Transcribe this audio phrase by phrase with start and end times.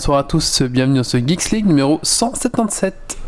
[0.00, 3.19] bonsoir à tous, bienvenue dans ce Geeks League numéro 177.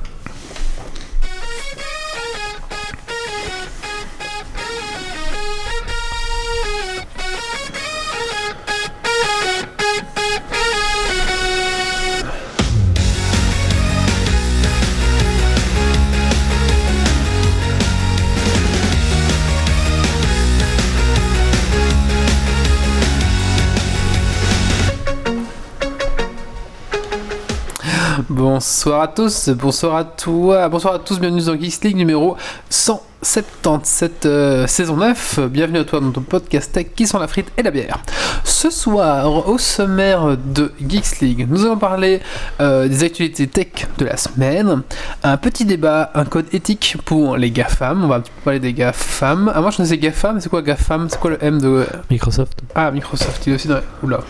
[28.63, 32.37] Bonsoir à tous, bonsoir à toi, bonsoir à tous, bienvenue dans Geeks League numéro
[32.71, 35.41] 177 euh, saison 9.
[35.51, 37.99] Bienvenue à toi dans ton podcast tech qui sont la frite et la bière.
[38.45, 42.21] Ce soir, au sommaire de Geeks League, nous allons parler
[42.61, 44.83] euh, des actualités tech de la semaine,
[45.25, 48.05] un petit débat, un code éthique pour les GAFAM.
[48.05, 49.51] On va un petit peu parler des GAFAM.
[49.53, 51.09] Ah, moi je connaissais GAFAM, c'est quoi GAFAM?
[51.11, 51.85] C'est quoi le M de.
[52.11, 52.61] Microsoft.
[52.77, 53.81] Ah, Microsoft, il est aussi dans.
[54.05, 54.21] Oula.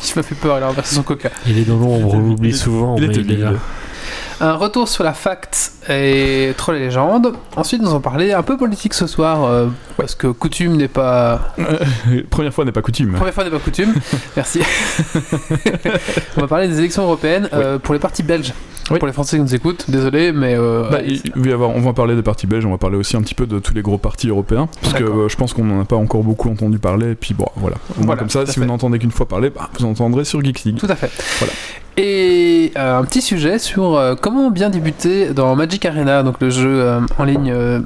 [0.08, 1.30] il m'a fait peur, il a renversé son coca.
[1.46, 3.52] Il est dans l'ombre, on l'oublie souvent, il mais était il est là.
[4.42, 7.34] Un retour sur la fact et troll et légende.
[7.56, 9.66] Ensuite, nous allons parler un peu politique ce soir, euh,
[9.98, 11.52] parce que coutume n'est pas.
[11.58, 13.12] Euh, Première fois n'est pas coutume.
[13.12, 13.92] Première fois n'est pas coutume.
[14.36, 14.60] Merci.
[16.36, 18.54] On va parler des élections européennes euh, pour les partis belges.
[18.90, 18.98] Oui.
[18.98, 20.56] Pour les Français qui nous écoutent, désolé, mais.
[20.56, 23.46] Bah, il- on va parler des partis belges, on va parler aussi un petit peu
[23.46, 26.24] de tous les gros partis européens, parce que je pense qu'on n'en a pas encore
[26.24, 27.76] beaucoup entendu parler, et puis bon, voilà.
[27.90, 28.60] Au moins Voilà, comme ça, si fait.
[28.60, 30.78] vous n'entendez qu'une fois parler, bah, vous entendrez sur Geeks League.
[30.78, 31.10] Tout à fait.
[31.38, 31.52] Voilà.
[31.96, 36.50] Et euh, un petit sujet sur euh, comment bien débuter dans Magic Arena, donc le
[36.50, 37.80] jeu euh, en ligne euh,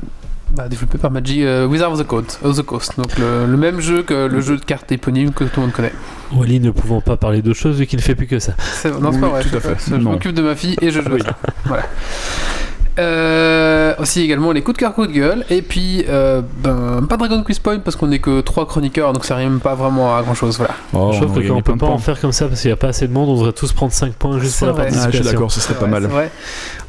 [0.55, 2.93] bah, développé par Magic euh, Wizard of the Coast, of the Coast.
[2.97, 5.73] Donc le, le même jeu que le jeu de cartes éponyme que tout le monde
[5.73, 5.93] connaît.
[6.33, 8.53] Wally ne pouvant pas parler d'autre chose vu qu'il ne fait plus que ça.
[9.01, 9.43] Non, c'est pas Oui, vrai.
[9.43, 9.77] tout je- à fait.
[9.91, 10.13] Je Non.
[10.13, 11.17] m'occupe de ma fille et je joue.
[11.65, 11.85] Voilà.
[12.99, 15.45] Euh, aussi également les coups de cœur, coups de gueule.
[15.51, 19.25] Et puis, euh, ben, pas Dragon Quiz Point parce qu'on est que trois chroniqueurs, donc
[19.25, 20.57] ça rime pas vraiment à grand chose.
[20.59, 20.75] Voilà.
[20.93, 21.95] Oh, je on trouve que gagner quand on peut pas points.
[21.95, 23.73] en faire comme ça parce qu'il n'y a pas assez de monde, on devrait tous
[23.73, 24.83] prendre 5 points juste pour la vrai.
[24.87, 25.23] Ah, je participation.
[25.25, 26.05] suis d'accord, ce serait pas Ouais, mal.
[26.07, 26.31] vrai.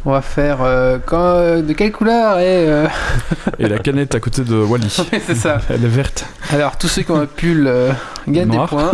[0.06, 2.67] On va faire euh, quand, euh, de quelle couleur est.
[2.69, 2.88] euh,
[3.59, 4.88] Et la canette à côté de Wally.
[5.25, 5.57] c'est ça.
[5.69, 6.25] Elle est verte.
[6.51, 7.91] Alors, tous ceux qui ont un pull euh,
[8.28, 8.66] gagnent Noir.
[8.66, 8.91] des points.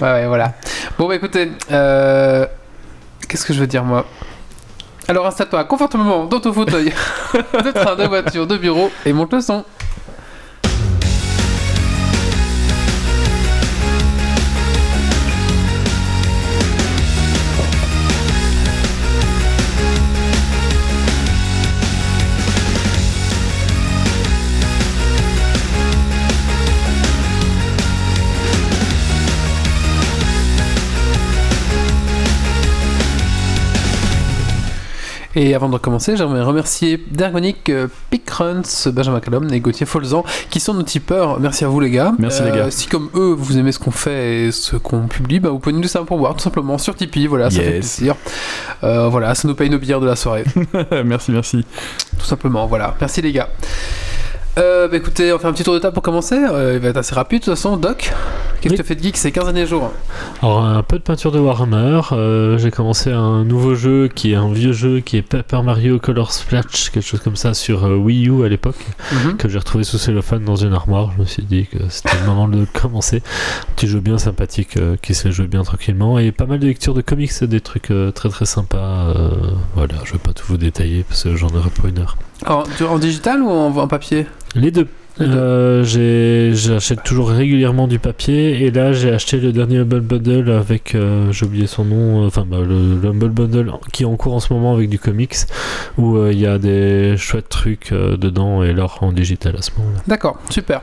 [0.00, 0.52] ouais, ouais, voilà.
[0.98, 2.46] Bon, bah écoutez, euh,
[3.28, 4.06] qu'est-ce que je veux dire moi?
[5.10, 6.92] Alors, installe-toi confortablement dans ton fauteuil
[7.34, 9.64] de train, de voiture, de bureau et monte le son.
[35.42, 38.60] Et avant de recommencer, j'aimerais remercier Dergonic, euh, Pickruns,
[38.92, 41.40] Benjamin Callum et Gauthier Folzan qui sont nos tipeurs.
[41.40, 42.12] Merci à vous les gars.
[42.18, 42.70] Merci, les gars.
[42.70, 45.74] Si comme eux vous aimez ce qu'on fait et ce qu'on publie, bah, vous pouvez
[45.74, 47.26] nous laisser un pourboire tout simplement sur Tipeee.
[47.26, 48.16] Voilà, ça fait plaisir.
[48.84, 50.44] Euh, voilà, ça nous paye nos bières de la soirée.
[51.06, 51.64] merci, merci.
[52.18, 52.66] tout simplement.
[52.66, 53.48] Voilà, merci les gars.
[54.60, 56.34] Euh, bah écoutez, on fait un petit tour de table pour commencer.
[56.36, 57.78] Euh, il va être assez rapide de toute façon.
[57.78, 58.12] Doc,
[58.60, 58.70] qu'est-ce Oui.
[58.70, 59.90] que tu as fait de geek ces 15 derniers jours
[60.42, 64.36] Alors un peu de peinture de Warhammer, euh, j'ai commencé un nouveau jeu qui est
[64.36, 67.96] un vieux jeu qui est Paper Mario Color Splash, quelque chose comme ça sur euh,
[67.96, 69.36] Wii U à l'époque, Mhm.
[69.38, 71.12] que j'ai retrouvé sous cellophane dans une armoire.
[71.16, 73.22] Je me suis dit que c'était le moment de le commencer.
[73.76, 77.00] Petit jeu bien sympathique qui se joue bien tranquillement et pas mal de lectures de
[77.00, 79.14] comics, des trucs très très sympas.
[79.74, 82.16] voilà, je vais pas tout vous détailler parce que j'en aurai pour une heure.
[82.46, 84.26] En, digital ou en, en papier?
[84.54, 84.88] Les deux.
[85.20, 85.82] Euh,
[86.54, 91.30] J'achète toujours régulièrement du papier et là j'ai acheté le dernier Humble Bundle avec, euh,
[91.32, 94.34] j'ai oublié son nom, euh, enfin bah, le, le Humble Bundle qui est en cours
[94.34, 95.34] en ce moment avec du comics
[95.98, 99.62] où euh, il y a des chouettes trucs euh, dedans et l'or en digital à
[99.62, 100.00] ce moment-là.
[100.06, 100.80] D'accord, super.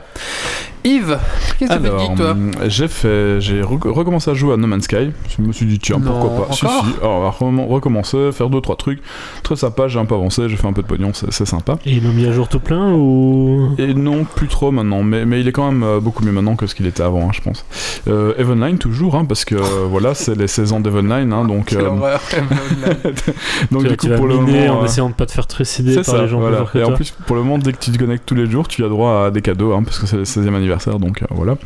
[0.84, 1.18] Yves,
[1.58, 2.30] qu'est-ce que tu geek toi?
[2.30, 5.10] hum, j'ai fait, j'ai rec- recommencé à jouer à No Man's Sky.
[5.36, 6.52] Je me suis dit tiens Non, pourquoi pas?
[6.54, 6.92] Si encore si.
[7.00, 9.02] Alors, on va recom- recommencer, faire deux trois trucs.
[9.42, 9.88] Très sympa.
[9.88, 10.48] J'ai un peu avancé.
[10.48, 11.10] J'ai fait un peu de pognon.
[11.14, 11.78] C'est c'est sympa.
[11.84, 13.74] Et ils l'ont mis à jour tout plein ou?
[13.76, 16.56] Et non, plus trop maintenant, mais, mais il est quand même euh, beaucoup mieux maintenant
[16.56, 17.64] que ce qu'il était avant, hein, je pense.
[18.08, 21.90] Euh, Evenline toujours, hein, parce que euh, voilà, c'est les saisons d'Evenline, hein, donc, euh,
[23.70, 25.46] donc tu, du coup pour le miner moment, en euh, essayant de pas te faire
[25.46, 26.66] trucider par ça, les gens voilà.
[26.74, 28.84] Et en plus, pour le moment, dès que tu te connectes tous les jours, tu
[28.84, 31.56] as droit à des cadeaux, hein, parce que c'est le 16e anniversaire, donc euh, voilà.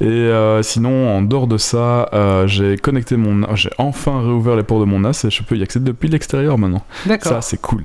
[0.00, 4.62] Et euh, sinon, en dehors de ça, euh, j'ai connecté mon, j'ai enfin réouvert les
[4.62, 6.82] ports de mon NAS et je peux y accéder depuis l'extérieur maintenant.
[7.06, 7.32] D'accord.
[7.32, 7.84] Ça, c'est cool.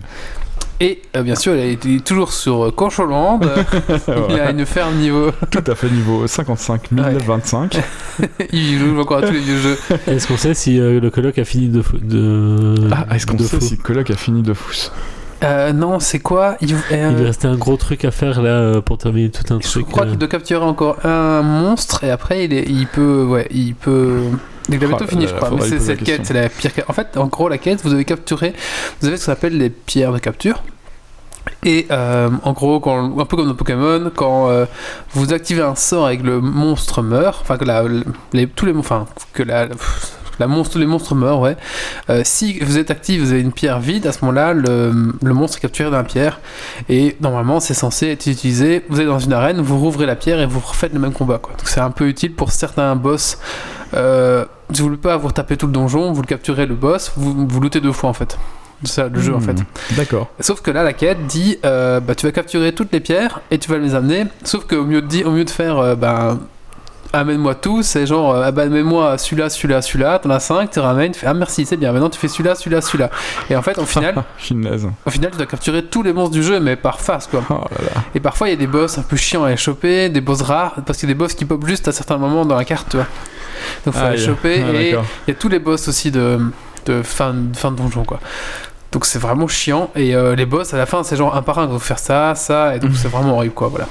[0.80, 3.40] Et euh, bien sûr, il a été toujours sur euh, Concholand.
[4.30, 5.32] il a une ferme niveau.
[5.50, 7.78] Tout à fait niveau 55 025.
[8.54, 9.78] il joue encore à tous les vieux jeux.
[10.06, 11.82] Est-ce qu'on sait si euh, le colloque a fini de...
[11.82, 14.92] fou- de Ah, est-ce qu'on sait fou si Coloc a fini de fous
[15.44, 16.58] Euh, non, c'est quoi?
[16.62, 19.88] Il, euh, restait un gros truc à faire là pour terminer tout un Je truc.
[19.88, 20.10] crois euh.
[20.10, 24.20] qu'il doit capturer encore un monstre et après il, est, il peut, ouais, il peut
[24.72, 25.52] A bientôt Oh, fini, là je crois.
[25.52, 26.86] Mais c'est cette quête, c'est la pire quête.
[26.90, 28.54] En fait, en gros, la quête, vous avez capturé,
[29.02, 30.64] vous avez ce qu'on appelle les pierres de capture.
[31.64, 34.66] Et euh, en gros, quand, un peu comme dans Pokémon, quand euh,
[35.14, 37.84] vous activez un sort et que le monstre meurt, enfin que la,
[38.34, 39.68] les, tous les, enfin que la,
[40.40, 41.56] la monstre, tous les monstres meurent, ouais.
[42.10, 44.92] Euh, si vous êtes actif, vous avez une pierre vide, à ce moment-là, le,
[45.22, 46.42] le monstre est capturé dans la pierre.
[46.90, 48.84] Et normalement, c'est censé être utilisé.
[48.90, 51.40] Vous êtes dans une arène, vous rouvrez la pierre et vous refaites le même combat.
[51.40, 51.54] Quoi.
[51.58, 53.40] Donc c'est un peu utile pour certains boss.
[53.94, 57.12] Euh, si vous voulez pas vous taper tout le donjon, vous le capturez le boss,
[57.16, 58.38] vous, vous lootez deux fois en fait.
[58.84, 59.96] C'est ça le jeu en Hmm, fait.
[59.96, 60.30] D'accord.
[60.40, 63.58] Sauf que là, la quête dit euh, bah, tu vas capturer toutes les pierres et
[63.58, 64.26] tu vas les amener.
[64.44, 66.40] Sauf qu'au mieux de, dire, au mieux de faire euh, ben,
[67.20, 70.80] amène-moi tout, c'est genre euh, ah bah, amène-moi celui-là, celui-là, celui-là, t'en as 5, tu
[70.80, 73.10] ramènes, tu fais ah merci, c'est bien, maintenant tu fais celui-là, celui-là, celui-là.
[73.50, 74.16] Et en fait, au final,
[75.06, 77.44] au final, tu dois capturer tous les monstres du jeu, mais par face quoi.
[77.50, 78.02] Oh là là.
[78.16, 80.42] Et parfois, il y a des boss un peu chiants à les choper, des boss
[80.42, 82.66] rares, parce qu'il y a des boss qui pop juste à certains moments dans la
[82.66, 83.08] carte, tu vois.
[83.86, 84.26] Donc faut les Aïe.
[84.26, 86.40] choper, Ah, et il y a tous les boss aussi de,
[86.86, 88.20] de fin, de fin de donjon, quoi.
[88.92, 91.60] Donc c'est vraiment chiant, et euh, les boss à la fin, c'est genre un par
[91.60, 93.88] un, faut faire ça, ça, et donc c'est vraiment horrible, quoi, voilà.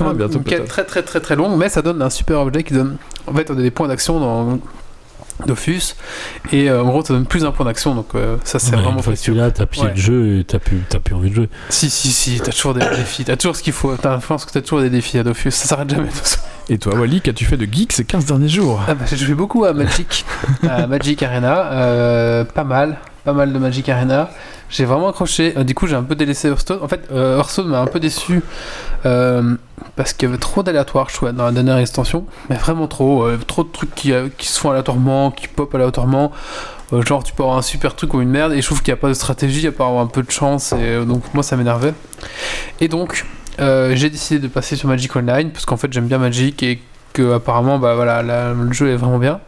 [0.00, 2.62] Ah, bientôt Une quête très très très très longue, mais ça donne un super objet
[2.62, 2.96] qui donne.
[3.26, 4.58] En fait, on a des points d'action dans
[5.46, 5.94] Dofus,
[6.52, 8.82] et euh, en gros, ça donne plus d'un point d'action, donc euh, ça c'est Ouais,
[8.82, 9.32] vraiment précieux.
[9.32, 9.90] l'as, t'as Ouais.
[9.94, 10.82] le jeu et t'as plus,
[11.14, 11.48] envie de jouer.
[11.70, 13.96] Si, si, si, t'as toujours des défis, t'as toujours ce qu'il faut.
[13.96, 16.72] T'as- pense que t'as toujours des défis à Dofus, ça s'arrête jamais de.
[16.72, 18.80] Et toi, Wally, qu'as-tu fait de geek ces 15 derniers jours?
[18.86, 20.24] Ah bah, j'ai joué beaucoup à Magic,
[20.68, 24.30] à Magic Arena, euh, pas mal, pas mal de Magic Arena.
[24.68, 25.54] J'ai vraiment accroché.
[25.56, 26.78] Euh, du coup, j'ai un peu délaissé Hearthstone.
[26.82, 28.42] En fait, euh, Hearthstone m'a un peu déçu
[29.04, 29.56] euh,
[29.96, 32.24] parce qu'il y avait trop d'aléatoires, je dans la dernière extension.
[32.48, 33.28] Mais vraiment trop.
[33.46, 36.32] trop de trucs qui, se font aléatoirement, qui pop aléatoirement.
[36.92, 38.98] Genre, tu peux avoir un super truc ou une merde, et je trouve qu'il n'y
[38.98, 41.56] a pas de stratégie à part avoir un peu de chance, et donc moi ça
[41.56, 41.94] m'énervait.
[42.80, 43.26] Et donc,
[43.58, 46.82] j'ai décidé de passer sur Magic Online parce qu'en fait j'aime bien Magic et
[47.12, 49.40] que apparemment bah voilà le jeu est vraiment bien.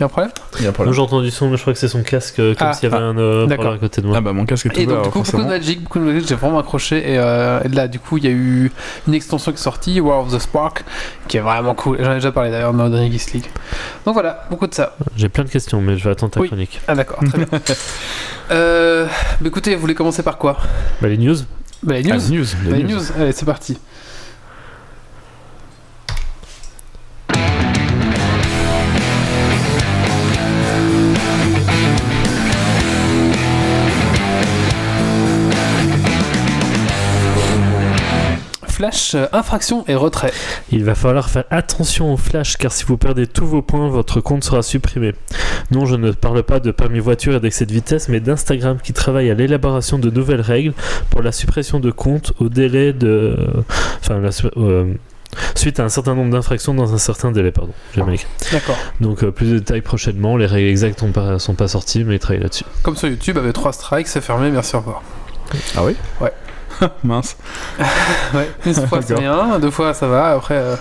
[0.00, 0.32] Y a un problème?
[0.58, 2.40] Il y a un Moi j'ai entendu son, mais je crois que c'est son casque,
[2.40, 4.16] euh, comme Ah, s'il y avait ah, un euh, à côté de moi.
[4.18, 5.48] Ah bah mon casque est Et ouvert, donc du coup beaucoup de.
[5.48, 8.26] Magic, beaucoup de Magic, j'ai vraiment accroché et, euh, et là du coup il y
[8.26, 8.72] a eu
[9.06, 10.84] une extension qui est sortie, War of the Spark,
[11.28, 11.98] qui est vraiment cool.
[12.02, 13.46] J'en ai déjà parlé d'ailleurs dans le dernier Geeks League.
[14.04, 14.96] Donc voilà, beaucoup de ça.
[15.16, 16.48] J'ai plein de questions, mais je vais attendre ta Oui.
[16.48, 16.80] chronique.
[16.88, 17.46] Ah d'accord, très bien.
[18.50, 19.06] euh,
[19.40, 20.56] bah, écoutez, vous voulez commencer par quoi?
[21.00, 21.36] Bah, les news
[21.84, 22.22] bah, Les Ah, news.
[22.30, 22.96] les news, les Bah, les news.
[22.96, 23.04] news.
[23.16, 23.78] Allez, c'est parti.
[38.74, 40.32] Flash, euh, infraction et retrait.
[40.72, 44.20] Il va falloir faire attention au flash car si vous perdez tous vos points, votre
[44.20, 45.14] compte sera supprimé.
[45.70, 48.92] Non, je ne parle pas de permis voiture et d'excès de vitesse, mais d'Instagram qui
[48.92, 50.72] travaille à l'élaboration de nouvelles règles
[51.10, 53.38] pour la suppression de comptes au délai de.
[54.00, 54.92] Enfin, la euh,
[55.54, 57.74] suite à un certain nombre d'infractions dans un certain délai, pardon.
[57.94, 58.26] J'ai mal écrit.
[58.50, 58.76] D'accord.
[59.00, 60.36] Donc, euh, plus de détails prochainement.
[60.36, 62.64] Les règles exactes ne pas, sont pas sorties, mais ils travaillent là-dessus.
[62.82, 65.02] Comme sur YouTube, avec 3 strikes, c'est fermé, merci, au revoir.
[65.76, 65.94] Ah oui?
[66.20, 66.32] Ouais.
[67.04, 67.36] Mince.
[68.34, 70.76] Ouais, une fois c'est bien, deux fois ça va, après euh,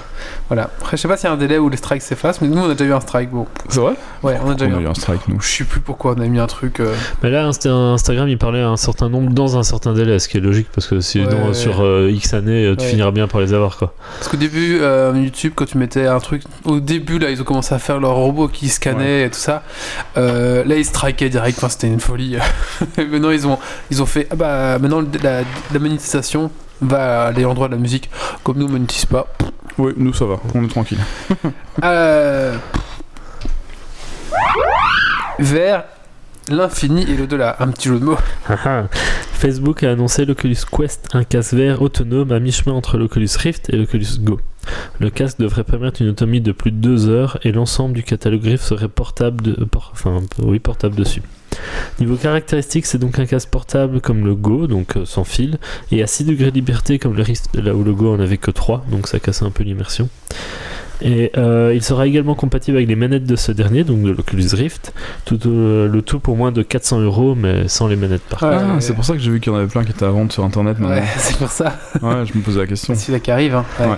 [0.50, 0.70] voilà.
[0.80, 2.58] Après je sais pas s'il y a un délai où les strikes s'effacent, mais nous
[2.62, 3.46] on a déjà eu un strike, bon.
[3.70, 3.94] C'est vrai
[4.24, 4.82] Ouais, on a déjà On eu a un.
[4.82, 5.42] eu un strike, nous.
[5.42, 6.80] Je sais plus pourquoi on a mis un truc.
[6.80, 6.94] euh,
[7.24, 10.28] Mais là, Insta- Instagram, il parlait à un certain nombre dans un certain délai, ce
[10.28, 11.54] qui est logique parce que sinon, Ouais, ouais.
[11.54, 12.90] sur euh, X années, euh, tu Ouais.
[12.92, 13.94] finiras bien par les avoir, quoi.
[14.20, 16.44] Parce qu'au début, euh, YouTube, quand tu mettais un truc.
[16.66, 19.64] Au début, là, ils ont commencé à faire leur robot qui scannait et tout ça.
[20.18, 22.38] Euh, là, ils strikaient direct, enfin, c'était une folie.
[22.98, 23.58] Et maintenant, ils ont,
[23.92, 24.28] ils ont fait.
[24.32, 25.42] Ah bah, maintenant, la,
[25.74, 28.10] la monétisation va aller en droit de la musique.
[28.44, 29.28] Comme nous, on monétise pas.
[29.78, 31.00] Oui, nous ça va, on est tranquille.
[31.84, 32.56] Euh,
[35.40, 35.84] Vers
[36.50, 37.56] l'infini et l'au-delà.
[37.60, 38.18] Un petit jeu de mots.
[39.34, 43.78] Facebook a annoncé l'Oculus Quest, un casque VR autonome à mi-chemin entre l'Oculus Rift et
[43.78, 44.40] l'Oculus Go.
[45.00, 48.44] Le casque devrait permettre une autonomie de plus de 2 heures et l'ensemble du catalogue
[48.46, 51.22] Rift serait portable, de, por- enfin, oui, portable dessus.
[52.00, 55.58] Niveau caractéristiques, c'est donc un casque portable comme le Go, donc euh, sans fil,
[55.92, 58.38] et à 6 degrés de liberté comme le Rift, là où le Go en avait
[58.38, 60.10] que 3, donc ça casse un peu l'immersion.
[61.02, 64.48] Et euh, il sera également compatible avec les manettes de ce dernier, donc de l'Oculus
[64.54, 64.94] Rift,
[65.26, 68.50] tout, euh, le tout pour moins de 400 euros, mais sans les manettes par Ouais,
[68.54, 70.06] ah, ouais, c'est pour ça que j'ai vu qu'il y en avait plein qui étaient
[70.06, 70.96] à vendre sur internet maintenant.
[70.96, 71.78] Ouais, c'est pour ça.
[72.02, 72.94] Ouais, je me posais la question.
[72.96, 73.56] C'est celui-là qui arrive.
[73.56, 73.66] Hein.
[73.80, 73.86] Ouais.
[73.88, 73.98] Ouais.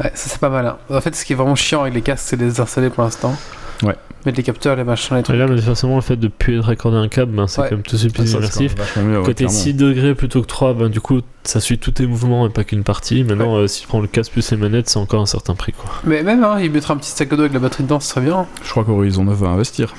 [0.00, 0.66] Ouais, ça c'est pas mal.
[0.66, 0.76] hein.
[0.90, 3.04] En fait, ce qui est vraiment chiant avec les casques, c'est de les installer pour
[3.04, 3.34] l'instant.
[3.82, 3.94] Ouais.
[4.26, 5.38] Mettre les capteurs, les machins, les Et trucs.
[5.38, 7.68] là, manifestement, le fait de plus raccorder un câble, ben, c'est Ouais.
[7.68, 8.74] quand même tout de suite Ah, plus c'est immersif.
[8.96, 9.56] mieux, ouais, Côté clairement.
[9.56, 12.64] 6 degrés plutôt que 3, ben, du coup, ça suit tous tes mouvements et pas
[12.64, 13.22] qu'une partie.
[13.22, 15.72] Maintenant, euh, si tu prends le casque plus les manettes, c'est encore un certain prix.
[15.72, 15.90] Quoi.
[16.04, 18.08] Mais même, hein, il mettra un petit sac à dos avec la batterie dedans, ce
[18.10, 18.46] serait bien.
[18.64, 19.94] Je crois qu'Horizon 9 va investir.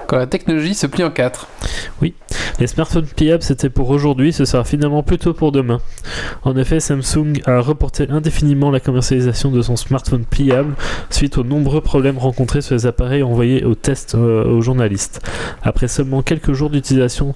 [0.07, 1.47] Quand la technologie se plie en quatre.
[2.59, 5.79] Les smartphones pliables, c'était pour aujourd'hui, ce sera finalement plutôt pour demain.
[6.41, 10.73] En effet, Samsung a reporté indéfiniment la commercialisation de son smartphone pliable
[11.11, 15.21] suite aux nombreux problèmes rencontrés sur les appareils envoyés au test euh, aux journalistes.
[15.61, 17.35] Après seulement quelques jours d'utilisation,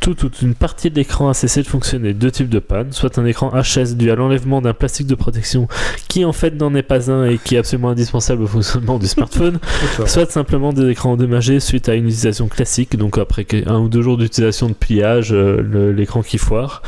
[0.00, 2.14] tout ou une partie de l'écran a cessé de fonctionner.
[2.14, 5.68] Deux types de panne, soit un écran HS dû à l'enlèvement d'un plastique de protection
[6.08, 9.06] qui en fait n'en est pas un et qui est absolument indispensable au fonctionnement du
[9.06, 9.58] smartphone,
[10.06, 12.08] soit simplement des écrans endommagés suite à une
[12.48, 16.82] classique, donc après un ou deux jours d'utilisation de pliage, euh, l'écran qui foire.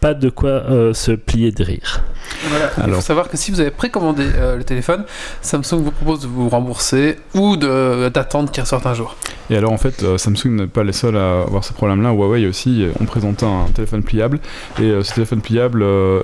[0.00, 2.02] Pas de quoi euh, se plier de rire.
[2.48, 2.70] Voilà.
[2.86, 5.04] Il faut savoir que si vous avez précommandé euh, le téléphone,
[5.42, 9.16] Samsung vous propose de vous rembourser ou de- d'attendre qu'il ressorte un jour.
[9.50, 12.12] Et alors en fait, euh, Samsung n'est pas les seuls à avoir ce problème-là.
[12.12, 14.38] Huawei aussi euh, ont présenté un téléphone pliable.
[14.78, 16.22] Et euh, ce téléphone pliable, euh,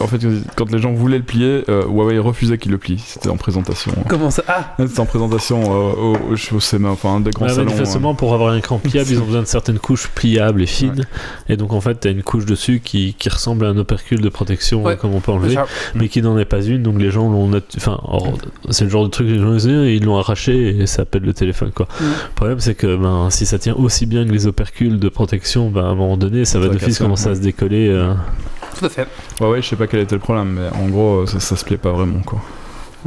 [0.00, 0.20] en fait,
[0.54, 3.02] quand les gens voulaient le plier, euh, Huawei refusait qu'il le plie.
[3.04, 3.92] C'était en présentation.
[4.08, 4.44] Comment ça?
[4.46, 7.62] Ah C'était en présentation euh, au, au, au CMA, enfin des grands Ouais, salons.
[7.62, 7.74] euh.
[7.74, 11.04] manifestement, pour avoir un écran pliable, ils ont besoin de certaines couches pliables et fines.
[11.48, 14.20] Et donc, en fait, tu as une couche dessus qui, qui ressemble à un opercule
[14.20, 14.96] de protection, Ouais.
[14.96, 15.56] comme on peut enlever,
[15.94, 16.82] mais qui n'en est pas une.
[16.82, 17.50] Donc, les gens l'ont.
[17.76, 18.00] Enfin,
[18.70, 21.02] c'est le genre de truc que les gens disent, eh, ils l'ont arraché et ça
[21.02, 21.86] appelle le téléphone, quoi.
[22.00, 22.04] Mm.
[22.04, 25.68] Le problème, c'est que ben, si ça tient aussi bien que les opercules de protection,
[25.70, 27.36] ben, à un moment donné, ça va Ça va d'office commencer à ouais.
[27.36, 27.88] se décoller.
[27.88, 28.14] euh.
[28.78, 29.06] Tout à fait.
[29.40, 31.78] Huawei, je sais pas quel était le problème, mais en gros, ça, ça se pliait
[31.78, 32.40] pas vraiment, quoi.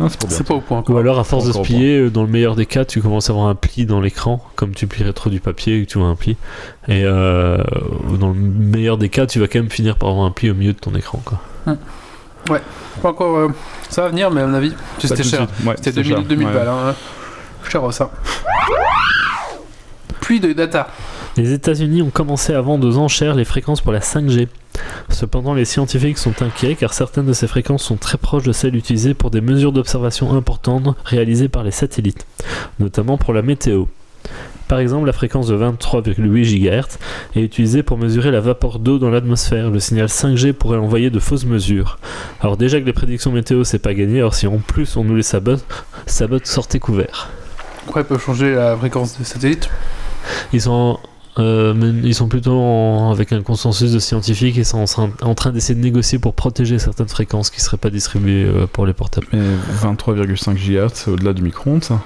[0.03, 2.27] Ah, c'est pas au point Ou alors, à force de se plier, euh, dans le
[2.29, 5.29] meilleur des cas, tu commences à avoir un pli dans l'écran, comme tu plierais trop
[5.29, 6.37] du papier et que tu vois un pli.
[6.87, 7.57] Et euh,
[8.19, 10.53] dans le meilleur des cas, tu vas quand même finir par avoir un pli au
[10.55, 11.21] milieu de ton écran.
[11.23, 11.39] Quoi.
[13.01, 13.37] Pas encore.
[13.37, 13.47] euh,
[13.89, 15.47] ça va venir, mais à mon avis, c'était cher.
[15.65, 16.23] Ouais, C'était c'était 2000, cher.
[16.23, 16.53] 2000 Ouais.
[16.53, 16.67] balles.
[16.67, 16.95] Hein.
[17.69, 18.11] Cher ça.
[20.19, 20.87] Pluie de data.
[21.37, 24.47] Les États-Unis ont commencé à vendre aux enchères les fréquences pour la 5G.
[25.09, 28.75] Cependant, les scientifiques sont inquiets car certaines de ces fréquences sont très proches de celles
[28.75, 32.25] utilisées pour des mesures d'observation importantes réalisées par les satellites,
[32.79, 33.85] notamment pour la météo.
[34.67, 36.97] Par exemple, la fréquence de 23,8 GHz
[37.35, 39.69] est utilisée pour mesurer la vapeur d'eau dans l'atmosphère.
[39.69, 41.99] Le signal 5G pourrait envoyer de fausses mesures.
[42.39, 45.17] Alors déjà que les prédictions météo c'est pas gagné, alors si en plus on nous
[45.17, 45.65] les sabote,
[46.05, 47.29] sabote sortez couvert.
[47.83, 49.69] Pourquoi elle peut changer la fréquence des satellites?
[50.53, 50.69] Ils
[51.39, 51.73] euh,
[52.03, 55.51] ils sont plutôt en- avec un consensus de scientifiques et sont en train, en train
[55.51, 59.27] d'essayer de négocier pour protéger certaines fréquences qui seraient pas distribuées euh, pour les portables.
[59.31, 59.39] Mais
[59.81, 61.99] 23,5 GHz, c'est au-delà du micro-ondes, ça?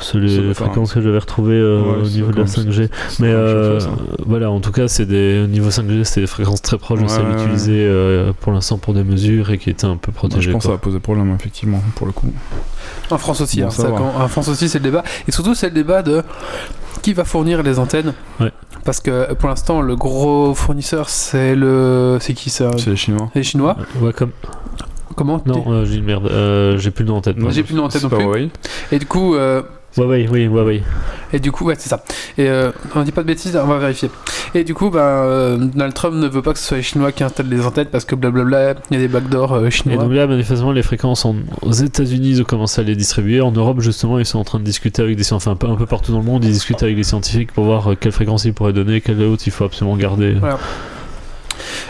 [0.00, 2.90] C'est les fréquences que j'avais retrouvées euh, Ouais, au niveau de la comme- 5G.
[3.08, 3.88] C'est Mais euh, chose,
[4.26, 7.04] voilà, en tout cas, c'est des au niveau 5G, c'est des fréquences très proches de
[7.04, 7.42] Ouais, celles ouais, ouais.
[7.42, 10.42] utilisées euh, pour l'instant pour des mesures et qui étaient un peu Moi, protégées.
[10.42, 12.30] je pense que ça va poser problème, effectivement, pour le coup.
[13.10, 13.62] En France aussi.
[13.62, 13.96] Bon, hein, ça ça, va.
[13.96, 15.04] quand- en France aussi, c'est le débat.
[15.26, 16.22] Et surtout, c'est le débat de
[17.02, 18.14] qui va fournir les antennes.
[18.40, 18.52] Ouais.
[18.84, 22.18] Parce que pour l'instant, le gros fournisseur, c'est le.
[22.20, 23.30] C'est qui ça C'est les Chinois.
[23.34, 23.76] Les Chinois.
[24.00, 24.30] Ouais, comme...
[25.14, 26.26] Comment Non, euh, j'ai une merde.
[26.26, 27.36] euh, j'ai plus le nom en tête.
[27.50, 28.48] J'ai plus le nom en tête non pas plus.
[28.90, 29.62] Et du coup, euh,
[29.98, 30.82] Ouais, ouais, oui, ouais, ouais.
[31.34, 32.02] et du coup, ouais, c'est ça.
[32.38, 34.10] Et euh, on dit pas de bêtises, on va vérifier.
[34.54, 37.12] Et du coup, ben, euh, Donald Trump ne veut pas que ce soit les Chinois
[37.12, 40.02] qui installent les antennes parce que blablabla, il y a des backdoors euh, Et chinois.
[40.02, 43.40] donc là, manifestement, les fréquences en- aux États-Unis, ils ont commencé à les distribuer.
[43.40, 45.86] En Europe, justement, ils sont en train de discuter avec des scientifiques, enfin, un peu,
[45.86, 48.54] partout dans le monde, ils discutent avec les scientifiques pour voir euh, quelle fréquence ils
[48.54, 50.34] pourraient donner, quelle autre il faut absolument garder.
[50.34, 50.50] Ouais.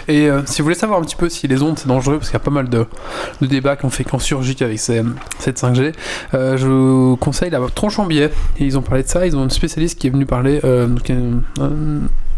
[0.09, 2.29] Et euh, si vous voulez savoir un petit peu si les ondes c'est dangereux, parce
[2.31, 2.87] qu'il y a pas mal de,
[3.41, 5.03] de débats qui ont fait qu'on surgit avec ces-
[5.39, 5.93] cette 5G,
[6.35, 8.31] euh, je vous conseille la tronche en biais.
[8.59, 10.61] Et ils ont parlé de ça, ils ont une spécialiste qui est venue parler.
[10.65, 10.89] euh,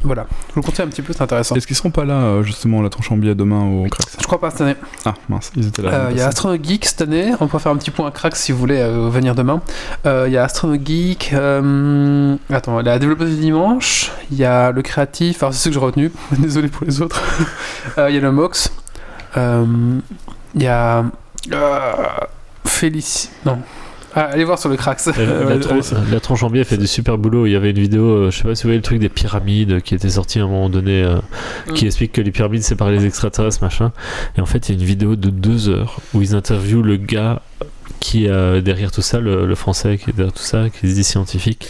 [0.04, 1.54] voilà, je vous le conseille un petit peu, c'est intéressant.
[1.54, 4.16] Est-ce qu'ils seront pas là, euh, justement, à la tronche en billet demain au Crax?
[4.20, 4.76] Je crois pas cette année.
[5.06, 5.92] Ah, mince, ils étaient là.
[5.92, 8.11] Euh, Il y a Astrono Geek cette année, on peut faire un petit point à
[8.11, 9.62] crack si vous voulez euh, venir demain.
[10.04, 14.82] Euh, Il y a Astrono Geek, attends, la développeuse du dimanche, il y a le
[14.82, 17.23] créatif, alors c'est ce que j'ai retenu, désolé pour les autres.
[17.96, 18.73] Il y a le Mox,
[19.37, 20.02] il
[20.56, 21.04] y a
[22.64, 23.58] Félicie, non.
[24.14, 25.06] Ah, allez voir sur le Crax.
[25.16, 25.54] La,
[26.12, 27.47] la tronche en biais fait du super boulot.
[27.47, 29.09] Il y avait une vidéo, euh, je sais pas si vous voyez le truc des
[29.09, 31.16] pyramides qui était sorti à un moment donné, euh,
[31.75, 31.88] qui Mm.
[31.88, 33.92] explique que les pyramides séparaient les extraterrestres, machin.
[34.38, 36.97] Et en fait, il y a une vidéo de deux heures où ils interviewent le
[36.97, 37.42] gars
[38.04, 40.94] qui est derrière tout ça, le, le français qui est derrière tout ça, qui se
[40.94, 41.68] dit scientifique.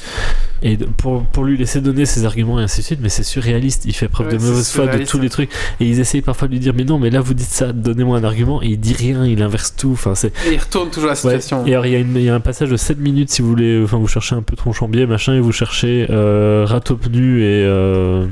[0.62, 3.84] Et pour, pour lui laisser donner ses arguments et ainsi de suite, mais c'est surréaliste.
[3.84, 5.50] Il fait preuve Ouais, de mauvaise foi de tous les trucs.
[5.78, 8.18] Et ils essayent parfois de lui dire, mais non, mais là vous dites ça, donnez-moi
[8.18, 8.60] un argument.
[8.62, 9.92] Et il dit rien, il inverse tout.
[9.92, 11.16] Enfin, c'est Et il retourne toujours la Ouais.
[11.40, 11.64] situation.
[11.66, 13.42] Et alors, il y, a une- il y a un passage de 7 minutes si
[13.42, 13.80] vous voulez.
[13.84, 17.64] Enfin, vous cherchez un peu tronchambier, machin, et vous cherchez euh, Ratopnu et.
[17.64, 18.26] euh,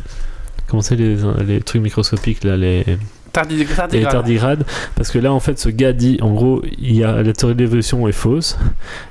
[0.67, 1.17] comment c'est les,
[1.47, 2.85] les trucs microscopiques là les,
[3.33, 4.13] Tardi- et tardigrade.
[4.13, 7.33] tardigrade parce que là en fait ce gars dit en gros il y a la
[7.33, 8.59] théorie de l'évolution est fausse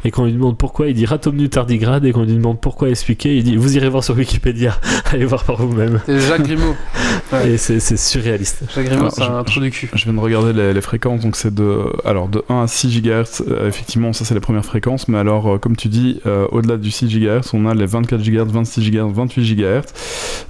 [0.05, 2.59] et quand on lui demande pourquoi il dit ratomnu tardigrade et quand on lui demande
[2.61, 4.77] pourquoi expliquer il dit vous irez voir sur Wikipédia
[5.11, 6.75] allez voir par vous-même C'est Jacques Grimaud.
[7.33, 7.49] Ouais.
[7.51, 9.89] et c'est c'est surréaliste Jacques Grimaud, c'est un trou du cul.
[9.93, 13.01] Je viens de regarder les, les fréquences, donc c'est de, alors de 1 à 6
[13.01, 16.47] GHz, euh, effectivement, ça c'est les premières fréquences, mais alors, euh, comme tu dis, euh,
[16.51, 19.81] au-delà du 6 GHz, on a les 24 GHz, 26 GHz, 28 GHz,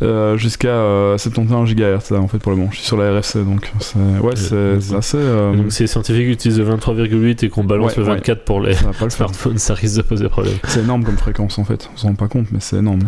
[0.01, 2.71] euh, jusqu'à euh, 71 GHz, là, en fait, pour le moment.
[2.71, 5.18] Je suis sur la RFC, donc c'est ouais, c'est assez.
[5.18, 8.15] euh, donc si les scientifiques utilisent le 23,8 et qu'on balance Ouais, le ouais.
[8.18, 11.58] 24 pour les ça le smartphones ça risque de poser problème C'est énorme comme fréquence,
[11.60, 11.89] en fait.
[11.94, 13.01] On s'en rend pas compte, mais c'est énorme.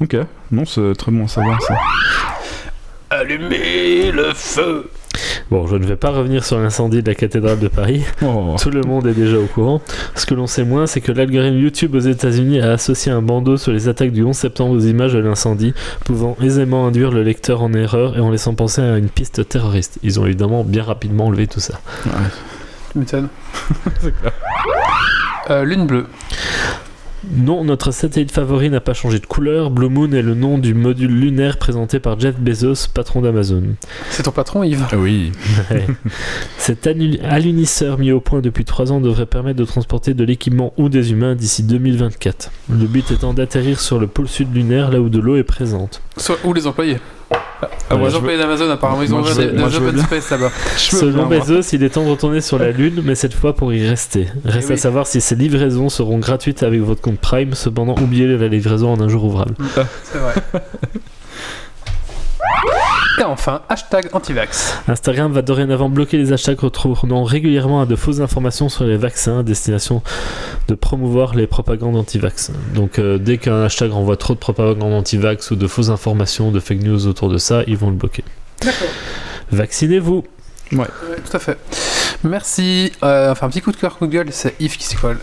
[0.00, 0.16] Ok,
[0.50, 1.74] non, c'est très bon à savoir ça.
[3.10, 4.90] Allumez le feu
[5.50, 8.56] bon je ne vais pas revenir sur l'incendie de la cathédrale de Paris Oh.
[8.60, 9.80] Tout le monde est déjà au courant.
[10.14, 13.56] Ce que l'on sait moins, c'est que l'algorithme YouTube aux États-Unis a associé un bandeau
[13.56, 15.74] sur les attaques du 11 septembre aux images de l'incendie,
[16.04, 19.98] pouvant aisément induire le lecteur en erreur et en laissant penser à une piste terroriste.
[20.02, 21.80] Ils ont évidemment bien rapidement enlevé tout ça.
[22.06, 22.12] Ouais.
[22.92, 23.28] Tu m'étonnes.
[24.00, 24.32] C'est clair.
[25.50, 26.06] Euh, Lune bleue.
[27.30, 29.70] Non, notre satellite favori n'a pas changé de couleur.
[29.70, 33.62] Blue Moon est le nom du module lunaire présenté par Jeff Bezos, patron d'Amazon.
[34.10, 35.30] C'est ton patron, Yves Ah oui.
[35.70, 35.86] Ouais.
[36.58, 40.88] Cet alunisseur mis au point depuis 3 ans devrait permettre de transporter de l'équipement ou
[40.88, 42.50] des humains d'ici 2024.
[42.70, 46.02] Le but étant d'atterrir sur le pôle sud lunaire là où de l'eau est présente.
[46.16, 46.98] Soit- Ou les employés?
[47.90, 50.48] Ah, je employés d'Amazon, apparemment, ils ont ouvert veux- des, veux open space là-bas.
[50.92, 51.26] Veux Selon.
[51.26, 54.28] Bezos, il est temps de retourner sur la Lune, mais cette fois pour y rester.
[54.44, 54.80] Reste Eh à oui.
[54.80, 59.00] savoir si ces livraisons seront gratuites avec votre compte Prime, cependant oubliez la livraison en
[59.00, 59.54] un jour ouvrable.
[60.04, 60.34] C'est vrai.
[63.18, 64.78] Et enfin, hashtag antivax.
[64.88, 69.40] Instagram va dorénavant bloquer les hashtags retournant régulièrement à de fausses informations sur les vaccins
[69.40, 70.02] à destination
[70.68, 72.52] de promouvoir les propagandes anti-vax.
[72.74, 76.60] Donc euh, dès qu'un hashtag renvoie trop de propagande anti-vax ou de fausses informations, de
[76.60, 78.24] fake news autour de ça, ils vont le bloquer.
[78.60, 78.88] D'accord.
[79.50, 80.24] Vaccinez-vous
[80.72, 80.86] Ouais,
[81.28, 81.58] tout à fait.
[82.24, 82.92] Merci.
[83.02, 85.18] Euh, enfin, un petit coup de cœur, coup de gueule, c'est Yves qui s'y colle.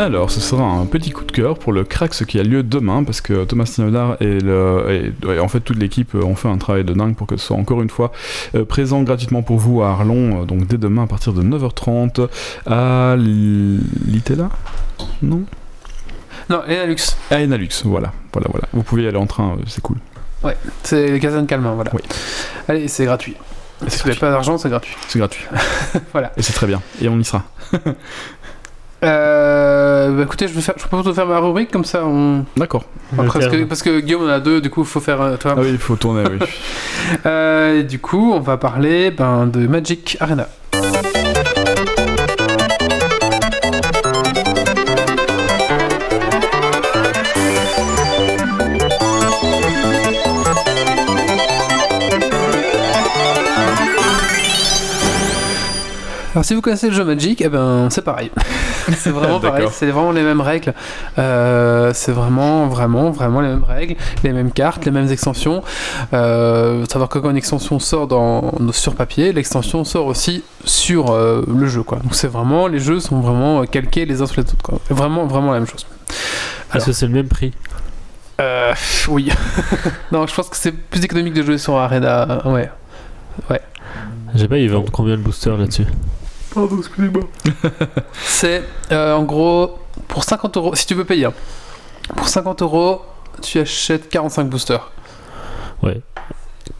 [0.00, 3.04] Alors, ce sera un petit coup de cœur pour le Crax qui a lieu demain,
[3.04, 6.56] parce que Thomas Stinodar et, le, et- ouais, en fait toute l'équipe ont fait un
[6.56, 8.10] travail de dingue pour que ce soit encore une fois
[8.54, 12.28] euh, présent gratuitement pour vous à Arlon, euh, donc dès demain à partir de 9h30
[12.66, 14.48] à l'Itela
[15.20, 15.42] Non?
[16.48, 16.96] Non, Enalux.
[17.30, 18.68] À Enalux, voilà, voilà, voilà.
[18.72, 19.98] Vous pouvez y aller en train, euh, c'est cool.
[20.82, 21.90] C'est le Kazan Calmin, voilà.
[21.92, 22.00] Oui.
[22.68, 23.36] Allez, c'est gratuit.
[23.86, 24.94] Si vous n'avez pas d'argent, c'est gratuit.
[25.08, 25.44] C'est gratuit.
[26.12, 26.32] Voilà.
[26.36, 26.80] Et c'est très bien.
[27.02, 27.44] Et on y sera.
[29.02, 32.04] Euh, bah, écoutez, je, vais faire, je propose de faire ma rubrique comme ça.
[32.04, 32.44] On...
[32.56, 32.84] D'accord.
[33.12, 33.66] Après, parce, que, Alterne.
[33.68, 35.20] parce que Guillaume en a deux, du coup, il faut faire.
[35.20, 35.54] euh, toi.
[35.56, 36.38] Ah oui, il faut tourner, oui.
[37.26, 40.46] Euh, du coup, on va parler ben, de Magic Arena.
[56.32, 58.30] Alors si vous connaissez le jeu Magic, eh ben c'est pareil.
[58.96, 59.72] c'est vraiment pareil, D'accord.
[59.72, 60.74] c'est vraiment les mêmes règles.
[61.18, 65.62] Euh, c'est vraiment, vraiment, vraiment les mêmes règles, les mêmes cartes, les mêmes extensions.
[66.12, 71.44] Euh, savoir que quand une extension sort dans, sur papier, l'extension sort aussi sur euh,
[71.48, 71.82] le jeu.
[71.82, 71.98] Quoi.
[71.98, 74.62] Donc c'est vraiment, les jeux sont vraiment calqués les uns sur les autres.
[74.62, 74.78] Quoi.
[74.90, 75.86] Vraiment, vraiment la même chose.
[76.74, 77.52] Est-ce que c'est le même prix?
[78.40, 78.72] Euh,
[79.08, 79.30] oui.
[80.12, 82.42] non, je pense que c'est plus économique de jouer sur Arena.
[82.46, 82.70] Ouais.
[84.34, 85.86] Je sais pas, ils vendent combien le booster là-dessus?
[86.54, 87.22] Pardon, excusez-moi.
[88.24, 91.26] C'est euh, en gros pour 50 euros, si tu veux payer.
[91.26, 91.32] hein.
[92.16, 93.02] Pour 50 euros,
[93.42, 94.90] tu achètes 45 boosters.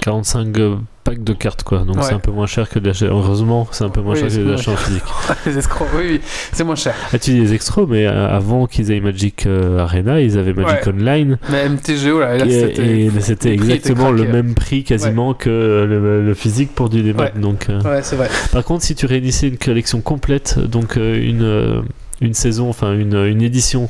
[0.01, 0.57] 45
[1.05, 2.03] packs de cartes quoi, donc Ouais.
[2.03, 3.07] c'est un peu moins cher que d'achat.
[3.07, 5.03] Heureusement, c'est un peu moins Oui, cher que moins achats en physique.
[5.47, 6.21] les escrocs, oui, oui,
[6.53, 6.95] c'est moins cher.
[7.13, 10.53] Ah, tu dis les extras, mais euh, avant qu'ils aient Magic euh, Arena, ils avaient
[10.53, 10.93] Magic Ouais.
[10.93, 11.39] Online.
[11.51, 13.53] Mais MTGO, là, là et c'était.
[13.53, 15.49] exactement le même prix quasiment que
[15.89, 17.01] le, le physique pour du.
[17.13, 17.33] Ouais.
[17.37, 18.29] Donc, euh, Ouais, c'est vrai.
[18.53, 21.83] Par contre, si tu réunissais une collection complète, donc euh, une,
[22.21, 23.89] une saison, enfin une, une édition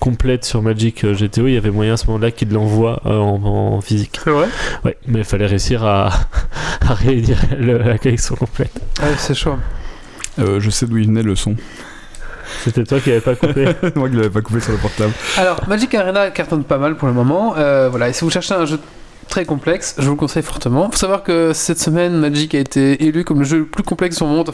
[0.00, 3.18] complète sur Magic euh, GTO, il y avait moyen à ce moment-là qu'ils l'envoient euh,
[3.18, 3.42] en,
[3.76, 4.20] en physique.
[4.22, 4.46] C'est vrai?
[4.84, 6.06] Ouais, mais il fallait réussir à,
[6.88, 8.72] à réunir le- la collection complète.
[9.00, 9.56] Ouais, c'est chaud.
[10.38, 11.56] Euh, je sais d'où il venait le son.
[12.64, 13.66] C'était toi qui avais pas coupé.
[13.96, 15.12] Moi qui l'avais pas coupé sur le portable.
[15.36, 17.54] Alors, Magic Arena cartonne pas mal pour le moment.
[17.56, 18.78] Euh, voilà, et si vous cherchez un jeu
[19.28, 20.90] très complexe, je vous le conseille fortement.
[20.90, 24.22] Faut savoir que cette semaine, Magic a été élu comme le jeu le plus complexe
[24.22, 24.52] au monde.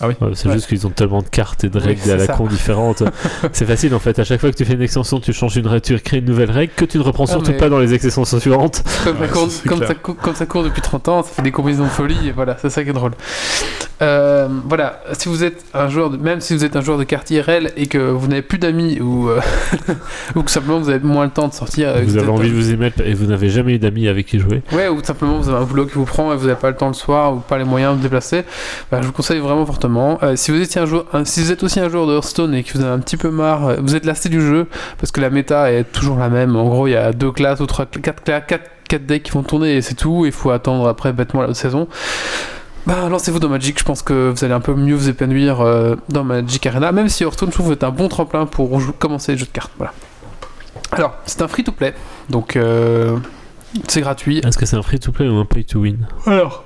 [0.00, 0.14] Ah oui.
[0.20, 0.54] Ouais, c'est Ouais.
[0.54, 2.32] juste qu'ils ont tellement de cartes et de Oui, règles c'est à la ça.
[2.34, 3.02] con différentes.
[3.52, 4.18] c'est facile en fait.
[4.18, 6.24] À chaque fois que tu fais une extension, tu changes une règle, tu crées une
[6.24, 8.82] nouvelle règle que tu ne reprends Ah, surtout mais- pas dans les extensions suivantes.
[9.04, 9.88] Comme, ça Ouais, court, ça, c'est comme, clair.
[9.88, 12.32] ça, cou- comme ça court depuis 30 ans, ça fait des combinaisons de folie, et
[12.32, 13.12] voilà, c'est ça qui est drôle.
[14.00, 17.04] Euh, voilà, si vous êtes un joueur, de, même si vous êtes un joueur de
[17.04, 19.40] cartes IRL et que vous n'avez plus d'amis ou, euh,
[20.34, 22.54] ou que simplement vous avez moins le temps de sortir, euh, vous avez envie de
[22.54, 24.62] vous y mettre et vous n'avez jamais eu d'amis avec qui jouer.
[24.72, 26.76] Ouais, ou simplement vous avez un boulot qui vous prend et vous n'avez pas le
[26.76, 28.42] temps le soir ou pas les moyens de vous déplacer,
[28.90, 29.64] bah, je vous conseille vraiment
[30.22, 32.54] Euh, si, vous étiez un joueur, un- si vous êtes aussi un joueur de Hearthstone
[32.54, 34.66] et que vous avez un petit peu marre, euh, vous êtes lassé du jeu
[34.98, 36.56] parce que la méta est toujours la même.
[36.56, 38.46] En gros, il y a deux classes ou trois, quatre, quatre,
[38.88, 40.24] quatre decks qui vont tourner et c'est tout.
[40.26, 41.88] Il faut attendre après bêtement la saison.
[42.86, 45.94] Bah, lancez-vous dans Magic, je pense que vous allez un peu mieux vous épanouir euh,
[46.08, 49.38] dans Magic Arena, même si Hearthstone, je trouve, est un bon tremplin pour commencer les
[49.38, 49.70] jeux de cartes.
[49.78, 49.92] Voilà.
[50.90, 51.94] Alors, c'est un free-to-play,
[52.28, 53.16] donc euh,
[53.86, 54.38] c'est gratuit.
[54.44, 55.96] Est-ce que c'est un free-to-play ou un pay-to-win?
[56.26, 56.64] Alors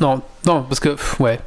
[0.00, 1.40] Non, non, parce que, ouais.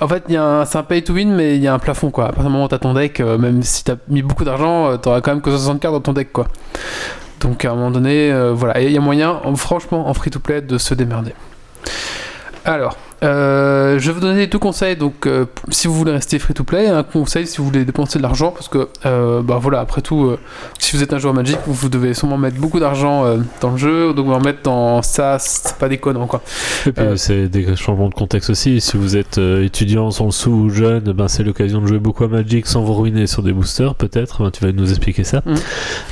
[0.00, 0.36] En fait, c'est
[0.78, 2.24] un pay to win, mais il y a un plafond, quoi.
[2.24, 4.88] À partir du moment où t'as ton deck, euh, même si t'as mis beaucoup d'argent,
[4.90, 6.46] euh, t'auras quand même que 60 cartes dans ton deck, quoi.
[7.40, 8.80] Donc, à un moment donné, euh, voilà.
[8.80, 11.34] Il y a moyen, en- franchement, en free to play, de se démerder.
[12.64, 14.96] Alors, euh, je vais vous donner deux conseils.
[14.96, 18.18] Donc, euh, si vous voulez rester free to play, un conseil si vous voulez dépenser
[18.18, 20.38] de l'argent, parce que, euh, bah voilà, après tout, euh,
[20.78, 23.24] si vous êtes un joueur Magic, vous, devez sûrement mettre beaucoup d'argent
[23.60, 26.42] dans le jeu, donc vous en mettre dans ça, c'est pas déconnant, quoi.
[26.86, 28.80] Et puis c'est des changements de contexte aussi.
[28.80, 32.24] Si vous êtes étudiant sans le sou ou jeune, ben c'est l'occasion de jouer beaucoup
[32.24, 34.42] à Magic sans vous ruiner sur des boosters, peut-être.
[34.42, 35.42] Ben, tu vas nous expliquer ça.
[35.44, 35.54] Mhm.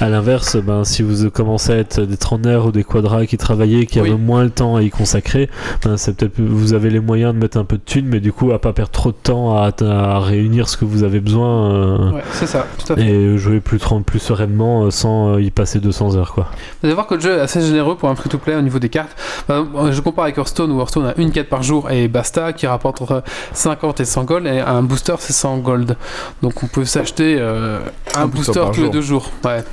[0.01, 3.87] À l'inverse, ben, si vous commencez à être des trentenaires ou des quadras qui travaillaient,
[3.87, 4.09] qui Oui.
[4.09, 5.49] avaient moins le temps à y consacrer,
[5.85, 8.33] ben, c'est peut-être vous avez les moyens de mettre un peu de thunes, mais du
[8.33, 11.73] coup à pas perdre trop de temps à, à réunir ce que vous avez besoin.
[11.73, 13.03] euh, Ouais, c'est ça, tout à fait.
[13.05, 16.49] Et jouer plus, plus sereinement euh, sans euh, y passer 200 heures quoi.
[16.81, 18.89] Vous allez voir que le jeu est assez généreux pour un free-to-play au niveau des
[18.89, 19.17] cartes.
[19.49, 22.67] Bah, je compare avec Hearthstone où Hearthstone a une quête par jour et basta qui
[22.67, 23.25] rapporte entre
[23.55, 25.97] 50 et 100 gold et un booster c'est 100 gold.
[26.43, 27.79] Donc on peut s'acheter euh,
[28.15, 29.31] un, Un booster, tous les deux jours.
[29.45, 29.65] Ouais.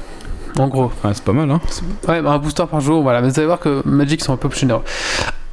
[0.58, 0.92] En gros.
[1.04, 1.62] Ouais, c'est pas mal, hein.
[2.08, 3.22] Ouais, bah, un booster par jour, voilà.
[3.22, 4.82] Mais vous allez voir que Magic sont un peu plus généreux.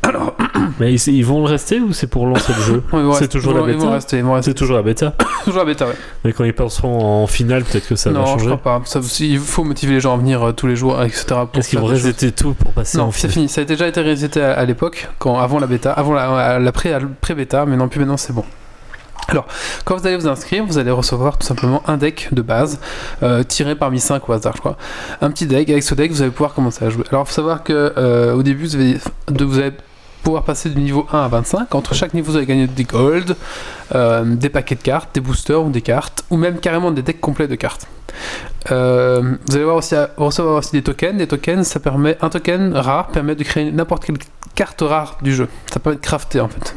[0.02, 0.34] Alors,
[0.80, 2.82] Mais ils, ils vont le rester ou c'est pour lancer le jeu
[3.18, 5.12] C'est toujours ils la bêta C'est toujours la bêta.
[5.44, 5.94] toujours la bêta, ouais.
[6.24, 8.44] Mais quand ils passeront en finale, peut-être que ça non, va je changer.
[8.58, 8.82] crois pas.
[8.84, 11.26] Ça, il faut motiver les gens à venir euh, tous les jours, etc.
[11.54, 13.48] Est-ce qu'ils vont resetter tout pour passer Non, c'est fini.
[13.48, 16.72] Ça a déjà été reseté à, à l'époque, quand avant la bêta, avant la, la
[16.72, 18.44] pré- pré-bêta, mais non plus maintenant c'est bon.
[19.28, 19.46] Alors,
[19.84, 22.78] quand vous allez vous inscrire, vous allez recevoir tout simplement un deck de base,
[23.24, 24.76] euh, tiré parmi 5 au hasard, je crois.
[25.20, 27.02] Un petit deck, avec ce deck, vous allez pouvoir commencer à jouer.
[27.10, 28.76] Alors, il faut savoir que euh, au début, vous
[29.34, 29.72] de, vous allez
[30.26, 31.72] pouvoir passer du niveau 1 à 25.
[31.76, 33.36] Entre chaque niveau, vous allez gagner des gold,
[33.94, 37.20] euh, des paquets de cartes, des boosters ou des cartes, ou même carrément des decks
[37.20, 37.86] complets de cartes.
[38.72, 41.16] Euh, vous allez voir aussi, recevoir aussi des tokens.
[41.16, 44.18] Des tokens, ça permet un token rare permet de créer n'importe quelle
[44.56, 45.46] carte rare du jeu.
[45.72, 46.74] Ça permet de crafter en fait.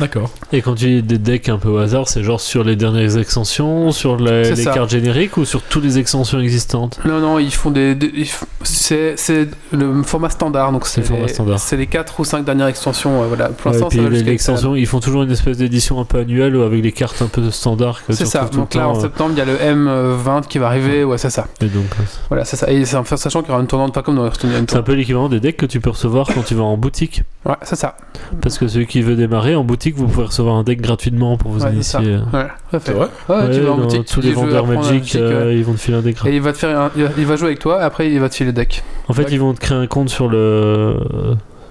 [0.00, 0.30] D'accord.
[0.52, 3.18] Et quand tu dis des decks un peu au hasard, c'est genre sur les dernières
[3.18, 7.00] extensions, sur les, les cartes génériques ou sur toutes les extensions existantes?
[7.04, 7.94] Non, non, ils font des.
[7.94, 8.26] des-
[8.62, 11.58] c'est, c'est le format standard, donc c'est, le format les, standard.
[11.58, 13.22] c'est les 4 ou 5 dernières extensions.
[13.22, 13.48] euh, voilà.
[13.48, 16.62] Pour Ouais, l'instant, va les- ils font toujours une espèce d'édition un peu annuelle ou
[16.62, 18.00] avec des cartes un peu standard.
[18.10, 18.44] C'est ça.
[18.52, 21.04] Donc le là, temps, en euh, septembre, il y a le M20 qui va arriver.
[21.04, 21.46] Ouais, c'est ça.
[21.60, 22.70] et donc, euh, Voilà, c'est ça.
[22.70, 24.82] Et c'est en fait, sachant qu'il y aura une tournante pas comme dans c'est un
[24.82, 27.22] peu l'équivalent des decks que tu peux recevoir quand tu vas en boutique.
[27.44, 27.96] Ouais, c'est ça.
[28.42, 31.50] Parce que celui qui veut démarrer en boutique, vous pouvez recevoir un deck gratuitement pour
[31.52, 31.98] vous Ouais, initier.
[32.32, 32.46] Ouais.
[32.72, 35.64] C'est vrai Ouais, Ouais, tu vas en boutique, tous les vendeurs Magic, euh, euh, ils
[35.64, 36.16] vont te filer un deck.
[36.26, 37.80] Et il va te faire, un- il va- il va jouer avec toi.
[37.80, 38.82] Après, il va te filer le deck.
[39.08, 39.28] En fait, Ouais.
[39.32, 40.96] ils vont te créer un compte sur le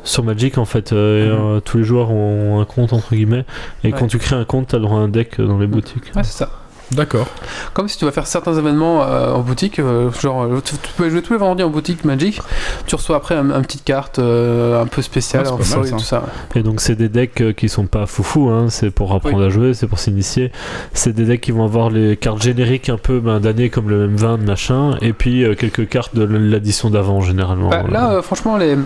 [0.04, 0.94] sur Magic en fait.
[0.94, 1.58] euh, Mhm.
[1.58, 3.44] euh, tous les joueurs ont un compte entre guillemets.
[3.84, 4.00] Et Ouais.
[4.00, 6.12] quand tu crées un compte, t'as le droit à un deck euh, dans les boutiques.
[6.16, 6.50] Ouais, c'est ça.
[6.92, 7.28] D'accord.
[7.74, 10.94] Comme si tu vas faire certains événements euh, en boutique, euh, genre euh, tu, tu
[10.96, 12.40] peux jouer tous les vendredis en boutique Magic,
[12.86, 15.90] tu reçois après un, un petite carte euh, un peu spéciale Ah, en mal, et
[15.90, 15.96] ça.
[15.96, 16.24] tout ça.
[16.56, 19.74] Et donc c'est des decks qui sont pas foufou, hein, c'est pour apprendre à jouer,
[19.74, 20.52] c'est pour s'initier.
[20.94, 24.08] C'est des decks qui vont avoir les cartes génériques un peu ben, d'année comme le
[24.08, 27.70] M20 de machin, et puis euh, quelques cartes de l'addition d'avant généralement.
[27.70, 28.78] Bah, là, euh, franchement, les,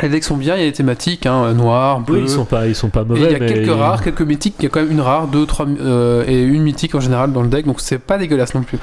[0.00, 2.16] les decks sont bien, il y a des thématiques, hein, noir, bleu.
[2.16, 3.20] oui, ils sont pas, ils sont pas Et mauvais.
[3.20, 5.00] il y a mais quelques ils- rares, quelques mythiques, il y a quand même une
[5.02, 8.16] rare, deux, trois, euh, et une mythique en général dans le deck, donc c'est pas
[8.16, 8.78] dégueulasse non plus.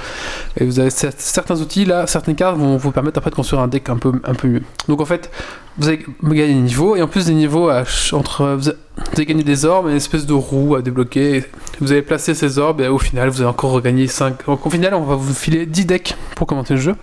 [0.57, 3.61] Et vous avez cer- certains outils là, certaines cartes vont vous permettre après de construire
[3.63, 4.61] un deck un peu, un peu mieux.
[4.87, 5.31] Donc en fait,
[5.79, 8.55] vous avez gagné des niveaux, et en plus des niveaux à entre.
[8.59, 11.45] Vous avez, gagné des orbes une espèce de roue à débloquer.
[11.81, 14.45] Vous avez placé ces orbes, et au final, vous avez encore regagné 5.
[14.45, 16.95] Donc au final, on va vous filer 10 decks pour commencer le jeu.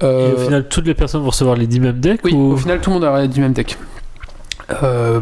[0.00, 2.52] Et Euh, au final, toutes les personnes vont recevoir les 10 mêmes decks oui, ou...
[2.52, 3.78] au final, tout le monde aura du même deck.
[4.82, 5.20] Euh,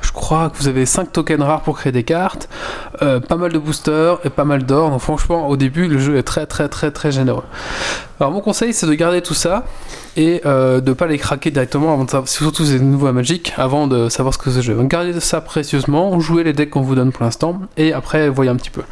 [0.00, 2.48] je crois que vous avez 5 tokens rares pour créer des cartes,
[3.02, 4.88] euh, pas mal de boosters et pas mal d'or.
[4.90, 7.42] Donc franchement, au début, le jeu est très très très très généreux.
[8.18, 9.66] Alors mon conseil, c'est de garder tout ça
[10.16, 13.52] et euh, de pas les craquer directement avant de savoir, surtout c'est nouveau à Magic,
[13.58, 14.74] avant de savoir ce que c'est le jeu.
[14.74, 18.50] Donc gardez ça précieusement, jouez les decks qu'on vous donne pour l'instant et après voyez
[18.50, 18.82] un petit peu.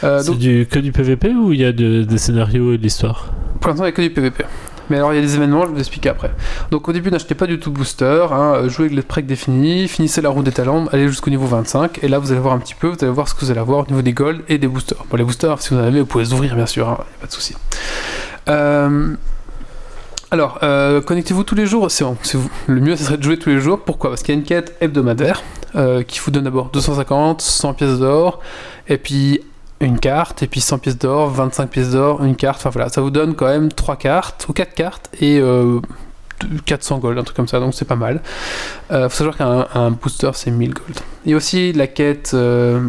[0.00, 2.82] C'est donc du, que du PVP ou il y a de- des scénarios et de
[2.82, 3.26] l'histoire?
[3.60, 4.44] Pour l'instant, il n'y a que du PVP.
[4.90, 6.30] Mais alors, il y a des événements, je vais vous expliquer après.
[6.70, 9.26] Donc, au début, n'achetez pas du tout de booster, hein, euh, jouez avec les precs
[9.26, 12.54] définis, finissez la roue des talents, allez jusqu'au niveau 25, et là, vous allez voir
[12.54, 14.42] un petit peu, vous allez voir ce que vous allez avoir au niveau des golds
[14.48, 15.04] et des boosters.
[15.10, 17.26] Bon, les boosters, si vous en avez, vous pouvez les ouvrir, bien sûr, a pas
[17.26, 17.54] de souci.
[18.48, 19.14] Euh,
[20.30, 22.04] alors, euh, connectez-vous tous les jours, c'est.
[22.66, 23.80] Le mieux, ce serait de jouer tous les jours.
[23.80, 24.10] Pourquoi?
[24.10, 25.42] Parce qu'il y a une quête hebdomadaire
[26.06, 28.40] qui vous donne d'abord 250, 100 pièces d'or,
[28.88, 29.40] et puis
[29.86, 32.58] une carte, et puis 100 pièces d'or, 25 pièces d'or, une carte.
[32.60, 35.80] Enfin voilà, ça vous donne quand même 3 cartes, ou 4 cartes, et euh,
[36.66, 38.20] 400 gold, un truc comme ça, donc c'est pas mal.
[38.90, 40.98] Euh, faut savoir qu'un un booster, c'est 1000 gold.
[41.26, 42.32] Et aussi la quête.
[42.34, 42.88] euh,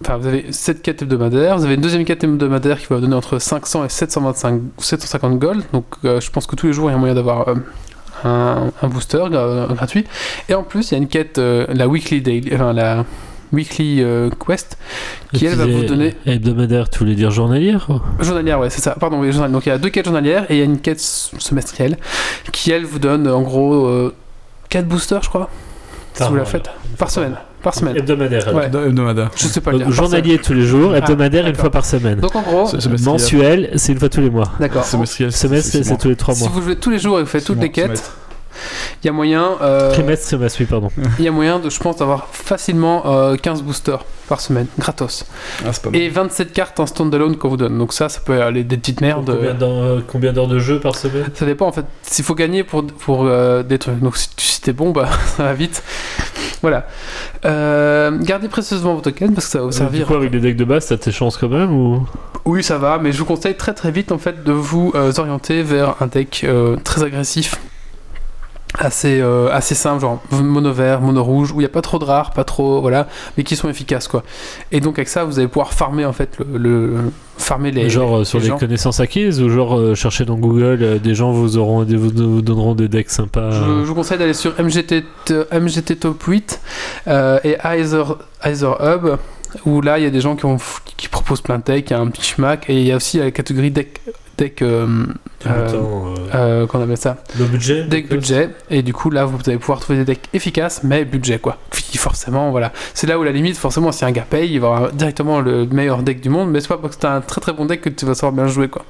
[0.00, 3.16] Enfin, vous avez cette quête hebdomadaire, vous avez une deuxième quête hebdomadaire qui va donner
[3.16, 5.64] entre 500 et 725, 750 gold.
[5.72, 7.54] Donc, euh, je pense que tous les jours, il y a moyen d'avoir euh,
[8.22, 10.04] un, un booster gra- gratuit.
[10.48, 13.04] Et en plus, il y a une quête, la weekly daily, enfin la
[13.52, 14.76] weekly euh, quest,
[15.32, 18.96] qui elle va vous donner Hebdomadaire, tu voulais dire journalière quoi Journalière, ouais, c'est ça.
[18.98, 19.50] Pardon, oui, journal.
[19.52, 21.96] Donc il y a deux quêtes journalières et il y a une quête semestrielle
[22.52, 24.10] qui, elle, vous donne en gros
[24.68, 25.48] 4 boosters, je crois.
[26.14, 26.68] Si vous la faites.
[26.98, 27.36] Par semaine.
[27.62, 27.96] Par semaine.
[27.96, 28.54] Hebdomadaire.
[28.54, 28.66] Ouais.
[28.66, 29.30] Hebdomadaire.
[29.36, 29.96] Je sais pas le Donc, dire.
[29.96, 32.18] journalier tous les jours, Ah, hebdomadaire une fois par semaine.
[32.20, 32.68] Donc en gros.
[33.04, 34.50] Mensuel, c'est une fois tous les mois.
[34.58, 34.84] d'accord.
[34.84, 35.32] Semestriel.
[35.32, 36.50] Semestre, c'est tous les trois Si mois.
[36.52, 38.16] vous jouez tous les jours et vous faites toutes les quêtes, semestre.
[39.02, 40.90] Il y a moyen, euh, Trimestre, trimestre, oui, pardon.
[41.18, 45.24] il y a moyen de, je pense, d'avoir facilement euh, 15 boosters par semaine, gratos.
[45.64, 46.00] Ah, c'est pas mal.
[46.00, 47.78] Et 27 cartes en standalone qu'on vous donne.
[47.78, 49.30] Donc ça, ça peut aller des petites merdes.
[49.34, 51.26] Combien d'heures- euh, Combien d'heures de jeu par semaine?
[51.34, 51.86] Ça dépend en fait.
[52.02, 54.00] S'il faut gagner pour, pour euh, des trucs.
[54.00, 55.82] Donc si, tu- si t'es bon, bah ça va vite.
[56.60, 56.86] Voilà.
[57.44, 60.06] Euh, gardez précieusement vos tokens parce que ça va vous Du servir.
[60.06, 62.06] coup, avec les decks de base, t'as tes chances quand même ou?
[62.44, 65.12] Oui, ça va, mais je vous conseille très très vite en fait de vous euh,
[65.18, 67.56] orienter vers un deck euh, très agressif.
[68.80, 71.98] Assez, euh, assez simple, genre mono vert, mono rouge, où il n'y a pas trop
[71.98, 74.22] de rares, pas trop, voilà, mais qui sont efficaces quoi.
[74.70, 76.90] Et donc avec ça, vous allez pouvoir farmer en fait le, le-
[77.38, 77.90] farmer les.
[77.90, 81.32] Genre euh, sur les connaissances acquises ou genre euh, chercher dans Google, euh, des gens
[81.32, 84.52] vous, auront, des- vous, vous donneront des decks sympas Je, je vous conseille d'aller sur
[84.60, 85.04] MGT,
[85.52, 86.60] MGT Top 8
[87.08, 88.04] euh, et Either,
[88.44, 89.16] Either Hub,
[89.64, 90.58] où là il y a des gens qui, ont,
[90.96, 92.96] qui proposent plein de decks, il y a un petit schmack, et il y a
[92.96, 94.00] aussi la catégorie deck,
[94.36, 95.06] deck euh,
[95.46, 99.38] euh, euh, euh, qu'on appelle ça, le budget deck budget, et du coup là vous
[99.46, 101.58] allez pouvoir trouver des decks efficaces, mais budget quoi.
[101.70, 104.68] Puis forcément, voilà, c'est là où la limite, forcément, si un gars paye, il va
[104.68, 107.40] avoir directement le meilleur deck du monde, mais c'est pas parce que t'as un très
[107.40, 108.84] très bon deck que tu vas savoir bien jouer quoi.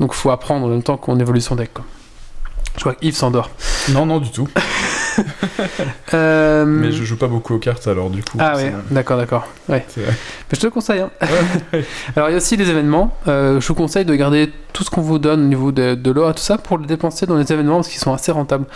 [0.00, 1.84] Donc faut apprendre en même temps qu'on évolue son deck quoi.
[2.76, 3.50] Je crois que Yves s'endort.
[3.90, 4.48] Non, non, du tout.
[6.12, 8.36] Euh, Mais je joue pas beaucoup aux cartes alors, du coup.
[8.38, 9.46] Ah ouais, d'accord, d'accord.
[9.68, 9.84] Ouais.
[9.96, 10.06] vrai.
[10.06, 10.12] Mais
[10.52, 11.00] je te le conseille.
[11.00, 11.10] hein.
[11.72, 11.84] Ouais.
[12.16, 13.16] Alors il y a aussi les événements.
[13.26, 16.10] Euh, je vous conseille de garder tout ce qu'on vous donne au niveau de, de
[16.10, 18.66] l'or et tout ça pour le dépenser dans les événements parce qu'ils sont assez rentables.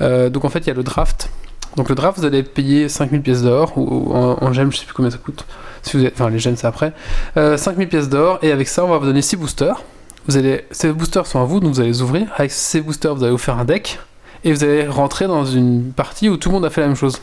[0.00, 1.28] Euh, donc en fait il y a le draft.
[1.76, 4.78] Donc le draft vous allez payer 5000 pièces d'or ou ou en, en gemmes je
[4.78, 5.44] sais plus combien ça coûte.
[5.82, 6.92] Si vous êtes, enfin les gemmes c'est après.
[7.36, 9.82] Euh, 5000 pièces d'or et avec ça on va vous donner 6 boosters.
[10.26, 12.28] Vous allez, ces boosters sont à vous donc vous allez les ouvrir.
[12.36, 13.98] Avec ces boosters vous allez vous faire un deck
[14.44, 16.96] et vous allez rentrer dans une partie où tout le monde a fait la même
[16.96, 17.20] chose.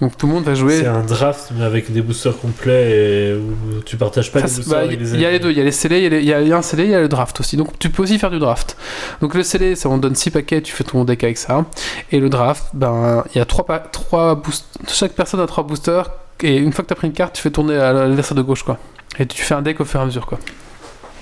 [0.00, 0.78] Donc tout le monde va jouer.
[0.78, 4.66] C'est un draft mais avec des boosters complets et où tu partages pas les boosters
[4.68, 6.32] bah, avec les Il y a les deux, il y a les scellés, il y
[6.32, 7.56] a y, un scellé, il y a le draft aussi.
[7.56, 8.76] Donc tu peux aussi faire du draft.
[9.20, 11.66] Donc le scellé, ça on donne 6 paquets, tu fais ton deck avec ça.
[12.12, 16.10] Et le draft, ben il y a 3 trois boost- chaque personne a 3 boosters.
[16.42, 18.42] Et une fois que tu as pris une carte, tu fais tourner à l'adversaire de
[18.42, 18.78] gauche quoi.
[19.18, 20.38] Et tu fais un deck au fur et à mesure quoi.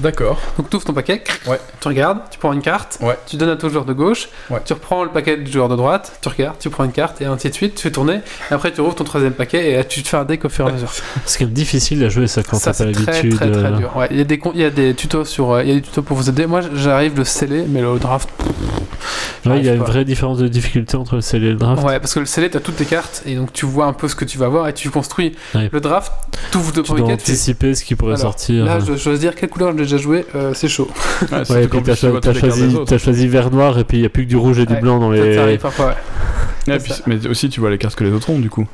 [0.01, 0.39] D'accord.
[0.57, 1.59] Donc tu ouvres ton paquet, Ouais.
[1.81, 3.19] tu regardes, tu prends une carte, Ouais.
[3.27, 4.61] tu donnes à ton joueur de gauche, Ouais.
[4.65, 7.25] tu reprends le paquet du joueur de droite, tu regardes, tu prends une carte et
[7.25, 8.21] ainsi de suite, tu fais tourner.
[8.51, 10.49] Et après tu rouvres ton troisième paquet et là, tu te fais un deck au
[10.49, 10.91] fur et à mesure.
[11.27, 13.35] C'est quand même difficile à jouer ça quand t'as pas c'est très l'habitude.
[13.37, 13.97] très très euh, dur.
[13.97, 15.73] Ouais, il y a des con- il y a des tutos sur euh, il y
[15.73, 16.47] a des tutos pour vous aider.
[16.47, 18.29] Moi j'arrive le scellé mais le draft.
[19.47, 21.83] Ouais, il y a une vraie différence de difficulté entre le scellé et le draft.
[21.83, 24.09] Ouais, parce que le scellé t'as toutes tes cartes et donc tu vois un peu
[24.09, 25.35] ce que tu vas voir et tu construis.
[25.55, 25.69] Ouais.
[25.73, 26.13] Le draft,
[26.51, 28.65] tout vous deux Tu dois anticiper ce qui pourrait Alors, sortir.
[28.65, 30.89] Là, je dois choisir quelle couleur j'ai déjà joué, euh, c'est chaud.
[31.33, 32.33] Ouais, et puis t'as
[32.93, 34.75] les choisi, vert noir et puis il n'y a plus que du rouge et du
[34.75, 34.81] Ouais.
[34.81, 35.59] blanc dans Ça, ça arrive les.
[35.59, 35.95] parfois,
[36.69, 36.79] ouais.
[36.79, 38.67] Puis- mais aussi, tu vois les cartes que les autres ont, du coup.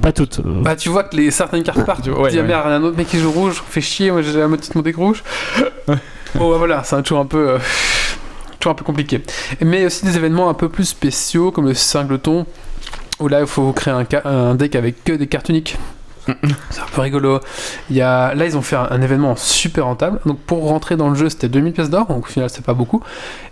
[0.00, 0.38] Pas toutes.
[0.40, 2.04] euh, Bah tu vois que les certaines cartes partent.
[2.04, 3.80] Tu vois, dis ah, merde, il y a un autre mec qui joue rouge, fait
[3.80, 5.24] chier, moi j'ai la moitié de mon deck rouge.
[5.88, 7.58] bon bah, voilà, c'est toujours un peu euh,
[8.60, 9.20] toujours un peu compliqué.
[9.60, 12.46] Mais aussi des événements un peu plus spéciaux comme le singleton
[13.18, 15.76] où là il faut créer un, un deck avec que des cartes uniques.
[16.70, 17.40] C'est un peu rigolo.
[17.90, 20.20] Là, ils ont fait un, un événement super rentable.
[20.26, 22.06] Donc, pour rentrer dans le jeu, c'était 2000 pièces d'or.
[22.06, 23.02] Donc, au final, c'est pas beaucoup.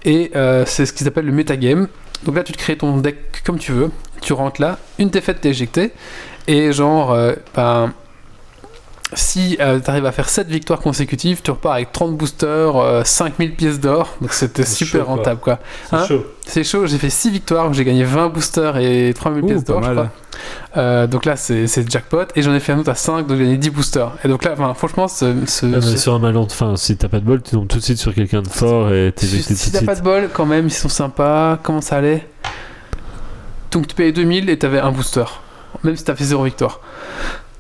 [0.04, 1.88] Et euh, c'est ce qu'ils appellent le metagame.
[2.24, 3.90] Donc là, tu te crées ton deck comme tu veux.
[4.20, 5.92] tu rentres là, une défaite t'est éjectée,
[6.46, 7.92] et genre, euh, ben,
[9.12, 13.03] si euh, tu arrives à faire 7 victoires consécutives, tu repars avec 30 boosters, euh,
[13.05, 15.61] 5000 pièces d'or, donc c'était C'est super chaud, rentable quoi.
[15.88, 16.27] C'est Hein chaud.
[16.45, 19.81] C'est chaud, j'ai fait 6 victoires, j'ai gagné 20 boosters et 3000 Ouh, pièces d'or,
[19.81, 20.11] crois.
[20.77, 22.25] Euh, donc là, c'est c'est jackpot.
[22.35, 24.12] Et j'en ai fait un autre à 5, donc j'ai gagné 10 boosters.
[24.25, 27.25] Et donc là, franchement, ce, ce- Ah, sur un malin, enfin, si t'as pas de
[27.25, 29.71] bol, tu tombes tout de suite sur quelqu'un de fort et t'es si, éjecté si
[29.71, 31.59] de t'as pas de bol, quand même, ils sont sympas.
[31.62, 32.27] Comment ça allait?
[33.71, 35.25] Donc tu payais 2000 et t'avais un booster.
[35.85, 36.81] Même si t'as fait 0 victoire.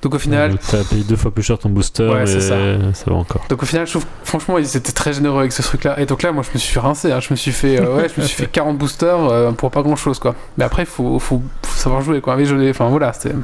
[0.02, 2.40] Donc au final, Donc, T'as payé deux fois plus cher ton booster Ouais, et c'est
[2.40, 2.54] ça.
[2.92, 3.42] ça va encore.
[3.48, 5.98] Donc au final, je trouve franchement, ils étaient très généreux avec ce truc-là.
[5.98, 7.10] Et donc là, moi, je me suis rincé.
[7.12, 7.20] hein.
[7.20, 9.82] Je me suis fait, euh, ouais, je me suis fait 40 boosters euh, pour pas
[9.82, 10.34] grand-chose, quoi.
[10.58, 12.36] Mais après, il faut, faut, faut savoir jouer, quoi.
[12.36, 13.34] Mais je l'ai- enfin voilà, c'était.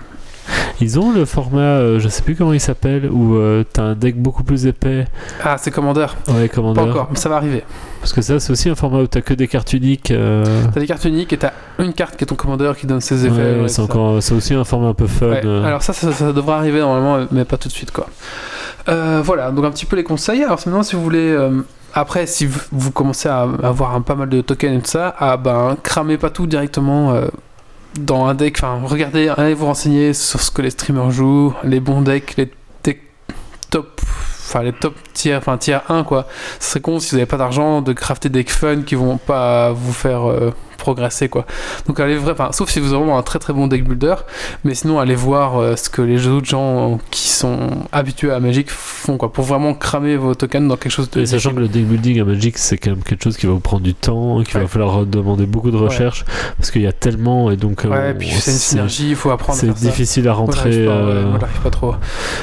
[0.80, 3.94] Ils ont le format, euh, je sais plus comment il s'appelle, où euh, t'as un
[3.94, 5.06] deck beaucoup plus épais.
[5.44, 6.06] Ah, c'est Commander.
[6.28, 6.80] Ouais, Pas Commander.
[6.80, 7.62] encore, mais ça va arriver.
[8.00, 10.10] Parce que ça, c'est aussi un format où t'as que des cartes uniques.
[10.10, 13.00] euh, T'as des cartes uniques et t'as une carte qui est ton Commander qui donne
[13.00, 13.34] ses effets.
[13.54, 15.28] ouais, ouais, c'est encore, c'est aussi un format un peu fun.
[15.28, 15.64] Ouais, euh.
[15.64, 18.08] Alors ça, ça, ça devrait arriver normalement, mais pas tout de suite, quoi.
[18.88, 20.42] Euh, voilà, donc un petit peu les conseils.
[20.42, 21.30] Alors maintenant, si vous voulez.
[21.30, 21.60] euh,
[21.94, 25.14] après, si vous, vous commencez à avoir un, pas mal de tokens et tout ça,
[25.18, 27.26] à ben, cramer pas tout directement euh,
[27.98, 28.56] dans un deck.
[28.58, 32.50] Enfin, regardez, allez vous renseigner sur ce que les streamers jouent, les bons decks, les
[32.82, 33.02] decks
[33.70, 34.00] top.
[34.04, 36.26] Enfin, les top tiers, enfin tier 1 quoi.
[36.60, 39.16] Ce serait con si vous n'avez pas d'argent de crafter des decks fun qui vont
[39.16, 40.52] pas vous faire euh,
[40.82, 41.46] progresser quoi.
[41.86, 44.16] Donc allez vrai, enfin, sauf si vous avez vraiment un très très bon deck builder,
[44.64, 48.70] mais sinon allez voir euh, ce que les autres gens qui sont habitués à Magic
[48.70, 51.20] font quoi, pour vraiment cramer vos tokens dans quelque chose de.
[51.20, 53.52] Et sachant que le deck building à Magic, c'est quand même quelque chose qui va
[53.52, 54.62] vous prendre du temps, qu'il Ouais.
[54.62, 56.24] va falloir demander beaucoup de recherche,
[56.58, 59.16] parce qu'il y a tellement, et donc euh, Ouais, et puis c'est une synergie, il
[59.16, 59.58] faut apprendre.
[59.58, 59.72] c'est ça.
[59.72, 60.84] difficile à rentrer.
[60.86, 61.94] pas, euh, moi, j'arrive pas trop.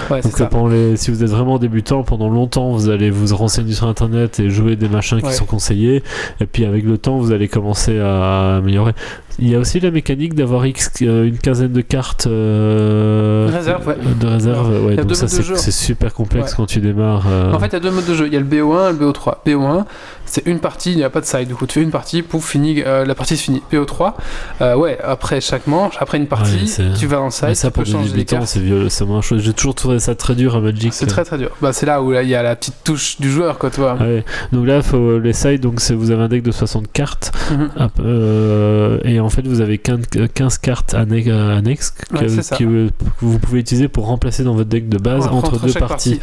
[0.09, 0.45] Donc ça.
[0.45, 4.39] pendant les, si vous êtes vraiment débutant, pendant longtemps, vous allez vous renseigner sur internet
[4.39, 6.03] et jouer des machins qui sont conseillés.
[6.41, 8.93] Et puis avec le temps, vous allez commencer à améliorer.
[9.41, 13.87] Il y a aussi la mécanique d'avoir X, euh, une quinzaine de cartes euh, Réserve,
[13.87, 13.95] ouais.
[14.19, 14.85] de réserve.
[14.85, 16.57] Ouais, donc ça c'est super complexe Ouais.
[16.57, 17.25] quand tu démarres.
[17.29, 18.27] euh, En fait, il y a deux modes de jeu.
[18.27, 19.37] Il y a le BO1 et le BO3.
[19.45, 19.85] BO1,
[20.29, 21.47] c'est une partie, il n'y a pas de side.
[21.47, 23.61] Du coup, tu fais une partie, pouf, fini, euh, la partie se finit.
[23.71, 24.13] BO3,
[24.61, 27.55] euh, ouais, après chaque manche, après une partie, Ouais, tu vas dans le mais side,
[27.55, 28.47] ça tu pour des changer les débutants, cartes.
[28.49, 28.87] c'est violent.
[29.21, 30.93] J'ai toujours trouvé ça très dur à Magic.
[30.93, 31.49] C'est très très dur.
[31.61, 33.79] Bah, c'est là où là, il y a la petite touche du joueur, quoi, tu
[33.79, 33.95] vois.
[33.95, 34.23] Ouais.
[34.51, 35.61] Donc là, faut les sides.
[35.61, 37.31] Donc vous avez un deck de 60 cartes.
[37.51, 37.69] Mhm.
[38.01, 40.01] Euh, et en fait, vous avez 15,
[40.33, 44.43] 15 cartes anne- euh, annexes que, Ouais, que vous- que vous pouvez utiliser pour remplacer
[44.43, 46.15] dans votre deck de base Entre- deux parties.
[46.15, 46.19] partie.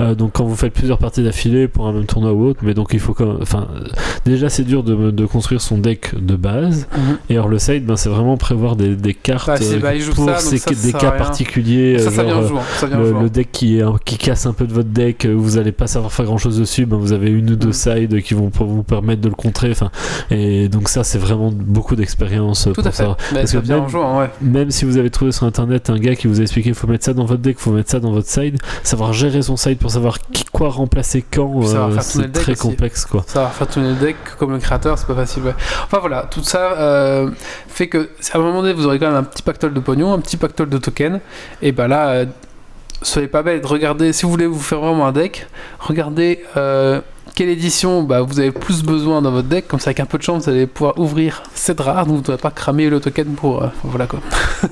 [0.00, 2.74] Euh, donc quand vous faites plusieurs parties d'affilée pour un même tournoi ou autre, mais
[2.74, 3.68] donc il faut quand enfin
[4.24, 6.86] déjà c'est dur de, de construire son deck de base.
[6.96, 7.18] Mhm.
[7.30, 10.24] Et alors le side, ben, c'est vraiment prévoir des, des cartes Bah, euh, bah, pour
[10.26, 11.98] ça, ces- ça, ça des à cas particuliers.
[11.98, 12.62] Ça, euh, ça vient genre.
[12.78, 15.58] Ça le, le deck qui, est, qui casse un peu de votre deck, euh, vous
[15.58, 17.72] allez pas savoir faire grand chose dessus, ben vous avez une ou deux Mm.
[17.72, 19.70] sides qui vont vous permettre de le contrer.
[19.70, 19.90] Enfin,
[20.30, 23.02] et donc ça c'est vraiment beaucoup d'expérience pour à fait.
[23.04, 23.16] ça.
[23.32, 24.30] Mais Parce ça que vient même- en jouant, ouais.
[24.42, 27.04] Même si vous avez trouvé sur internet un gars qui vous a expliqué faut mettre
[27.04, 29.90] ça dans votre deck, faut mettre ça dans votre side, savoir gérer son side pour
[29.90, 32.60] savoir qui, quoi remplacer quand, euh, c'est très aussi.
[32.60, 33.24] complexe quoi.
[33.34, 35.54] Va faire tourner le deck comme le créateur, c'est pas facile.
[35.84, 37.30] Enfin voilà, tout ça euh,
[37.68, 40.12] fait que à un moment donné, vous aurez quand même un petit pactole de pognon,
[40.12, 41.20] un petit pactole de tokens.
[41.62, 42.26] Et ben là, euh,
[43.02, 45.46] soyez pas bête, regardez, si vous voulez vous faire vraiment un deck,
[45.78, 47.00] regardez euh,
[47.34, 49.68] quelle édition bah, vous avez plus besoin dans votre deck.
[49.68, 52.20] Comme ça, avec un peu de chance, vous allez pouvoir ouvrir 7 rares, donc vous
[52.20, 53.62] ne devrez pas cramer le token pour.
[53.62, 54.20] euh, voilà quoi.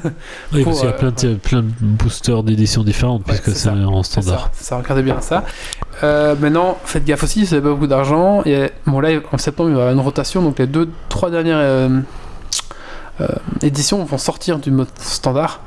[0.53, 3.35] Oui, Pour, parce qu'il y a euh, plein de, plein de boosters d'éditions différentes Ouais,
[3.39, 4.51] puisque c'est en standard.
[4.53, 5.45] Ça, ça, regardez bien ça.
[6.03, 8.43] Euh, maintenant, faites gaffe aussi, si vous n'avez pas beaucoup d'argent.
[8.87, 11.59] Bon, là, en septembre, il va y avoir une rotation, donc les deux, trois dernières
[13.21, 13.27] euh,
[13.63, 15.61] éditions vont sortir du mode standard.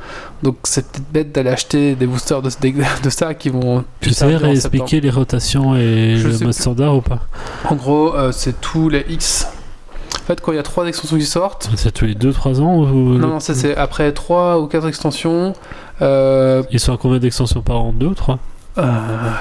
[0.44, 2.50] Donc, c'est peut-être bête d'aller acheter des boosters de,
[3.10, 3.84] ça qui vont.
[4.00, 7.20] Tu sais réexpliquer les rotations et Je le mode standard ou pas.
[7.70, 9.48] En gros, euh, c'est tous les X.
[10.22, 11.70] En fait, quand il y a trois extensions qui sortent.
[11.76, 15.54] C'est tous les 2-3 ans ou Non, non, ça, c'est après trois ou quatre extensions.
[16.02, 17.94] Euh, Ils sont à combien d'extensions par an?
[17.94, 18.40] 2 ou 3
[18.78, 18.84] Euh,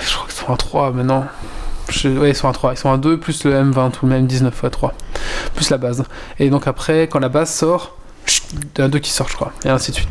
[0.01, 1.25] je crois qu'ils sont à 3 maintenant.
[1.91, 2.09] Je...
[2.09, 2.73] Ouais, ils sont à 3.
[2.75, 4.95] Ils sont à 2 plus le M20 ou le M19 à 3.
[5.55, 6.05] Plus la base.
[6.39, 7.97] Et donc après, quand la base sort,
[8.77, 9.53] il y a deux qui sortent, je crois.
[9.65, 10.09] Et ainsi de suite.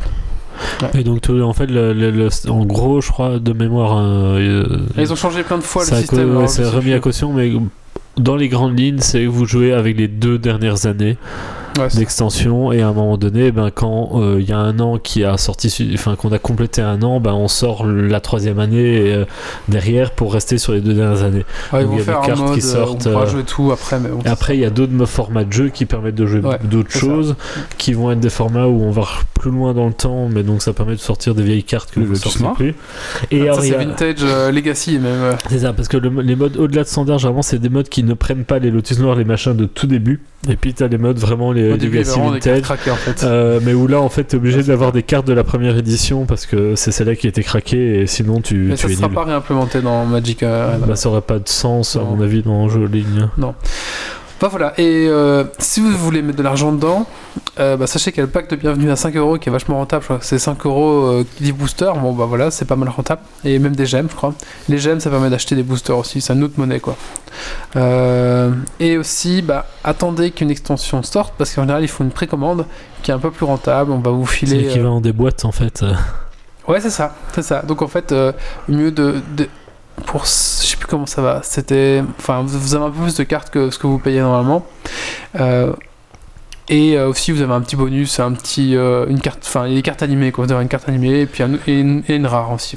[0.94, 4.66] Et donc tout- en fait, le- le- le- en gros, je crois de mémoire, euh,
[4.98, 6.36] ils ont changé plein de fois ça le système.
[6.38, 7.52] ouais, c'est remis à caution, mais
[8.18, 11.18] dans les grandes lignes, c'est que vous jouez avec les deux dernières années
[11.78, 14.98] Ouais, d'extension et à un moment donné, ben, quand euh, il y a un an
[14.98, 19.14] qui a sorti, enfin qu'on a complété un an, ben, on sort la troisième année
[19.14, 19.26] euh,
[19.68, 21.46] derrière pour rester sur les deux dernières années.
[21.72, 23.08] Ouais, ils donc vont il y a faire des un cartes mode qui euh, sortent,
[23.08, 24.00] on jouer tout après.
[24.00, 26.40] Mais bon, Et après, il y a d'autres formats de jeux qui permettent de jouer
[26.42, 27.00] Ouais, d'autres ça.
[27.00, 27.36] choses,
[27.78, 29.04] qui vont être des formats où on va
[29.36, 32.00] plus loin dans le temps, mais donc ça permet de sortir des vieilles cartes que
[32.02, 32.08] Le
[32.42, 32.54] Noir.
[32.56, 32.76] plus.
[33.32, 35.38] Et Ah, c'est a- vintage euh, Legacy même.
[35.50, 38.04] c'est ça, parce que le- les modes au-delà de standard, généralement, c'est des modes qui
[38.04, 40.20] ne prennent pas les Lotus Noirs, les machins de tout début.
[40.48, 42.62] Et puis t'as les modes vraiment les Au début, vraiment des Vintage.
[42.62, 43.24] craquées en fait.
[43.26, 46.26] Euh, mais où là, en fait, t'es obligé d'avoir des cartes de la première édition
[46.26, 48.96] parce que c'est celle-là qui a été craquée et sinon tu, Mais tu ça es
[48.96, 49.16] sera nul.
[49.16, 50.78] pas réimplémenté dans Magic euh.
[50.88, 52.16] Bah, ça aurait pas de sens, à Non.
[52.16, 53.28] mon avis, dans un jeu ligne.
[54.42, 57.06] Bah voilà, et euh, si vous voulez mettre de l'argent dedans,
[57.60, 59.52] euh, bah sachez qu'il y a le pack de bienvenue à 5 euros qui est
[59.52, 60.02] vachement rentable.
[60.02, 61.92] Je crois que c'est 5 euros euh, qui dit booster.
[62.02, 63.22] Bon bah voilà, c'est pas mal rentable.
[63.44, 64.34] Et même des gemmes, je crois.
[64.70, 66.22] Les gemmes, ça permet d'acheter des boosters aussi.
[66.22, 66.96] C'est une autre monnaie quoi.
[67.76, 72.66] Euh, et aussi, bah attendez qu'une extension sorte parce qu'en général, il faut une précommande
[73.04, 73.92] qui est un peu plus rentable.
[73.92, 74.56] On va vous C'est filer.
[74.56, 75.84] euh, l'équivalent des boîtes en fait.
[76.66, 77.62] Ouais, c'est ça, c'est ça.
[77.64, 78.32] Donc en fait, euh,
[78.70, 79.50] mieux de, de-
[80.06, 81.42] pour, je sais plus comment ça va.
[81.44, 84.66] C'était, enfin, vous avez un peu plus de cartes que ce que vous payez normalement.
[85.40, 85.74] Euh,
[86.70, 89.82] et euh, aussi, vous avez un petit bonus, un petit, euh, une carte, enfin, des
[89.82, 90.46] cartes animées, quoi.
[90.46, 92.76] Vous avez une carte animée et puis un- et une, et une rare aussi.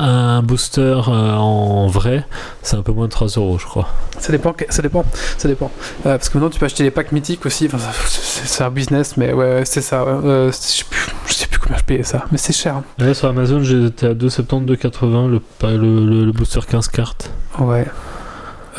[0.00, 2.24] Un, un booster euh, en vrai,
[2.62, 3.88] c'est un peu moins de 3 euros, je crois.
[4.18, 5.04] Ça dépend, ça dépend,
[5.36, 5.70] ça dépend.
[6.06, 7.66] Euh, parce que maintenant, tu peux acheter les packs mythiques aussi.
[7.72, 10.04] Enfin, c'est un business, mais ouais, c'est ça.
[10.04, 10.12] ouais.
[10.24, 12.76] Euh, je sais plus, je sais plus combien je payais ça, mais c'est cher.
[12.76, 12.84] hein.
[12.98, 15.76] Là, sur Amazon, j'étais à 2,70, 2,80 le, le,
[16.06, 17.30] le, le booster 15 cartes.
[17.58, 17.86] Ouais.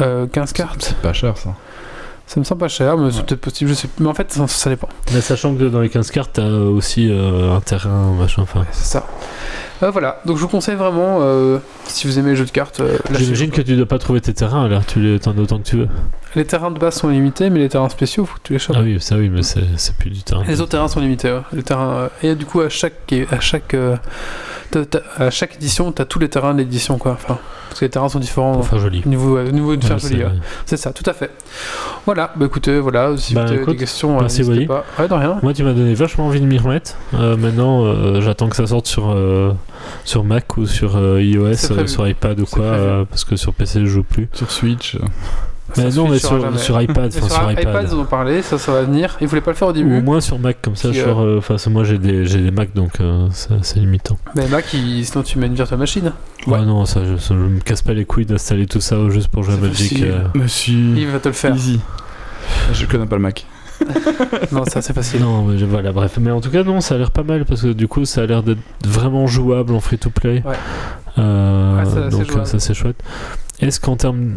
[0.02, 0.84] Euh, 15 cartes.
[0.90, 1.50] C'est pas cher ça.
[2.28, 3.24] Ça me semble pas cher, mais c'est Ouais.
[3.24, 4.90] peut-être possible, je sais Mais en fait, ça, ça dépend.
[5.14, 8.66] Mais sachant que dans les 15 cartes, t'as aussi euh, un terrain, machin, enfin.
[8.72, 9.08] C'est ça.
[9.84, 12.82] Euh, voilà, donc je vous conseille vraiment, euh, si vous aimez les jeux de cartes,
[13.12, 15.76] J'imagine que tu dois pas trouver tes terrains là, tu les as autant que tu
[15.78, 15.88] veux.
[16.36, 18.76] Les terrains de base sont limités, mais les terrains spéciaux, faut que tu les chopes.
[18.80, 20.44] Ah oui, ça oui, mais c'est plus du terrain.
[20.48, 21.32] Les autres terrains sont limités.
[21.32, 21.42] ouais.
[21.54, 23.76] Les terrains, et du coup, à chaque, à chaque,
[25.18, 26.98] à chaque édition, tu as tous les terrains de l'édition.
[26.98, 27.14] quoi.
[27.14, 27.38] Enfin,
[27.70, 29.02] parce que les terrains sont différents Pour faire joli.
[29.06, 30.24] au niveau, au niveau de faire Ouais, joli.
[30.66, 30.78] c'est- ouais.
[30.78, 31.32] Ça, tout à fait.
[32.06, 34.68] Voilà, bah écoutez, voilà, si Bah, vous avez des questions, merci, n'hésitez Wally.
[34.68, 34.84] pas.
[35.00, 35.40] Ouais, de rien.
[35.42, 36.94] Moi, tu m'as donné vachement envie de m'y remettre.
[37.16, 39.52] Euh, maintenant, euh, j'attends que ça sorte sur, euh,
[40.04, 43.54] sur Mac ou sur euh, iOS, euh, sur iPad ou quoi, euh, parce que sur
[43.54, 44.30] PC, je joue plus.
[44.34, 44.98] Sur Switch.
[45.78, 47.88] Euh, Mais Ça non, mais sur, sur iPad, sur sur iPad, iPad.
[47.90, 49.18] ils ont parlé, ça, ça va venir.
[49.22, 49.98] Ils voulaient pas le faire au Ou début.
[49.98, 52.52] au moins sur Mac, comme ça, sur, euh, enfin, c'est- moi j'ai des, j'ai des
[52.52, 54.18] Mac donc euh, c'est limitant.
[54.36, 56.12] Mais Mac, il- sinon tu mets une virtual machine.
[56.48, 56.66] Ouais, Ouais.
[56.66, 59.44] non, ça je, ça, je me casse pas les couilles d'installer tout ça juste pour
[59.44, 60.02] jouer à Magic.
[60.04, 60.24] euh.
[60.36, 60.76] Monsieur.
[60.98, 61.56] Il va te le faire.
[61.56, 61.80] Easy.
[62.74, 63.46] Je connais pas le Mac.
[64.54, 65.20] non, ça c'est facile.
[65.22, 66.18] Non, mais je- voilà, bref.
[66.22, 68.22] Mais en tout cas, non, ça a l'air pas mal parce que du coup, ça
[68.22, 70.42] a l'air d'être vraiment jouable en free to play.
[70.46, 70.56] Ouais.
[71.18, 72.96] Euh, Ouais, ça, donc, ça, c'est chouette.
[73.60, 74.36] Est-ce qu'en termes.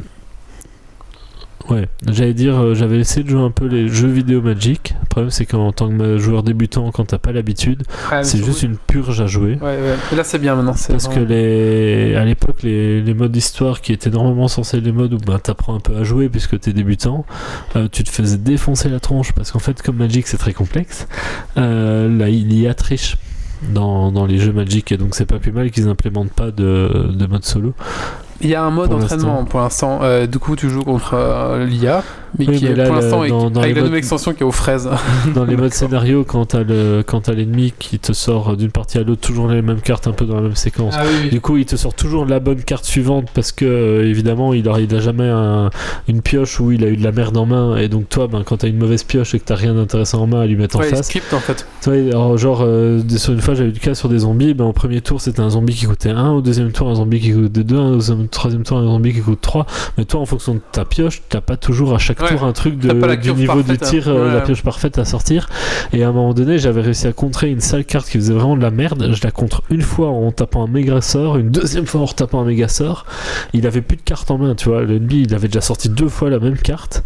[1.71, 4.95] Ouais, j'allais dire, euh, j'avais essayé de jouer un peu les jeux vidéo Magic.
[5.03, 7.83] Le problème, c'est qu'en tant que joueur débutant, quand t'as pas l'habitude,
[8.23, 9.59] c'est juste une purge à jouer.
[9.61, 9.97] Ouais, ouais.
[10.13, 10.75] Et là c'est bien maintenant.
[10.89, 12.15] Parce que les...
[12.17, 13.03] à l'époque, les...
[13.03, 15.97] les modes histoire qui étaient normalement censés être les modes où ben, t'apprends un peu
[15.97, 17.27] à jouer puisque t'es débutant,
[17.77, 21.07] euh, tu te faisais défoncer la tronche parce qu'en fait, comme Magic c'est très complexe,
[21.57, 23.17] euh, là il y a triche
[23.73, 27.11] dans, dans les jeux Magic et donc c'est pas plus mal qu'ils implémentent pas de,
[27.13, 27.75] de mode solo.
[28.41, 29.99] Il y a un mode Pour entraînement pour l'instant.
[30.03, 32.05] Euh, du coup, tu joues contre euh, l'IA,
[32.39, 34.41] mais Oui, qui mais est là, pour l'instant avec, dans- avec la nouvelle extension qui
[34.43, 34.89] est aux fraises.
[35.35, 38.99] Dans les modes scénario, quand t'as le- quand t'as l'ennemi qui te sort d'une partie
[38.99, 40.95] à l'autre toujours les mêmes cartes un peu dans la même séquence.
[40.97, 44.09] Ah oui, Du coup, il te sort toujours la bonne carte suivante parce que, euh,
[44.09, 45.71] évidemment, il a, il a jamais un-
[46.07, 47.77] une pioche où il a eu de la merde en main.
[47.77, 50.27] Et donc, toi, ben, quand t'as une mauvaise pioche et que t'as rien d'intéressant en
[50.29, 51.67] main à lui mettre en Ouais, il face, script en fait.
[51.83, 54.55] toi, alors, genre, euh, sur une fois, j'avais eu le cas sur des zombies.
[54.55, 56.31] Ben, au premier tour, c'était un zombie qui coûtait 1.
[56.31, 57.77] Au deuxième tour, un zombie qui coûtait 2.
[57.77, 59.67] Au deuxième- troisième tour, un zombie qui coûte 3.
[59.97, 62.29] Mais toi, en fonction de ta pioche, t'as pas toujours à chaque Ouais.
[62.31, 64.13] tour un truc de, la du niveau du tir, hein.
[64.13, 65.49] euh, la pioche parfaite à sortir.
[65.93, 68.57] Et à un moment donné, j'avais réussi à contrer une sale carte qui faisait vraiment
[68.57, 69.09] de la merde.
[69.13, 72.41] Je la contre une fois en tapant un méga sort, une deuxième fois en retapant
[72.41, 73.07] un méga sort.
[73.53, 74.83] Il avait plus de carte en main, tu vois.
[74.83, 77.05] L'ennemi, il avait déjà sorti deux fois la même carte.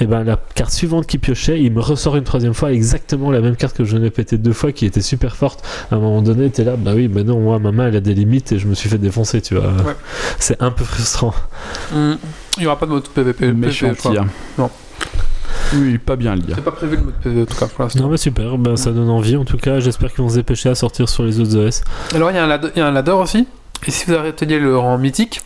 [0.00, 3.40] Et ben la carte suivante qui piochait, il me ressort une troisième fois exactement la
[3.40, 5.64] même carte que je venais péter deux fois, qui était super forte.
[5.90, 8.00] À un moment donné, t'es là, bah oui, mais non, moi, ma main, elle a
[8.00, 9.66] des limites et je me suis fait défoncer, tu vois.
[9.66, 9.94] Ouais.
[10.38, 11.34] C'est un peu frustrant.
[11.92, 12.14] Hmm.
[12.56, 13.52] Il n'y aura pas de mode PVP.
[13.52, 14.24] Méchant tir.
[14.58, 14.70] Non.
[15.74, 16.54] Oui, pas bien l'IA.
[16.56, 18.00] C'est pas prévu le mode PVP en tout cas pour l'instant.
[18.04, 19.80] Non, mais super, ben, ça donne envie en tout cas.
[19.80, 21.82] J'espère qu'ils vont se dépêcher à sortir sur les autres OS.
[22.14, 23.46] Alors il y, a un ladder- il y a un ladder aussi.
[23.86, 25.42] Et si vous arrêtez le rang mythique,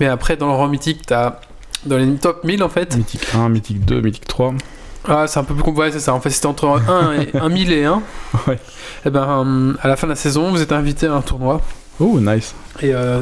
[0.00, 1.40] mais après dans le rang mythique, t'as
[1.86, 2.96] dans les top 1000 en fait.
[2.96, 4.54] Mythique 1, Mythique 2, Mythique 3.
[5.06, 6.12] Ah, c'est un peu plus compliqué, ouais, c'est ça.
[6.12, 8.02] En fait, c'était entre 1 et 1 1000 et 1.
[8.46, 8.58] Ouais.
[9.06, 11.60] Et ben, euh, à la fin de la saison, vous êtes invité à un tournoi.
[12.00, 12.54] Oh, nice.
[12.80, 13.20] Et euh,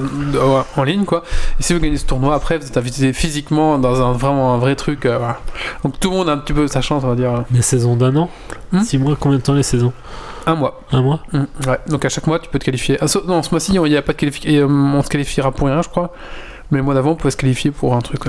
[0.77, 1.23] en ligne, quoi.
[1.59, 4.59] Et si vous gagnez ce tournoi, après, vous êtes invité physiquement dans un vraiment un
[4.59, 5.07] vrai truc.
[5.07, 5.39] euh, voilà.
[5.83, 7.45] Donc tout le monde a un petit peu sa chance, on va dire.
[7.51, 8.31] Les saisons d'un an
[8.73, 9.93] Hmm 6 mois, combien de temps les saisons
[10.47, 10.83] Un mois.
[10.93, 11.79] Un mois Mm, ouais.
[11.89, 12.99] Donc à chaque mois, tu peux te qualifier.
[13.01, 14.69] Ah, so- non, ce mois-ci, il n'y a pas de qualification.
[14.69, 16.13] On se qualifiera pour rien, je crois.
[16.71, 18.21] Mais le mois d'avant, on pouvait se qualifier pour un truc.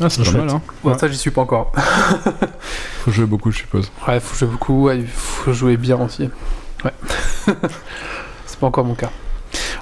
[0.00, 0.36] Ah, c'est pas Chouette.
[0.44, 0.62] mal, hein.
[0.84, 0.98] Ouais, Ouais.
[0.98, 1.72] ça, j'y suis pas encore.
[3.04, 3.90] Faut jouer beaucoup, je suppose.
[4.06, 6.28] Ouais, faut jouer beaucoup, ouais, faut jouer bien aussi.
[6.84, 6.92] Ouais.
[8.46, 9.10] c'est pas encore mon cas.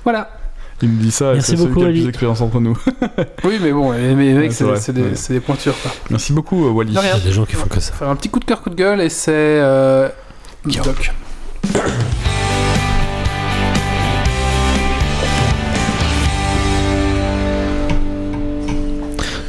[0.06, 0.30] Voilà.
[0.82, 2.78] Il me dit ça, c'est celui beaucoup, qui a le plus d'expérience entre nous.
[3.44, 5.14] Oui, mais bon, les, les mecs, Ouais, c'est c'est vrai, c'est des, ouais.
[5.16, 5.90] c'est des pointures, quoi.
[6.10, 6.92] Merci beaucoup, euh, Wally.
[6.92, 7.92] Il y a des gens qui font que ça.
[7.92, 9.32] Faire un petit coup de cœur, coup de gueule, et c'est.
[9.32, 10.08] Euh...
[10.64, 11.12] Doc.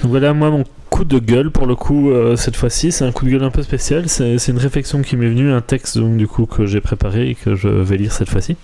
[0.08, 3.12] Donc voilà, moi, mon coup de gueule, pour le coup, euh, cette fois-ci, c'est un
[3.12, 4.08] coup de gueule un peu spécial.
[4.08, 7.36] C'est une réflexion qui m'est venue, un texte, donc, du coup, que j'ai préparé et
[7.36, 8.56] que je vais lire cette fois-ci.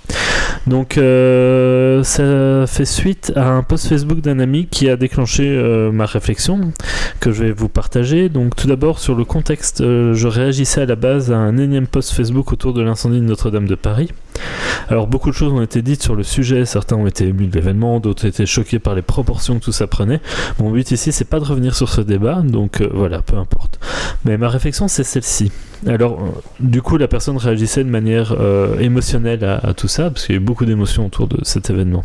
[0.68, 5.92] Donc, euh, ça fait suite à un post Facebook d'un ami qui a déclenché euh,
[5.92, 6.72] ma réflexion,
[7.20, 8.30] que je vais vous partager.
[8.30, 12.14] Donc, tout d'abord, sur le contexte, je réagissais à la base à un énième post
[12.14, 14.08] Facebook autour de l'incendie de Notre-Dame de Paris.
[14.90, 16.66] Alors, beaucoup de choses ont été dites sur le sujet.
[16.66, 19.88] Certains ont été émus de l'événement, d'autres étaient choqués par les proportions que tout ça
[19.88, 20.20] prenait.
[20.60, 23.80] Mon but ici, c'est pas de revenir sur ce débat, donc euh, voilà, peu importe.
[24.26, 25.52] Mais ma réflexion, c'est celle-ci.
[25.88, 26.26] Alors, euh,
[26.60, 30.38] du coup, la personne réagissait de manière euh, émotionnelle à, tout ça, parce qu'il y
[30.38, 32.04] a eu beaucoup d'émotions autour de cet événement.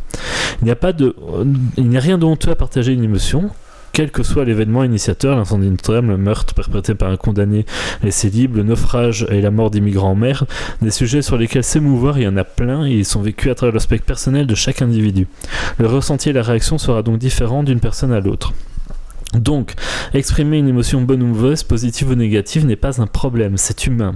[0.62, 3.50] Il n'y a rien de honteux à partager une émotion.
[3.98, 7.66] Quel que soit l'événement initiateur, l'incendie de Notre-Dame, le meurtre perpétré par un condamné
[8.00, 10.44] laissé libre, le naufrage et la mort d'immigrants en mer,
[10.80, 13.56] des sujets sur lesquels s'émouvoir, il y en a plein et ils sont vécus à
[13.56, 15.26] travers l'aspect personnel de chaque individu.
[15.78, 18.54] Le ressenti et la réaction sera donc différent d'une personne à l'autre.
[19.34, 19.74] Donc,
[20.14, 24.14] exprimer une émotion bonne ou mauvaise, positive ou négative n'est pas un problème, c'est humain.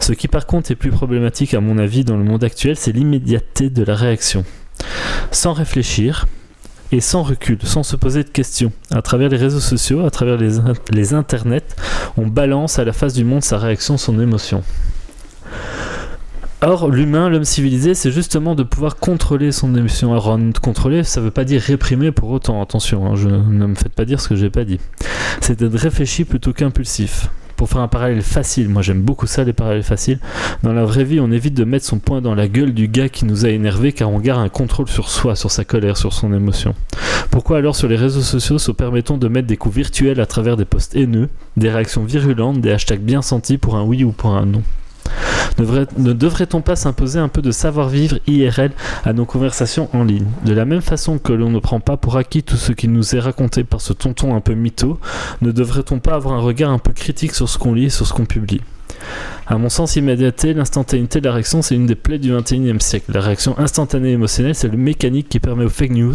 [0.00, 2.92] Ce qui par contre est plus problématique à mon avis dans le monde actuel, c'est
[2.92, 4.44] l'immédiateté de la réaction.
[5.30, 6.26] Sans réfléchir
[6.92, 10.36] et sans recul, sans se poser de questions, à travers les réseaux sociaux, à travers
[10.36, 11.74] les, in- les internets,
[12.16, 14.62] on balance à la face du monde sa réaction, son émotion.
[16.66, 20.12] Or, l'humain, l'homme civilisé, c'est justement de pouvoir contrôler son émotion.
[20.12, 23.92] Alors, contrôler, ça veut pas dire réprimer pour autant, attention, hein, je, ne me faites
[23.92, 24.80] pas dire ce que j'ai pas dit.
[25.42, 27.28] C'est d'être réfléchi plutôt qu'impulsif.
[27.56, 30.18] Pour faire un parallèle facile, moi j'aime beaucoup ça, les parallèles faciles.
[30.62, 33.08] Dans la vraie vie, on évite de mettre son poing dans la gueule du gars
[33.08, 36.12] qui nous a énervé car on garde un contrôle sur soi, sur sa colère, sur
[36.12, 36.74] son émotion.
[37.30, 40.56] Pourquoi alors sur les réseaux sociaux se permettons de mettre des coups virtuels à travers
[40.56, 44.34] des posts haineux, des réactions virulentes, des hashtags bien sentis pour un oui ou pour
[44.34, 44.62] un non?
[45.58, 48.72] Ne devrait-on pas s'imposer un peu de savoir-vivre IRL
[49.04, 50.26] à nos conversations en ligne?
[50.44, 53.14] De la même façon que l'on ne prend pas pour acquis tout ce qui nous
[53.14, 54.98] est raconté par ce tonton un peu mytho,
[55.42, 58.06] ne devrait-on pas avoir un regard un peu critique sur ce qu'on lit et sur
[58.06, 58.60] ce qu'on publie?
[59.46, 63.12] À mon sens, immédiateté, l'instantanéité de la réaction, c'est une des plaies du 21e siècle.
[63.12, 66.14] La réaction instantanée émotionnelle, c'est le mécanique qui permet aux fake news,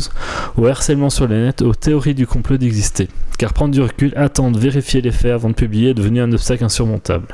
[0.58, 3.08] au harcèlement sur le net, aux théories du complot d'exister.
[3.38, 6.64] Car prendre du recul, attendre, vérifier les faits avant de publier est devenu un obstacle
[6.64, 7.28] insurmontable.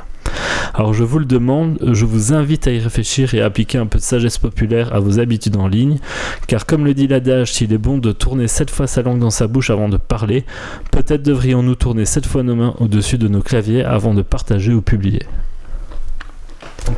[0.74, 3.86] Alors je vous le demande, je vous invite à y réfléchir et à appliquer un
[3.86, 5.98] peu de sagesse populaire à vos habitudes en ligne,
[6.46, 9.30] car comme le dit l'adage, s'il est bon de tourner sept fois sa langue dans
[9.30, 10.44] sa bouche avant de parler,
[10.90, 14.82] peut-être devrions-nous tourner sept fois nos mains au-dessus de nos claviers avant de partager ou
[14.82, 15.22] publier.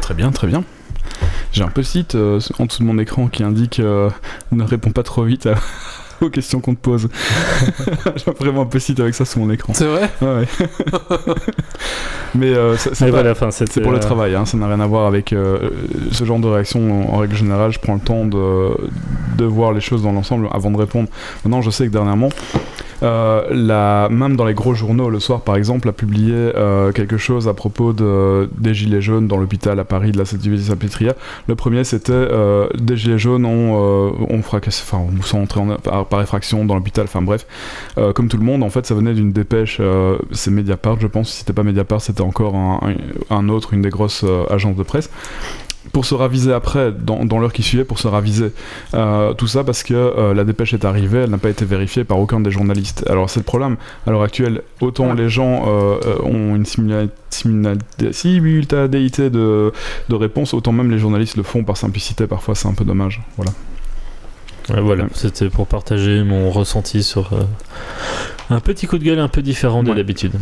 [0.00, 0.64] Très bien, très bien.
[1.52, 4.10] J'ai un post-it euh, en dessous de mon écran qui indique euh,
[4.52, 5.54] ne réponds pas trop vite à-
[6.26, 7.08] aux questions qu'on te pose.
[8.16, 9.72] J'ai vraiment un post-it avec ça sous mon écran.
[9.74, 10.46] C'est vrai Ouais.
[12.34, 14.66] Mais euh, ça- c'est voilà, enfin, c'est c'était, pour le euh, travail, hein, ça n'a
[14.66, 15.70] rien à voir avec euh,
[16.12, 17.12] ce genre de réaction.
[17.14, 18.70] En, règle générale, je prends le temps de,
[19.36, 21.08] de voir les choses dans l'ensemble avant de répondre.
[21.44, 22.28] Maintenant, je sais que dernièrement,
[23.02, 27.16] euh, la, même dans les gros journaux, le soir par exemple, a publié euh, quelque
[27.16, 31.14] chose à propos de, des Gilets jaunes dans l'hôpital à Paris de la Saint-Pétria.
[31.46, 36.04] Le premier, c'était euh, des Gilets jaunes ont, euh, ont fracassé, enfin, sont entrés en,
[36.08, 37.46] par, effraction dans l'hôpital, enfin bref.
[37.98, 41.06] Euh, comme tout le monde, en fait, ça venait d'une dépêche, euh, c'est Mediapart, je
[41.06, 41.30] pense.
[41.30, 42.80] Si c'était pas Mediapart, c'était encore un,
[43.30, 45.10] un- un autre, une des grosses euh, agences de presse.
[45.92, 48.52] Pour se raviser après, dans, dans l'heure qui suivait, pour se raviser.
[48.92, 52.04] Euh, tout ça parce que euh, la dépêche est arrivée, elle n'a pas été vérifiée
[52.04, 53.04] par aucun des journalistes.
[53.08, 53.76] Alors c'est le problème.
[54.06, 56.66] À l'heure actuelle, autant les gens euh, ont une
[58.10, 59.72] simultanéité de,
[60.10, 62.26] de réponses, autant même les journalistes le font par simplicité.
[62.26, 63.22] Parfois, c'est un peu dommage.
[63.36, 63.52] Voilà.
[64.70, 65.10] Ouais, voilà, Ouais.
[65.14, 67.40] c'était pour partager mon ressenti sur euh,
[68.50, 69.96] un petit coup de gueule un peu différent de Ouais.
[69.96, 70.32] d'habitude.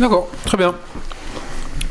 [0.00, 0.74] D'accord, très bien.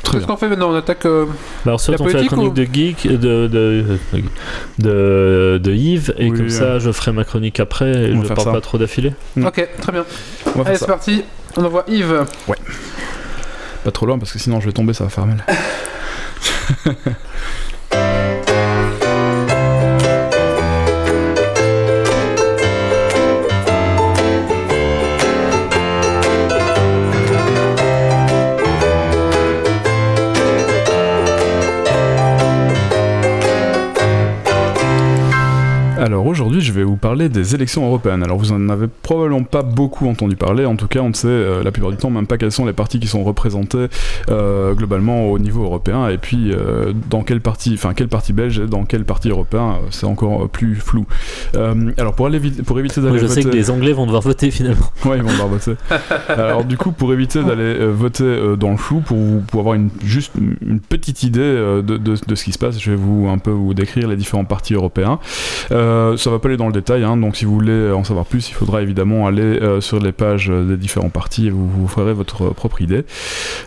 [0.04, 0.36] Très Qu'est-ce bien.
[0.36, 0.70] qu'on fait maintenant?
[0.72, 1.06] On attaque.
[1.06, 1.32] euh, Bah
[1.68, 3.98] alors soit La on fait la chronique ou- de Geek, de, de,
[4.78, 6.50] de, de Yves, et Oui, comme euh.
[6.50, 8.54] ça je ferai ma chronique après, et je faire parle ça.
[8.54, 9.14] pas trop d'affilée.
[9.36, 9.46] Mm.
[9.46, 10.06] Ok, très bien.
[10.66, 11.24] Allez, c'est parti.
[11.58, 12.26] On envoie Yves.
[13.84, 15.44] Pas trop loin parce que sinon je vais tomber, ça va faire mal.
[36.56, 38.24] aujourd'hui, je vais vous parler des élections européennes.
[38.24, 40.66] Alors, vous en avez probablement pas beaucoup entendu parler.
[40.66, 42.66] En tout cas, on ne sait euh, la plupart du temps même pas quels sont
[42.66, 43.88] les partis qui sont représentés
[44.30, 46.08] euh, globalement au niveau européen.
[46.10, 49.76] Et puis, euh, dans quel parti, enfin, quel parti belge et dans quel parti européen,
[49.92, 51.06] c'est encore plus flou.
[51.98, 53.50] Alors, pour, aller, pour éviter d'aller je sais voter...
[53.52, 54.86] que les Anglais vont devoir voter finalement.
[55.06, 55.74] Ouais, ils vont devoir voter.
[56.30, 59.90] Alors du coup, pour éviter d'aller voter dans le flou, pour, vous- pour avoir une,
[60.04, 63.38] juste une- petite idée de, de- de ce qui se passe, je vais vous un
[63.38, 65.20] peu vous décrire les différents partis européens.
[65.70, 68.54] Ça va aller dans le détail, hein, donc si vous voulez en savoir plus, il
[68.54, 72.14] faudra évidemment aller euh, sur les pages euh, des différents partis et vous vous ferez
[72.14, 73.04] votre euh, propre idée.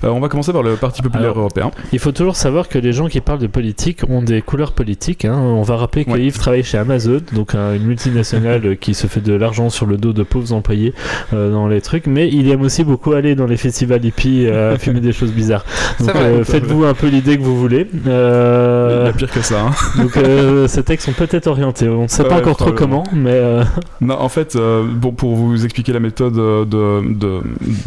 [0.05, 1.71] Euh, on va commencer par le Parti populaire Alors, européen.
[1.93, 5.25] Il faut toujours savoir que les gens qui parlent de politique ont des couleurs politiques.
[5.25, 5.37] hein.
[5.39, 6.23] On va rappeler que Ouais.
[6.23, 9.97] Yves travaille chez Amazon, donc un- une multinationale qui se fait de l'argent sur le
[9.97, 10.95] dos de pauvres employés
[11.33, 14.75] euh, dans les trucs, mais il aime aussi beaucoup aller dans les festivals hippies euh,
[14.75, 15.65] à fumer des choses bizarres.
[16.01, 17.87] Donc euh, faites-vous un peu l'idée que vous voulez.
[18.05, 19.61] Il y a pire que ça.
[19.63, 19.71] hein.
[20.01, 21.89] donc euh, ces textes sont peut-être orientés.
[21.89, 23.03] On ne sait pas encore trop probablement.
[23.05, 23.65] comment, mais euh,
[24.01, 27.41] Non, en fait, euh, pour, pour vous expliquer la méthode euh, de, de,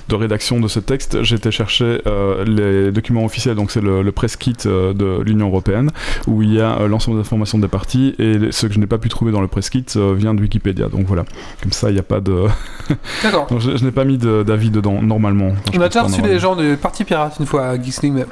[0.10, 4.02] de rédaction de ce texte, j'ai été chercher euh, les documents officiels, donc c'est le,
[4.02, 5.90] le press kit euh, de l'Union Européenne,
[6.28, 8.88] où il y a euh, l'ensemble des informations des partis, et ce que je n'ai
[8.88, 10.88] pas pu trouver dans le press kit euh, vient de Wikipédia.
[10.88, 11.26] Donc voilà,
[11.62, 12.46] comme ça, il n'y a pas de...
[13.24, 13.48] D'accord.
[13.60, 15.50] Je je n'ai pas mis de- d'avis dedans, normalement.
[15.68, 18.26] Enfin, On a déjà reçu des gens du Parti Pirate une fois à Geeksling même.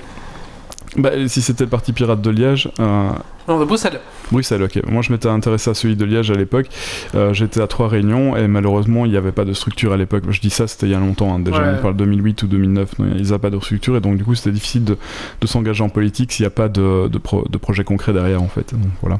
[0.97, 2.70] Bah, si c'était le parti pirate de Liège...
[2.80, 3.10] euh,
[3.50, 4.00] Non, de Bruxelles.
[4.32, 4.80] Bruxelles, ok.
[4.88, 6.68] Moi, je m'étais intéressé à celui de Liège à l'époque.
[7.16, 10.24] Euh, J'étais à trois réunions et malheureusement, il n'y avait pas de structure à l'époque.
[10.30, 11.34] Je dis ça, c'était il y a longtemps.
[11.34, 11.74] hein, déjà, Ouais.
[11.80, 13.00] on parle 2008 ou 2009.
[13.00, 14.97] non, Ils n'avaient pas de structure et donc, du coup, c'était difficile de,
[15.41, 18.43] de s'engager en politique s'il n'y a pas de, de, pro- de projet concret derrière,
[18.43, 18.72] en fait.
[18.74, 19.20] Donc, voilà.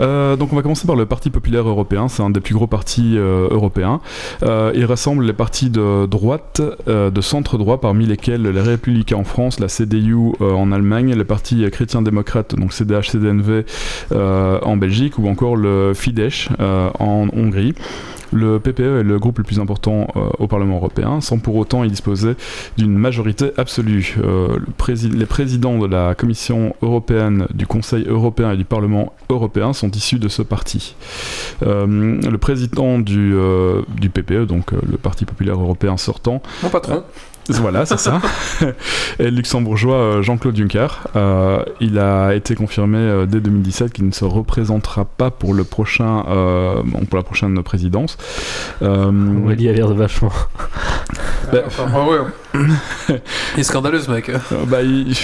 [0.00, 2.08] Euh, donc, on va commencer par le Parti populaire européen.
[2.08, 4.00] C'est un des plus gros partis euh, européens.
[4.44, 9.24] Euh, il rassemble les partis de droite, de centre droit, parmi lesquels les Républicains en
[9.24, 13.25] France, la CDU en Allemagne, les partis chrétiens-démocrates, donc CDH, CDNV
[14.12, 17.74] euh, en Belgique, ou encore le Fidesz euh, en Hongrie.
[18.32, 21.84] Le PPE est le groupe le plus important euh, au Parlement européen, sans pour autant
[21.84, 22.32] y disposer
[22.76, 24.16] d'une majorité absolue.
[24.22, 29.12] Euh, le prési- les présidents de la Commission européenne, du Conseil européen et du Parlement
[29.30, 30.96] européen sont issus de ce parti.
[31.62, 31.86] Euh,
[32.20, 33.32] le président du,
[34.00, 37.04] du PPE, donc le Parti populaire européen sortant, Mon patron.
[37.48, 38.20] Voilà, c'est ça.
[39.18, 40.88] Et le luxembourgeois euh, Jean-Claude Juncker.
[41.14, 45.64] Euh, il a été confirmé euh, dès 2017 qu'il ne se représentera pas pour, le
[45.64, 48.16] prochain, euh, pour la prochaine présidence.
[48.82, 50.32] Euh, Aurélie a l'air de vachement.
[51.52, 52.26] Bah, Enfin, ouais, ouais.
[53.54, 54.28] Il est scandaleux ce mec.
[54.28, 55.14] Euh, bah, il-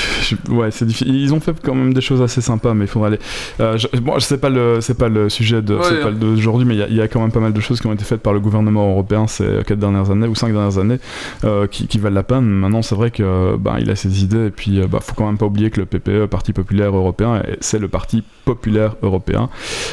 [0.51, 1.15] ouais, c'est difficile.
[1.15, 3.19] Ils ont fait quand même des choses assez sympas, mais il faudra aller.
[3.61, 6.79] Euh, je, bon, c'est pas le, c'est pas le sujet de, Ouais, d'aujourd'hui, mais il
[6.79, 8.21] y a- il y, a quand même pas mal de choses qui ont été faites
[8.21, 10.99] par le gouvernement européen ces quatre dernières années ou cinq dernières années
[11.45, 12.45] euh, qui, qui valent la peine.
[12.45, 15.27] Maintenant, c'est vrai que bah, il a ses idées et puis euh, bah, faut quand
[15.27, 19.49] même pas oublier que le PPE, Parti populaire européen, est- c'est le parti populaire européen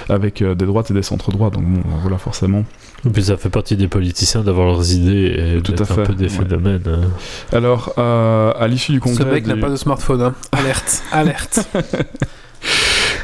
[0.09, 1.49] avec des droites et des centres droits.
[1.49, 2.63] Donc bon, voilà, forcément.
[3.05, 6.01] Et puis ça fait partie des politiciens d'avoir leurs idées et Tout d'être à fait,
[6.01, 6.29] un peu des ouais.
[6.29, 6.81] phénomènes.
[6.87, 7.03] euh.
[7.55, 10.21] Alors, euh, à l'issue du congrès, Ce mec n'a pas de smartphone.
[10.21, 10.33] Hein.
[10.51, 11.59] Alerte, alerte.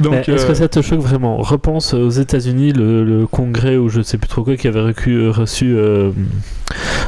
[0.01, 1.37] Est-ce euh, que ça te choque vraiment?
[1.37, 5.29] Repense aux États-Unis, le, le congrès ou je sais plus trop quoi qui avait recu-
[5.29, 6.11] reçu euh,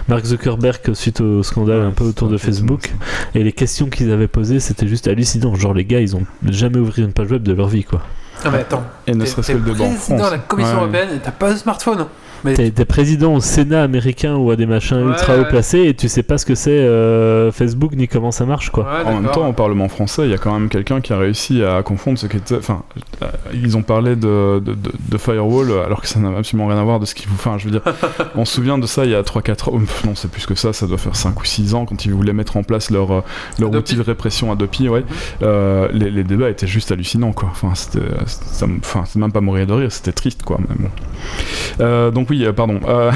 [0.08, 2.94] Mark Zuckerberg suite au scandale un peu autour de Facebook
[3.36, 5.54] et les questions qu'ils avaient posées, c'était juste hallucinant.
[5.56, 8.02] Genre les gars, ils ont jamais ouvert une page web de leur vie quoi.
[8.46, 8.84] Non mais attends.
[9.06, 10.82] et ne serait-ce que le de la Commission Ouais.
[10.84, 12.06] européenne et t'as pas de smartphone.
[12.44, 15.48] Mais T'es t'es président au Sénat américain ou à des machins Ouais, ultra haut ouais.
[15.50, 18.84] placés et tu sais pas ce que c'est euh, Facebook ni comment ça marche quoi.
[18.86, 21.18] Ouais, En même temps, au Parlement français, il y a quand même quelqu'un qui a
[21.18, 22.56] réussi à confondre ce qu'était.
[22.58, 22.84] Enfin,
[23.24, 26.78] euh, ils ont parlé de, de, de- de firewall alors que ça n'a absolument rien
[26.80, 27.36] à voir de ce qu'ils vous.
[27.36, 27.82] Enfin, je veux dire,
[28.36, 29.80] on se souvient de ça il y a 3-4 ans.
[30.06, 32.34] Non, c'est plus que ça, ça doit faire 5 ou 6 ans quand ils voulaient
[32.34, 33.22] mettre en place leur, euh,
[33.62, 34.90] outil de répression Adopi.
[34.90, 35.04] Ouais.
[35.42, 37.50] Euh, les, les débats étaient juste hallucinants, quoi.
[37.52, 40.58] Enfin, c'était ça me- enfin, c'est même pas mourir de rire, c'était triste, quoi.
[40.70, 40.90] Mais bon.
[41.80, 42.80] Euh, donc, oui, euh, pardon.
[42.88, 43.12] Euh,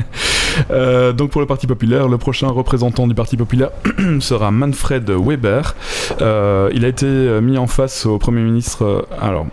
[0.70, 3.70] euh, donc, pour le Parti Populaire, le prochain représentant du Parti Populaire
[4.20, 5.74] sera Manfred Weber.
[6.20, 7.06] Il a été
[7.40, 9.06] mis en face au Premier ministre.
[9.20, 9.46] alors.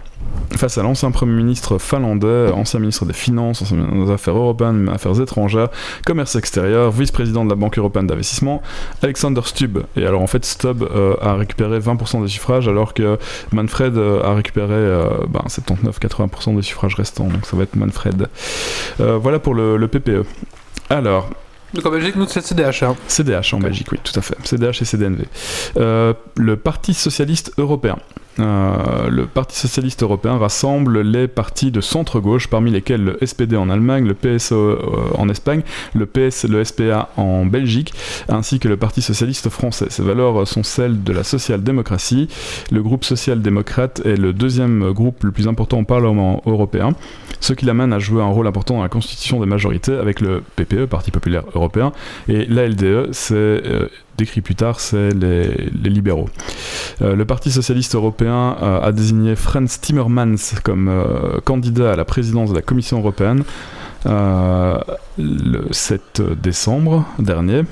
[0.55, 4.89] Face à l'ancien Premier ministre finlandais, ancien ministre des Finances, ancien ministre des Affaires européennes,
[4.93, 5.69] Affaires étrangères,
[6.05, 8.61] Commerce extérieur, vice-président de la Banque européenne d'investissement,
[9.01, 9.83] Alexander Stubb.
[9.95, 13.17] Et alors en fait, Stubb euh, a récupéré 20% des suffrages, alors que
[13.51, 17.27] Manfred euh, a récupéré euh, ben, 79-80% des suffrages restants.
[17.27, 18.27] Donc ça va être Manfred.
[18.97, 20.25] Voilà pour le, le PPE.
[20.89, 21.29] Alors,
[21.73, 22.83] Donc en Belgique, nous c'est CDH.
[22.83, 22.95] Hein.
[23.07, 24.35] CDH en Belgique, oui, tout à fait.
[24.43, 25.25] CDH et CDNV.
[25.77, 27.97] Euh, le Parti Socialiste Européen.
[28.39, 33.69] Euh, le Parti socialiste européen rassemble les partis de centre-gauche, parmi lesquels le SPD en
[33.69, 34.77] Allemagne, le PSE euh,
[35.17, 35.61] en Espagne,
[35.93, 37.93] le PS, le SPA en Belgique,
[38.27, 39.87] ainsi que le Parti socialiste français.
[39.89, 42.27] Ces valeurs sont celles de la social-démocratie.
[42.71, 46.93] Le groupe social-démocrate est le deuxième groupe le plus important au Parlement européen,
[47.39, 50.43] ce qui l'amène à jouer un rôle important dans la constitution des majorités avec le
[50.55, 51.91] PPE, Parti populaire européen,
[52.27, 53.87] et l'ALDE, c'est euh,
[54.19, 56.29] décrit plus tard, c'est les, libéraux.
[57.01, 62.05] Euh, le Parti socialiste européen euh, a désigné Franz Timmermans comme euh, candidat à la
[62.05, 63.43] présidence de la Commission européenne
[64.05, 67.63] le 7 décembre dernier.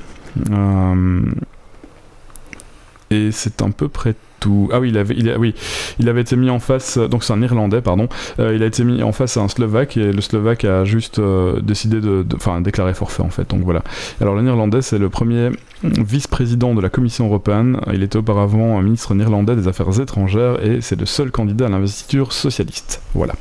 [3.10, 4.16] Et c'est à peu près
[4.48, 4.70] tout.
[4.72, 5.54] Ah oui, il avait, il a- oui,
[6.00, 6.98] il avait été mis en face.
[6.98, 8.08] Donc c'est un Irlandais, pardon.
[8.40, 11.20] Euh, il a été mis en face à un Slovaque et le Slovaque a juste
[11.20, 13.50] euh, décidé de, enfin, déclaré forfait en fait.
[13.50, 13.84] Donc voilà.
[14.22, 15.50] Alors le Néerlandais, c'est le premier
[15.84, 17.80] vice-président de la Commission européenne.
[17.94, 21.70] Il était auparavant un ministre néerlandais des Affaires étrangères et c'est le seul candidat à
[21.70, 23.02] l'investiture socialiste.
[23.14, 23.34] Voilà.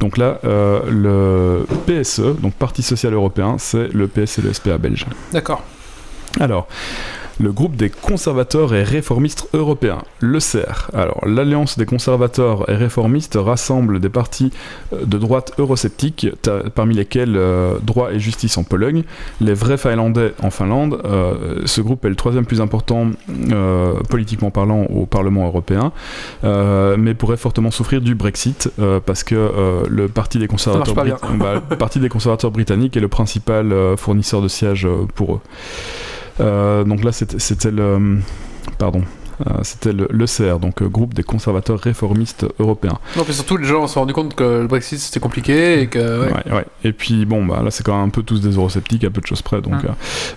[0.00, 4.76] Donc là, euh, le PSE, donc Parti social européen, c'est le PS et le SPA
[4.78, 5.06] belge.
[5.32, 5.62] D'accord.
[6.40, 6.66] Alors,
[7.38, 10.90] le groupe des conservateurs et réformistes européens, le CER.
[10.94, 14.52] Alors, l'Alliance des conservateurs et réformistes rassemble des partis
[14.92, 16.28] euh, de droite eurosceptiques,
[16.74, 19.04] parmi lesquels euh, Droit et Justice en Pologne,
[19.40, 21.00] les vrais Finlandais en Finlande.
[21.04, 23.10] Euh, ce groupe est le troisième plus important
[23.52, 25.92] euh, politiquement parlant au Parlement européen,
[26.42, 28.70] mais pourrait fortement souffrir du Brexit
[29.04, 33.74] parce que le Parti des conservateurs bah, le Parti des conservateurs britanniques est le principal
[33.96, 35.40] fournisseur de sièges pour eux.
[36.40, 38.18] Euh, donc là, c'était le.
[38.78, 39.02] Pardon.
[39.46, 42.98] Euh, c'était le, l'ECR, donc euh, groupe des conservateurs réformistes européens.
[43.18, 45.88] Non, puis surtout, les gens se sont rendus compte que le Brexit c'était compliqué et
[45.88, 45.98] que.
[46.22, 46.32] ouais.
[46.32, 46.64] Ouais, ouais.
[46.84, 49.20] Et puis bon, bah, là c'est quand même un peu tous des eurosceptiques, à peu
[49.20, 49.60] de choses près.
[49.60, 49.88] Donc, euh,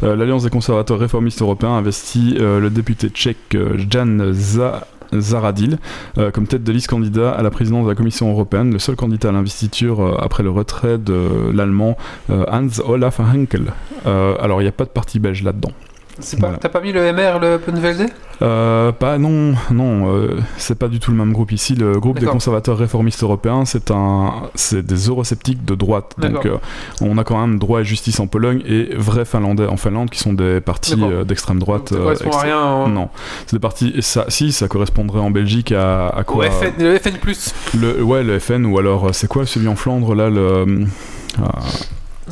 [0.03, 4.85] euh, l'Alliance des conservateurs réformistes européens investit euh, le député tchèque euh, Jan Za-
[5.17, 5.77] Zaradil
[6.17, 8.97] euh, comme tête de liste candidat à la présidence de la Commission européenne, le seul
[8.97, 11.95] candidat à l'investiture euh, après le retrait de l'allemand
[12.31, 13.71] euh, Hans Olaf Henkel.
[14.05, 15.71] Euh, alors il n'y a pas de parti belge là-dedans.
[16.39, 16.57] Voilà.
[16.57, 18.07] T'as pas mis le MR, le Penvelde
[18.41, 21.51] Euh, pas non non euh, c'est pas du tout le même groupe.
[21.51, 26.15] Ici le groupe des conservateurs réformistes européens c'est un c'est des eurosceptiques de droite.
[26.17, 26.57] Donc euh,
[27.01, 30.19] on a quand même droit et justice en Pologne et vrais finlandais en Finlande qui
[30.19, 32.59] sont des partis euh, d'extrême droite Ça correspond à rien.
[32.61, 33.09] en- non.
[33.45, 36.71] C'est des partis et ça si ça correspondrait en Belgique à, à Au quoi FN,
[36.81, 37.17] le FN.
[37.77, 40.65] le ouais le FN ou alors c'est quoi celui en Flandre là le euh,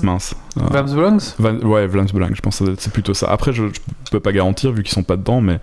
[0.03, 3.27] mince Euh, Vlaams Belangs Van- ouais, Vlaams Belang, je pense que c'est plutôt ça.
[3.29, 5.59] Après, je, je peux pas garantir vu qu'ils sont pas dedans, mais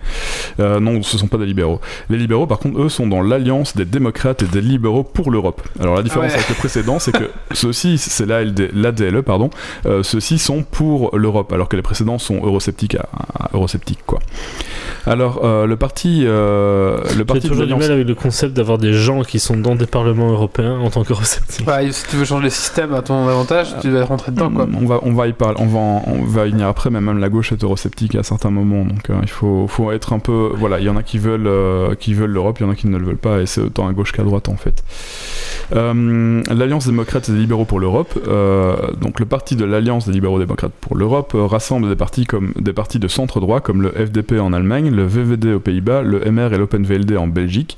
[0.59, 1.81] euh, non, ce sont pas des libéraux.
[2.09, 5.61] Les libéraux, par contre, eux, sont dans l'alliance des démocrates et des libéraux pour l'Europe.
[5.79, 6.35] Alors la différence Ouais.
[6.35, 9.49] avec les précédents, c'est que ceux-ci, c'est l'ADLE, pardon,
[9.85, 13.07] euh, ceux-ci sont pour l'Europe, alors que les précédents sont eurosceptiques, à,
[13.39, 14.19] à- eurosceptiques quoi.
[15.05, 17.87] Alors euh, le parti, euh, le parti de toujours du l'alliance.
[17.87, 21.03] mal avec le concept d'avoir des gens qui sont dans des parlements européens en tant
[21.03, 21.65] qu'eurosceptiques.
[21.65, 24.67] Bah, si tu veux changer le système à ton avantage, tu vas rentrer dedans quoi.
[24.79, 27.29] On va, on va y parler, on va, on va venir après, mais même la
[27.29, 30.79] gauche est eurosceptique à certains moments, donc euh, il faut, faut être un peu, voilà,
[30.79, 32.97] il y en a qui veulent, euh, veulent l'Europe, il y en a qui ne
[32.97, 34.83] le veulent pas, et c'est autant à gauche qu'à droite en fait.
[35.75, 38.13] Euh, L'Alliance démocrate et des libéraux pour l'Europe,
[39.01, 42.73] donc le parti de l'Alliance des libéraux démocrates pour l'Europe rassemble des partis comme des
[42.73, 46.53] partis de centre droit comme le FDP en Allemagne, le VVD aux Pays-Bas, le MR
[46.53, 47.77] et l'Open VLD en Belgique,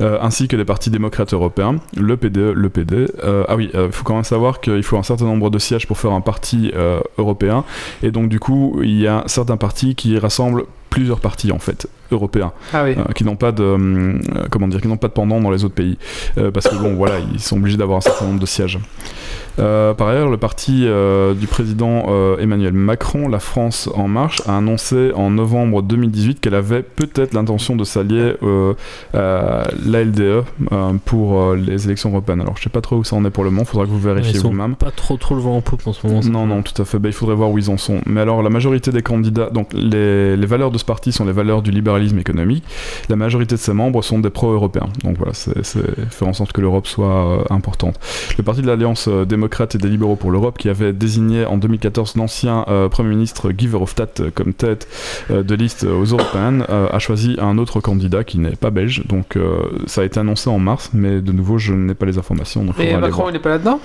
[0.00, 3.06] ainsi que des partis démocrates européens, le PDE, le PD.
[3.24, 5.86] Euh, ah oui, il faut quand même savoir qu'il faut un certain nombre de sièges
[5.86, 6.35] pour faire un parti
[6.74, 7.64] euh, européen,
[8.02, 11.88] et donc du coup, il y a certains partis qui rassemblent plusieurs partis en fait
[12.10, 12.94] européens Ah oui.
[12.96, 14.18] euh, qui n'ont pas de euh,
[14.50, 15.98] comment dire qui n'ont pas de pendant dans les autres pays.
[16.38, 18.78] Euh, parce que bon voilà ils sont obligés d'avoir un certain nombre de sièges
[19.58, 24.42] Euh, par ailleurs le parti euh, du président euh, Emmanuel Macron la France en marche
[24.46, 28.34] a annoncé en novembre 2018 qu'elle avait peut-être l'intention de s'allier
[29.14, 30.44] à l'ALDE
[31.04, 33.50] pour les élections européennes alors je sais pas trop où ça en est pour le
[33.50, 36.06] moment faudra que vous vérifiez vous-même pas trop trop le vent en poupe en ce
[36.06, 36.20] moment.
[36.24, 36.98] non, non, tout à fait.
[36.98, 38.00] Bah, il faudrait voir où ils en sont.
[38.06, 41.32] Mais alors, la majorité des candidats, donc les, les valeurs de ce parti sont les
[41.32, 42.64] valeurs du libéralisme économique.
[43.08, 44.88] La majorité de ses membres sont des pro-européens.
[45.04, 45.62] Donc voilà, c'est
[46.10, 47.98] faire en sorte que l'Europe soit importante.
[48.38, 51.56] Le parti de l'Alliance euh, démocrate et des libéraux pour l'Europe, qui avait désigné en
[51.56, 54.88] 2014 l'ancien euh, Premier ministre Guy Verhofstadt euh, comme tête
[55.30, 59.04] euh, de liste aux européennes, euh, a choisi un autre candidat qui n'est pas belge.
[59.06, 62.18] Donc euh, ça a été annoncé en mars, mais de nouveau, je n'ai pas les
[62.18, 62.64] informations.
[62.64, 63.78] Donc Et Macron, il est pas là-dedans?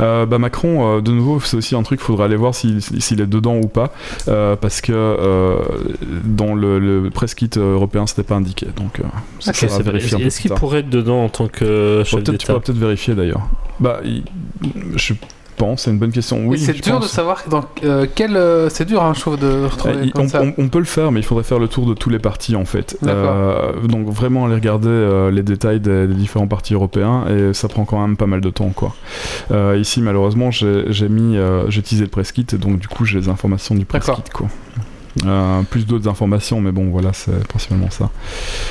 [0.00, 2.80] Euh, bah Macron, euh, de nouveau, c'est aussi un truc, il faudra aller voir s'il
[2.80, 3.92] s'il est dedans ou pas,
[4.28, 5.56] euh, parce que euh,
[6.24, 8.66] dans le, le press kit européen, c'était pas indiqué.
[8.76, 9.04] Donc, euh,
[9.40, 12.24] ça Ok, sera C'est vérifié Est-ce qu'il pourrait être dedans en tant que chef peut-être-
[12.26, 13.42] Tu d'État pourras peut-être vérifier d'ailleurs.
[13.80, 14.22] Bah, il-
[14.96, 15.14] je
[15.56, 16.44] pense, c'est une bonne question.
[16.46, 18.36] Oui, c'est dur de savoir dans euh, quel.
[18.36, 20.42] euh, c'est dur, hein, je trouve, de retrouver Euh, comme on, ça.
[20.42, 22.56] on- on peut le faire, mais il faudrait faire le tour de tous les partis
[22.56, 22.96] en fait.
[23.06, 27.68] Euh, donc vraiment aller regarder euh, les détails des, des différents partis européens et ça
[27.68, 28.94] prend quand même pas mal de temps quoi.
[29.76, 31.36] Ici malheureusement j'ai mis,
[31.68, 34.30] j'ai utilisé le press kit et donc du coup j'ai les informations du press kit
[34.32, 34.48] quoi.
[35.24, 38.10] Euh, plus d'autres informations, mais bon, voilà, c'est principalement ça.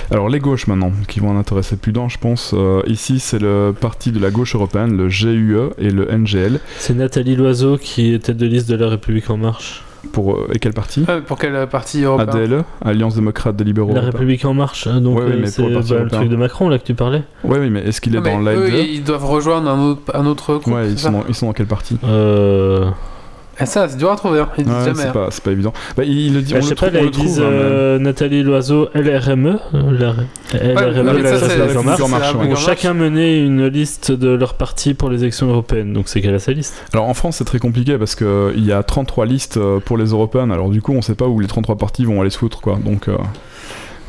[0.09, 2.53] Alors, les gauches maintenant, qui vont en intéresser plus d'un, je pense.
[2.53, 6.59] Euh, ici, c'est le parti de la gauche européenne, le GUE et le NGL.
[6.77, 9.83] C'est Nathalie Loiseau qui est tête de liste de la République En Marche.
[10.13, 13.93] Pour, euh, et quel parti Euh, pour quel parti européen ADLE, Alliance démocrate des libéraux.
[13.93, 14.01] La.
[14.01, 16.69] République En Marche, hein, donc Ouais, mais c'est le Parti bah, le truc de Macron
[16.69, 17.21] là que tu parlais.
[17.43, 19.79] Oui, oui, mais est-ce qu'il est Ah, mais dans eux, l'ALDE ils doivent rejoindre un
[19.79, 20.73] autre, un autre groupe.
[20.73, 22.89] Ouais, ils sont, dans, ils sont dans quel parti Euh...
[23.59, 24.39] Et ça, c'est dur à trouver.
[24.39, 24.49] Hein.
[24.57, 24.95] Ils disent Ouais, jamais.
[24.95, 25.11] c'est hein.
[25.11, 25.73] pas, c'est pas évident.
[25.95, 27.11] Bah, il le dit, Bah, on je le sais pas, trouve, là, on ils le
[27.11, 27.25] trouve.
[27.25, 29.91] disent hein, euh, Nathalie Loiseau, LRME, euh,
[30.53, 35.93] la- LRME, ont chacun mené une liste de leur parti pour les élections européennes.
[35.93, 36.83] Donc c'est qu'elle a sa liste.
[36.93, 40.05] Alors en France, c'est très compliqué parce qu'il y a 33 listes euh, pour les
[40.11, 40.51] européennes.
[40.51, 42.77] Alors du coup, on sait pas où les 33 partis vont aller se foutre, quoi.
[42.83, 43.07] Donc.
[43.07, 43.17] euh,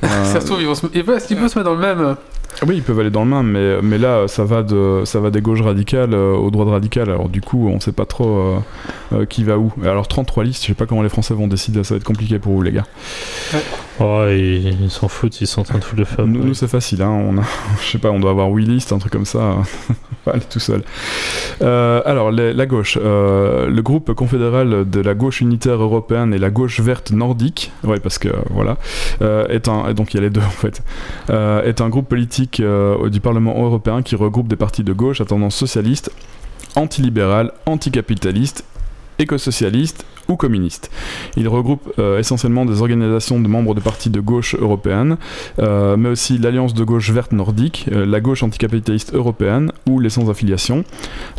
[0.05, 0.87] euh, Ça se trouve, ils vont se...
[0.95, 2.17] ils est-ce qu'ils peuvent se mettre dans le même.
[2.63, 5.21] Euh, Oui, ils peuvent aller dans le même, mais, mais là, ça va, de, ça
[5.21, 7.11] va des gauches radicales euh, aux droites radicales.
[7.11, 8.59] Alors, du coup, on sait pas trop euh,
[9.13, 9.73] euh, qui va où.
[9.85, 12.39] Alors, 33 listes, je sais pas comment les Français vont décider, ça va être compliqué
[12.39, 12.87] pour vous, les gars.
[14.01, 16.25] Oh, ils s'en foutent, ils sont en train de foutre le feu.
[16.25, 17.11] Nous, nous, c'est facile, hein.
[17.11, 17.43] On a,
[17.83, 19.57] je sais pas, on doit avoir 8 listes, un truc comme ça.
[20.27, 20.83] aller tout seul.
[21.63, 22.97] Euh, alors, les- la gauche.
[23.03, 27.99] euh, le groupe confédéral de la gauche unitaire européenne et la gauche verte nordique, ouais,
[28.01, 28.77] parce que voilà,
[29.21, 30.83] euh, est un, et donc il y a les deux en fait,
[31.29, 35.25] est un groupe politique euh, du Parlement européen qui regroupe des partis de gauche à
[35.25, 36.11] tendance socialiste,
[36.77, 38.65] antilibérale, anticapitaliste,
[39.19, 40.91] éco-socialiste ou communiste.
[41.37, 45.17] Il regroupe euh, essentiellement des organisations de membres de partis de gauche européennes,
[45.59, 50.11] euh, mais aussi l'Alliance de gauche verte nordique, euh, la gauche anticapitaliste européenne ou les
[50.11, 50.85] sans affiliation.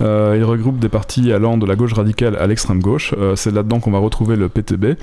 [0.01, 3.13] Euh, il regroupe des partis allant de la gauche radicale à l'extrême gauche.
[3.35, 4.97] C'est là-dedans qu'on va retrouver le PTB.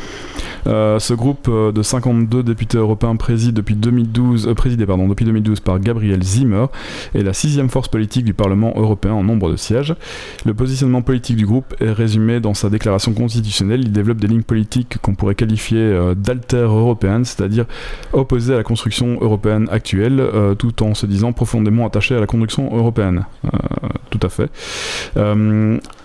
[0.67, 6.23] Ce groupe de 52 députés européens préside depuis 2012, euh, présidé depuis 2012 par Gabriel
[6.23, 6.67] Zimmer
[7.15, 9.95] est la sixième force politique du Parlement européen en nombre de sièges.
[10.45, 13.80] Le positionnement politique du groupe est résumé dans sa déclaration constitutionnelle.
[13.81, 17.67] Il développe des lignes politiques qu'on pourrait qualifier euh, d'alter européennes, c'est-à-dire
[18.13, 22.27] opposées à la construction européenne actuelle, euh, tout en se disant profondément attaché à la
[22.27, 23.25] construction européenne.
[23.45, 23.49] Euh,
[24.11, 24.51] tout à fait.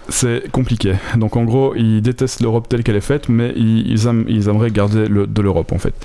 [0.08, 0.94] C'est compliqué.
[1.18, 5.42] Donc en gros, ils détestent l'Europe telle qu'elle est faite, mais ils, aimeraient garder de
[5.42, 5.96] l'Europe en fait.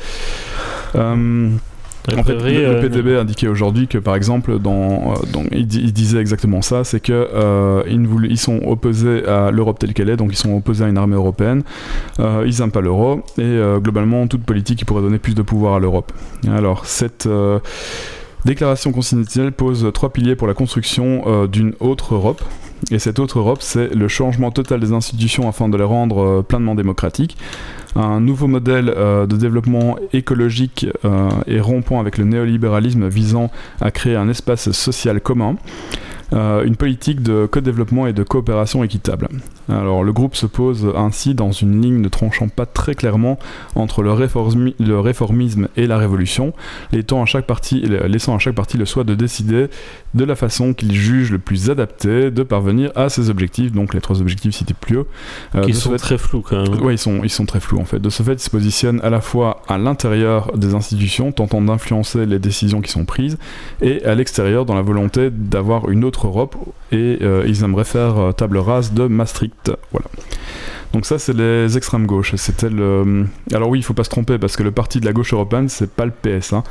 [2.09, 5.67] En fait, le, le euh, PTB indiquait aujourd'hui que, par exemple, dans, euh, dans- il,
[5.67, 9.51] di- il disait exactement ça, c'est que euh, ils, ne voulaient- ils sont opposés à
[9.51, 11.63] l'Europe telle qu'elle est, donc ils sont opposés à une armée européenne.
[12.19, 15.43] Euh, ils n'aiment pas l'euro et euh, globalement toute politique qui pourrait donner plus de
[15.43, 16.13] pouvoir à l'Europe.
[16.49, 17.29] Alors cette
[18.45, 22.43] déclaration constitutionnelle pose trois piliers pour la construction d'une autre Europe.
[22.91, 26.75] Et cette autre Europe, c'est le changement total des institutions afin de les rendre pleinement
[26.75, 27.37] démocratiques,
[27.97, 33.91] un nouveau modèle euh, de développement écologique euh, et rompant avec le néolibéralisme visant à
[33.91, 35.57] créer un espace social commun,
[36.33, 39.29] euh, une politique de co-développement et de coopération équitable.
[39.69, 43.39] Alors le groupe se pose ainsi dans une ligne ne tranchant pas très clairement
[43.75, 46.53] entre le, réformi- le réformisme et la révolution,
[46.93, 49.69] laissant à chaque parti, le choix de décider
[50.15, 54.01] de la façon qu'il juge le plus adapté de parvenir à ses objectifs, donc les
[54.01, 55.07] trois objectifs cités plus haut.
[55.55, 56.91] Euh, ce sont fait- très flous quand même.
[56.91, 57.99] Ils sont, ils sont très flous en fait.
[58.01, 62.27] De ce fait, ils se positionnent à la fois à l'intérieur des institutions, tentant d'influencer
[62.27, 63.39] les décisions qui sont prises,
[63.81, 66.57] et à l'extérieur dans la volonté d'avoir une autre Europe,
[66.93, 69.50] et euh, ils aimeraient faire euh, table rase de Maastricht.
[69.93, 70.07] Voilà.
[70.93, 72.35] Donc ça, c'est les extrêmes gauches.
[72.37, 73.25] C'était le.
[73.55, 75.69] Alors oui, il faut pas se tromper parce que le parti de la gauche européenne,
[75.69, 76.53] c'est pas le PS.
[76.53, 76.65] hein.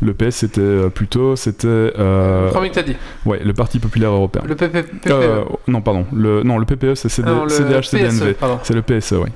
[0.00, 1.66] Le PS, c'était euh, plutôt, c'était.
[1.66, 2.96] euh, Le premier que t'as dit.
[3.26, 4.42] Ouais, le Parti populaire européen.
[4.46, 5.10] Le PP, PPE.
[5.10, 6.04] Euh, non, pardon.
[6.12, 8.34] Le, non, le PPE, c'est CD, le CDH, CDNV.
[8.62, 9.30] C'est le PSE, oui.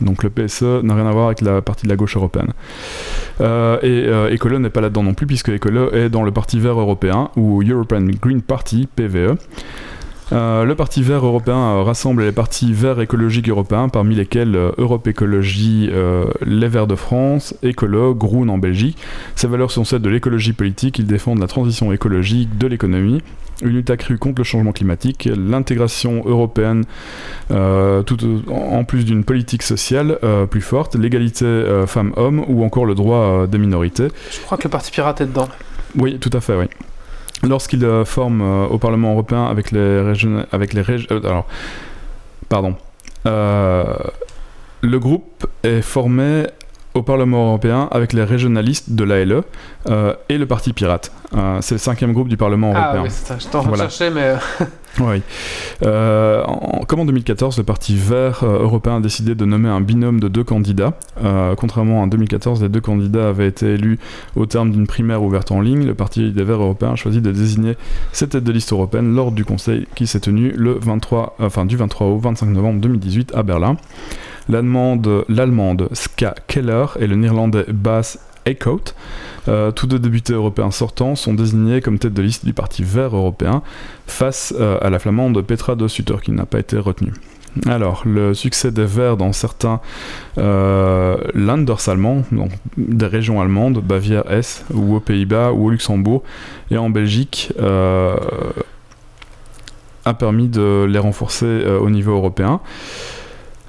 [0.00, 2.52] Donc le PSE n'a rien à voir avec la partie de la gauche européenne.
[3.40, 6.58] Euh, et euh, Écolo n'est pas là-dedans non plus, puisque Écolo est dans le Parti
[6.58, 9.36] vert européen, ou European Green Party, PVE.
[10.32, 15.06] Euh, le Parti vert européen rassemble les partis verts écologiques européens, parmi lesquels euh, Europe
[15.06, 18.98] Écologie, euh, Les Verts de France, Écolo, Groen en Belgique.
[19.36, 23.20] Ses valeurs sont celles de l'écologie politique, ils défendent la transition écologique de l'économie,
[23.62, 26.84] une lutte accrue contre le changement climatique, l'intégration européenne,
[27.50, 28.18] euh, tout
[28.48, 33.46] en plus d'une politique sociale euh, plus forte, l'égalité euh, femmes-hommes ou encore le droit
[33.46, 34.08] des minorités.
[34.30, 35.48] Je crois que le Parti Pirate est dedans.
[35.96, 36.66] Oui, tout à fait, oui.
[37.42, 41.46] Lorsqu'il euh, forme euh, au Parlement européen avec les régions, avec les régions, alors,
[42.48, 42.76] pardon,
[43.26, 43.84] Euh,
[44.80, 46.44] le groupe est formé
[46.94, 49.42] au Parlement européen avec les régionalistes de l'ALE
[49.88, 51.12] euh, et le Parti Pirate.
[51.34, 53.02] Euh, c'est le cinquième groupe du Parlement Ah européen.
[53.04, 53.36] oui, c'est ça.
[53.38, 53.86] Je t'en Voilà.
[54.12, 54.34] mais.
[55.00, 55.22] Oui.
[55.84, 59.80] Euh, en- comme en 2014, le Parti vert euh, européen a décidé de nommer un
[59.80, 60.92] binôme de deux candidats.
[61.24, 63.98] Euh, contrairement à 2014, les deux candidats avaient été élus
[64.36, 65.86] au terme d'une primaire ouverte en ligne.
[65.86, 67.76] Le Parti des Verts européens a choisi de désigner
[68.12, 71.64] ses têtes de liste européenne lors du Conseil qui s'est tenu le 23, euh, enfin,
[71.64, 73.76] du 23 au 25 novembre 2018 à Berlin.
[74.48, 78.92] L'allemande, l'allemande Ska Keller et le néerlandais Bas Eickhout,
[79.48, 83.16] euh, tous deux députés européens sortants, sont désignés comme tête de liste du Parti vert
[83.16, 83.62] européen
[84.06, 87.12] face euh, à la flamande Petra de Sutter qui n'a pas été retenue.
[87.66, 89.80] Alors, le succès des Verts dans certains
[90.38, 96.22] euh, Landers allemands, donc des régions allemandes, Bavière-Hesse, ou aux Pays-Bas, ou au Luxembourg,
[96.70, 98.16] et en Belgique, euh,
[100.06, 102.60] a permis de les renforcer au niveau européen.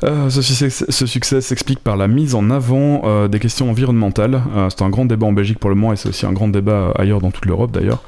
[0.03, 4.41] Euh, ce, succès, s'explique par la mise en avant euh, des questions environnementales.
[4.55, 6.49] Euh, c'est un grand débat en Belgique pour le moment et c'est aussi un grand
[6.49, 8.03] débat ailleurs dans toute l'Europe d'ailleurs.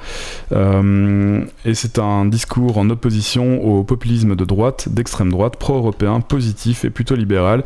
[1.65, 6.89] Et c'est un discours en opposition au populisme de droite, d'extrême droite, pro-européen, positif et
[6.89, 7.63] plutôt libéral.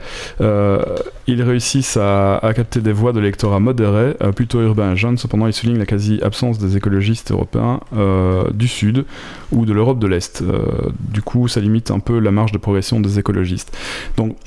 [1.32, 5.16] Ils réussissent à, à capter des voix de l'électorat modéré, euh, plutôt urbain et jeune.
[5.20, 9.06] Cependant, ils soulignent la quasi-absence des écologistes européens euh, du Sud
[9.52, 10.42] ou de l'Europe de l'Est.
[10.42, 13.78] Euh, du coup, ça limite un peu la marge de progression des écologistes.
[14.18, 14.38] Donc,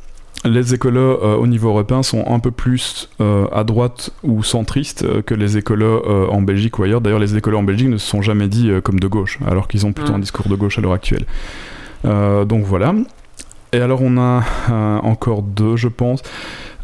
[0.45, 5.05] les écolos euh, au niveau européen sont un peu plus euh, à droite ou centristes
[5.05, 7.01] euh, que les écolos en Belgique ou ailleurs.
[7.01, 9.87] D'ailleurs, les écolos en Belgique ne se sont jamais dit comme de gauche, alors qu'ils
[9.87, 11.26] ont plutôt un discours de gauche à l'heure actuelle.
[12.03, 12.93] Donc voilà.
[13.72, 14.43] Et alors on a
[15.03, 16.22] encore deux, je pense.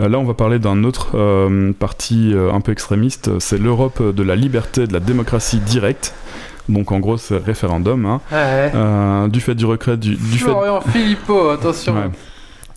[0.00, 3.38] Euh, là, on va parler d'un autre euh, parti euh, un peu extrémiste.
[3.40, 6.14] C'est l'Europe de la liberté, et de la démocratie directe.
[6.68, 8.04] Donc en gros, c'est référendum.
[8.06, 8.20] hein.
[8.30, 8.70] Ouais.
[8.74, 11.94] Euh, du fait du recret du, du fait Florian Philippot, attention.
[11.94, 12.10] Ouais.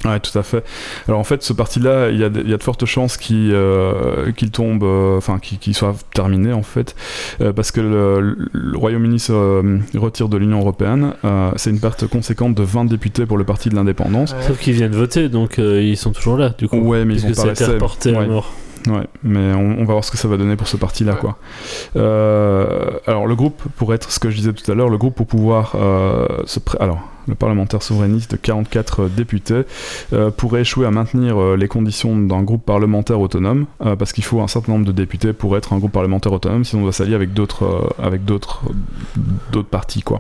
[0.06, 0.64] Ouais, tout à fait.
[1.08, 3.18] Alors en fait, ce parti-là, il y, a de- il y a de fortes chances
[3.18, 6.96] qu'il euh, qu'il tombe, euh, enfin qu'il soit terminé en fait,
[7.42, 11.14] euh, parce que le, le Royaume-Uni se retire de l'Union européenne.
[11.56, 14.36] C'est une perte conséquente de 20 députés pour le parti de l'indépendance.
[14.48, 16.78] Sauf qu'ils viennent voter, donc ils sont toujours là, du coup.
[16.78, 18.28] Ouais, mais ils ont pas été reporté à Ouais.
[18.28, 18.52] mort.
[18.88, 21.38] Ouais, mais on, on va voir ce que ça va donner pour ce parti-là, quoi.
[21.96, 25.28] Alors, le groupe, pour être ce que je disais tout à l'heure, le groupe pour
[25.28, 25.76] pouvoir
[26.46, 29.62] se pré- alors le parlementaire souverainiste de 44 députés
[30.14, 34.24] euh, pourrait échouer à maintenir euh, les conditions d'un groupe parlementaire autonome, euh, parce qu'il
[34.24, 36.94] faut un certain nombre de députés pour être un groupe parlementaire autonome, sinon on doit
[36.94, 38.62] s'allier avec d'autres euh, avec d'autres
[39.52, 40.20] d'autres partis, quoi.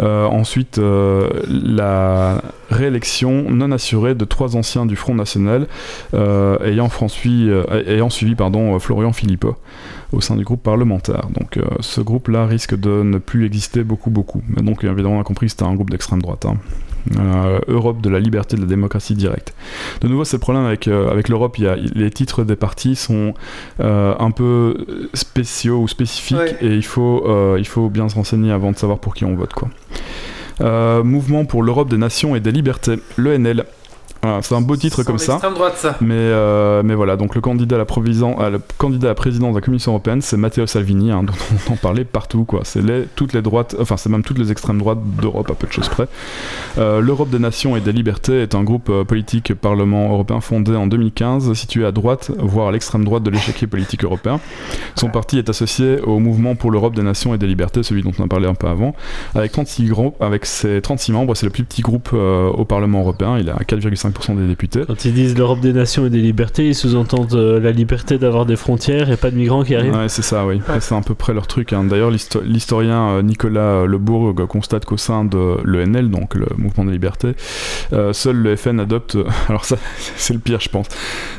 [0.00, 5.66] Euh, ensuite, euh, la réélection non assurée de trois anciens du Front National
[6.14, 6.88] euh, ayant,
[7.26, 9.56] euh, ayant suivi pardon, euh, Florian Philippot
[10.12, 11.26] au sein du groupe parlementaire.
[11.38, 14.42] Donc euh, ce groupe-là risque de ne plus exister beaucoup, beaucoup.
[14.48, 16.46] Mais donc évidemment, on a compris que c'était un groupe d'extrême droite.
[16.46, 16.56] hein.
[17.18, 19.54] Euh, Europe de la liberté, de la démocratie directe.
[20.02, 21.56] De nouveau, c'est le problème avec, euh, avec l'Europe.
[21.58, 23.32] il y a- Les titres des partis sont
[23.80, 26.56] euh, un peu spéciaux ou spécifiques Ouais.
[26.60, 27.24] et il faut,
[27.56, 29.52] il faut bien se renseigner avant de savoir pour qui on vote.
[29.54, 29.68] Quoi.
[31.04, 33.64] Mouvement pour l'Europe des nations et des libertés, l'ENL.
[34.28, 35.38] Voilà, c'est un beau titre comme ça.
[35.54, 35.96] droite, ça.
[36.00, 37.84] Mais, euh, mais voilà, donc le candidat à la,
[38.44, 41.32] à la- candidat à la présidence de la Commission européenne, c'est Matteo Salvini, hein, dont
[41.68, 42.60] on en parlait partout, quoi.
[42.64, 45.66] C'est les, toutes les droites, enfin, c'est même toutes les extrêmes droites d'Europe, à peu
[45.66, 46.08] de choses près.
[46.76, 50.76] Euh, L'Europe des nations et des libertés est un groupe euh, politique parlement européen fondé
[50.76, 54.40] en 2015, situé à droite, voire à l'extrême droite de l'échiquier politique européen.
[54.96, 58.12] Son parti est associé au mouvement pour l'Europe des nations et des libertés, celui dont
[58.18, 58.94] on a parlé un peu avant,
[59.34, 63.38] avec 36 groupes, avec ses 36 membres, c'est le plus petit groupe au Parlement européen,
[63.38, 64.82] il a 4,5% des députés.
[64.86, 68.46] Quand ils disent l'Europe des nations et des libertés, ils sous-entendent euh, la liberté d'avoir
[68.46, 69.94] des frontières et pas de migrants qui arrivent.
[69.94, 70.60] Ouais, c'est ça, oui.
[70.80, 71.72] C'est à peu près leur truc.
[71.72, 71.84] hein.
[71.84, 76.92] D'ailleurs, l'histo- l'historien euh, Nicolas Lebourg constate qu'au sein de l'ENL, donc le Mouvement des
[76.92, 77.34] Libertés,
[77.92, 79.16] euh, seul le FN adopte.
[79.48, 79.76] Alors, ça,
[80.16, 80.86] c'est le pire, je pense.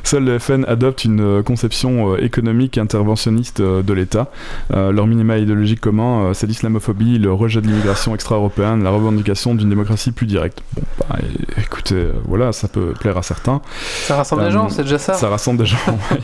[0.04, 4.32] Seul le FN adopte une euh, conception euh, économique interventionniste euh, de l'État.
[4.74, 9.56] Euh, leur minima idéologique commun, euh, c'est l'islamophobie, le rejet de l'immigration extra-européenne, la revendication
[9.56, 10.62] d'une démocratie plus directe.
[10.76, 11.18] Bon, bah,
[11.58, 13.62] écoutez, euh, voilà, ça peut plaire à certains.
[14.04, 15.14] Ça rassemble des Euh, gens, c'est déjà ça.
[15.14, 16.20] Ça rassemble des gens, ouais.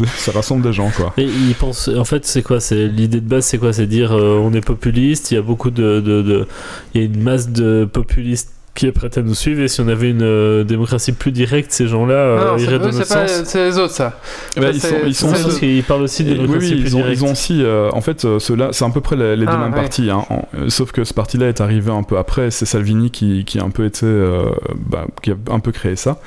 [0.16, 1.12] Ça rassemble des gens, quoi.
[1.16, 2.60] Et ils pensent, en fait, c'est quoi?
[2.60, 3.72] C'est l'idée de base, c'est quoi?
[3.72, 5.30] C'est dire euh, on est populiste.
[5.30, 6.46] Il y a beaucoup de, de, de-
[6.94, 9.60] il y a une masse de populistes qui est prête à nous suivre.
[9.60, 13.04] Et si on avait une euh, démocratie plus directe, ces gens-là euh, iraient dans notre
[13.04, 13.42] sens.
[13.44, 14.20] c'est les autres, ça.
[14.56, 16.80] Eh ben, Ça, ils sont, ils sont parce qu'ils parlent aussi de oui, démocratie oui,
[16.82, 17.20] plus ils ont, directe.
[17.20, 19.52] ils ont aussi, euh, en fait, euh, ceux-là, c'est à peu près les, les deux
[19.52, 19.80] Ah, mêmes ouais.
[19.80, 20.24] partis, hein,
[20.56, 23.64] euh, sauf que ce parti-là est arrivé un peu après, c'est Salvini qui, qui a
[23.64, 26.20] un peu été, euh, bah, qui a un peu créé ça.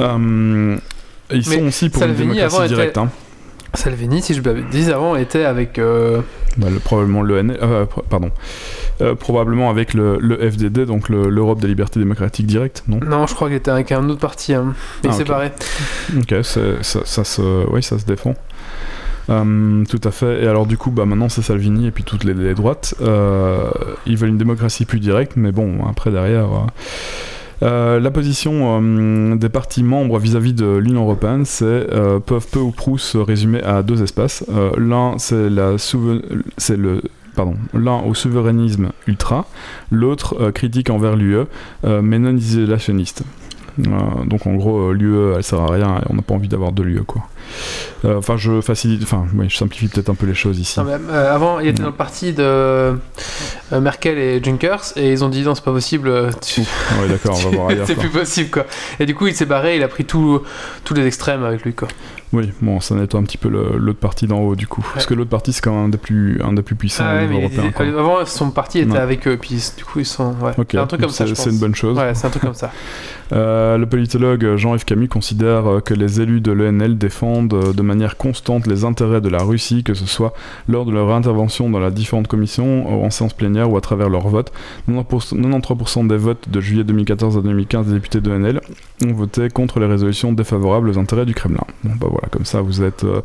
[0.00, 0.76] Euh,
[1.30, 3.10] ils Mais sont aussi pour Salvini, une démocratie avant, était- directe, hein.
[3.74, 4.40] Salvini, si je
[4.70, 5.78] dis avant, était avec.
[5.78, 6.20] euh,
[6.56, 8.30] Bah, le- probablement l'ENL, euh, pr- pardon.
[9.02, 13.00] Euh, probablement avec le, le FDD, donc le- l'Europe des libertés démocratiques directes, non?
[13.06, 14.74] Non, je crois qu'il était avec un autre parti, hein.
[15.04, 15.18] mais Ah, ok.
[15.18, 15.52] séparé.
[16.16, 18.34] Ok, ça, ça se, oui, ça se défend.
[19.28, 20.44] Euh, tout à fait.
[20.44, 22.94] Et alors du coup, bah maintenant c'est Salvini et puis toutes les, les droites.
[23.02, 23.68] Euh,
[24.06, 26.46] ils veulent une démocratie plus directe, mais bon, après derrière.
[27.62, 32.58] Euh, la position euh, des partis membres vis-à-vis de l'Union européenne, c'est euh, peuvent peu
[32.58, 34.44] ou prou se résumer à deux espaces.
[34.76, 37.02] L'un, c'est la c'est le
[37.34, 39.46] pardon, l'un au souverainisme ultra,
[39.90, 41.44] l'autre critique envers l'UE,
[41.84, 43.24] euh, mais non isolationniste.
[43.78, 46.82] Donc en gros, l'UE, elle sert à rien et on n'a pas envie d'avoir de
[46.82, 47.28] l'UE quoi.
[48.04, 50.78] Euh, Enfin, je facilite, enfin, oui, je simplifie peut-être un peu les choses ici.
[50.78, 52.94] Non, mais, euh, avant, il était dans le parti de euh,
[53.80, 56.10] Merkel et Junkers, et ils ont dit non, c'est pas possible.
[56.44, 57.86] tu- Ouais, d'accord, on va voir ailleurs.
[57.86, 58.66] c'est plus possible quoi.
[59.00, 60.42] Et du coup, il s'est barré, il a pris tous
[60.94, 61.88] les extrêmes avec lui quoi.
[62.32, 64.84] Oui, bon, ça nettoie un petit peu l'autre partie d'en haut du coup.
[64.92, 67.12] Parce que l'autre partie, c'est quand même un des plus, un des plus puissants Ah
[67.12, 67.62] au ouais, niveau mais il européen.
[67.86, 68.00] disait- quoi.
[68.00, 70.34] avant, son parti était avec eux, puis du coup, ils sont.
[70.42, 70.52] Ouais.
[70.70, 71.52] C'est un truc comme ça, c'est je c'est pense.
[71.52, 71.96] une bonne chose.
[71.96, 72.70] Ouais, c'est un truc comme ça.
[73.30, 78.66] Le politologue Jean-Yves Camus considère que les élus de l'ENL défendent euh, de manière constante
[78.66, 80.32] les intérêts de la Russie, que ce soit
[80.68, 84.08] lors de leur intervention dans la différentes commissions, euh, en séance plénière ou à travers
[84.08, 84.52] leurs votes.
[84.88, 88.60] 90% 93% des votes de juillet 2014 à 2015 des députés de l'ENL
[89.04, 91.60] ont voté contre les résolutions défavorables aux intérêts du Kremlin.
[91.84, 93.20] Bon bah voilà, comme ça vous êtes, euh,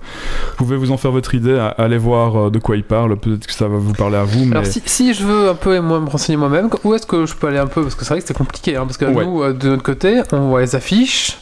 [0.58, 3.16] vous pouvez vous en faire votre idée, à- allez voir euh, de quoi il parle,
[3.18, 5.56] peut-être que ça va vous parler à vous, mais Alors, si, si je veux un
[5.56, 7.82] peu moi, me renseigner moi-même, où est-ce que je peux aller un peu?
[7.84, 9.26] Parce que c'est vrai que c'est compliqué, hein, parce que Ouais.
[9.26, 11.38] nous, euh, de notre côté, on voit les affiches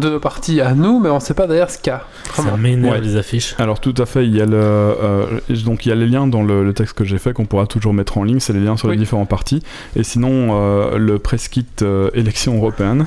[0.00, 2.04] de nos partis à nous, mais on sait pas derrière ce qu'il y a.
[2.34, 3.00] Ça m'énerve Ouais.
[3.00, 3.54] les affiches.
[3.58, 6.26] Alors tout à fait, il y a le, euh, donc il y a les liens
[6.26, 8.60] dans le, le texte que j'ai fait qu'on pourra toujours mettre en ligne, c'est les
[8.60, 8.94] liens sur Oui.
[8.94, 9.62] les différents partis.
[9.96, 13.06] Et sinon euh, le press kit euh, élection européenne.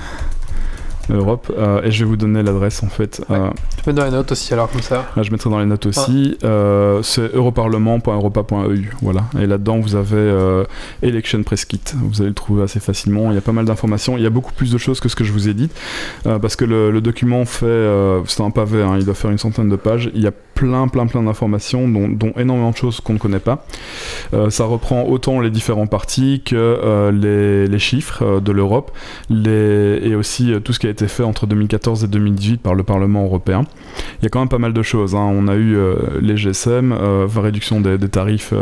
[1.09, 3.21] Europe euh, et je vais vous donner l'adresse en fait.
[3.29, 3.37] Ouais.
[3.37, 5.05] Euh, Tu peux dans les notes aussi, alors comme ça.
[5.15, 6.37] là, je mettrai dans les notes aussi.
[6.43, 8.89] Euh, c'est europarlement.europa.eu.
[9.01, 9.25] Voilà.
[9.39, 10.63] Et là-dedans, vous avez euh,
[11.01, 11.81] Election Press Kit.
[11.95, 13.31] Vous allez le trouver assez facilement.
[13.31, 14.17] Il y a pas mal d'informations.
[14.17, 15.69] Il y a beaucoup plus de choses que ce que je vous ai dit.
[16.23, 17.87] Parce que le, le document fait.
[18.25, 20.09] c'est un pavé, hein, il doit faire une centaine de pages.
[20.13, 23.39] Il y a plein, plein, plein d'informations, dont, dont énormément de choses qu'on ne connaît
[23.39, 23.65] pas.
[24.33, 28.91] Euh, ça reprend autant les différents partis que euh, les, les chiffres euh, de l'Europe
[29.29, 32.83] les, et aussi tout ce qui a été fait entre 2014 et 2018 par le
[32.83, 33.61] Parlement européen.
[34.19, 35.15] Il y a quand même pas mal de choses.
[35.15, 35.29] hein.
[35.31, 35.77] On a eu
[36.19, 36.93] les GSM,
[37.37, 38.53] réduction des, des tarifs,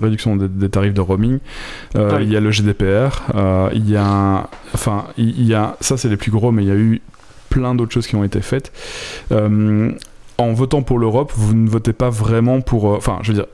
[0.00, 1.38] réduction des, des tarifs de roaming.
[1.94, 3.24] Il y a le GDPR.
[3.74, 6.68] il y a, enfin, il il y a, ça c'est les plus gros, mais il
[6.68, 7.02] y a eu
[7.50, 8.72] plein d'autres choses qui ont été faites.
[9.30, 9.92] Euh,
[10.38, 12.92] en votant pour l'Europe, vous ne votez pas vraiment pour.
[12.92, 13.46] euh, Enfin, je veux dire.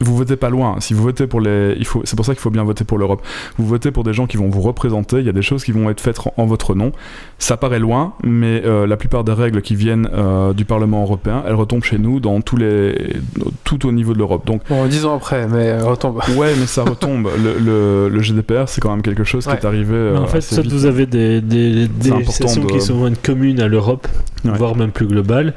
[0.00, 0.76] Vous votez pas loin.
[0.80, 2.98] Si vous votez pour les, il faut, c'est pour ça qu'il faut bien voter pour
[2.98, 3.22] l'Europe.
[3.58, 5.18] Vous votez pour des gens qui vont vous représenter.
[5.20, 6.90] Il y a des choses qui vont être faites en, en votre nom.
[7.38, 11.44] Ça paraît loin, mais euh, la plupart des règles qui viennent euh, du Parlement européen,
[11.46, 13.14] elles retombent chez nous dans tous les,
[13.62, 14.44] tout au niveau de l'Europe.
[14.46, 16.20] Donc Bon, dix ans après, mais euh, retombe.
[16.36, 17.28] ouais, mais ça retombe.
[17.42, 19.56] le, le- le GDPR, c'est quand même quelque chose Ouais.
[19.56, 19.92] qui est arrivé.
[19.92, 20.72] Mais euh, en fait, assez soit vite.
[20.72, 24.08] vous avez des, des, des important législations de- qui sont communes à l'Europe,
[24.44, 24.50] Ouais.
[24.58, 25.54] voire même plus globales.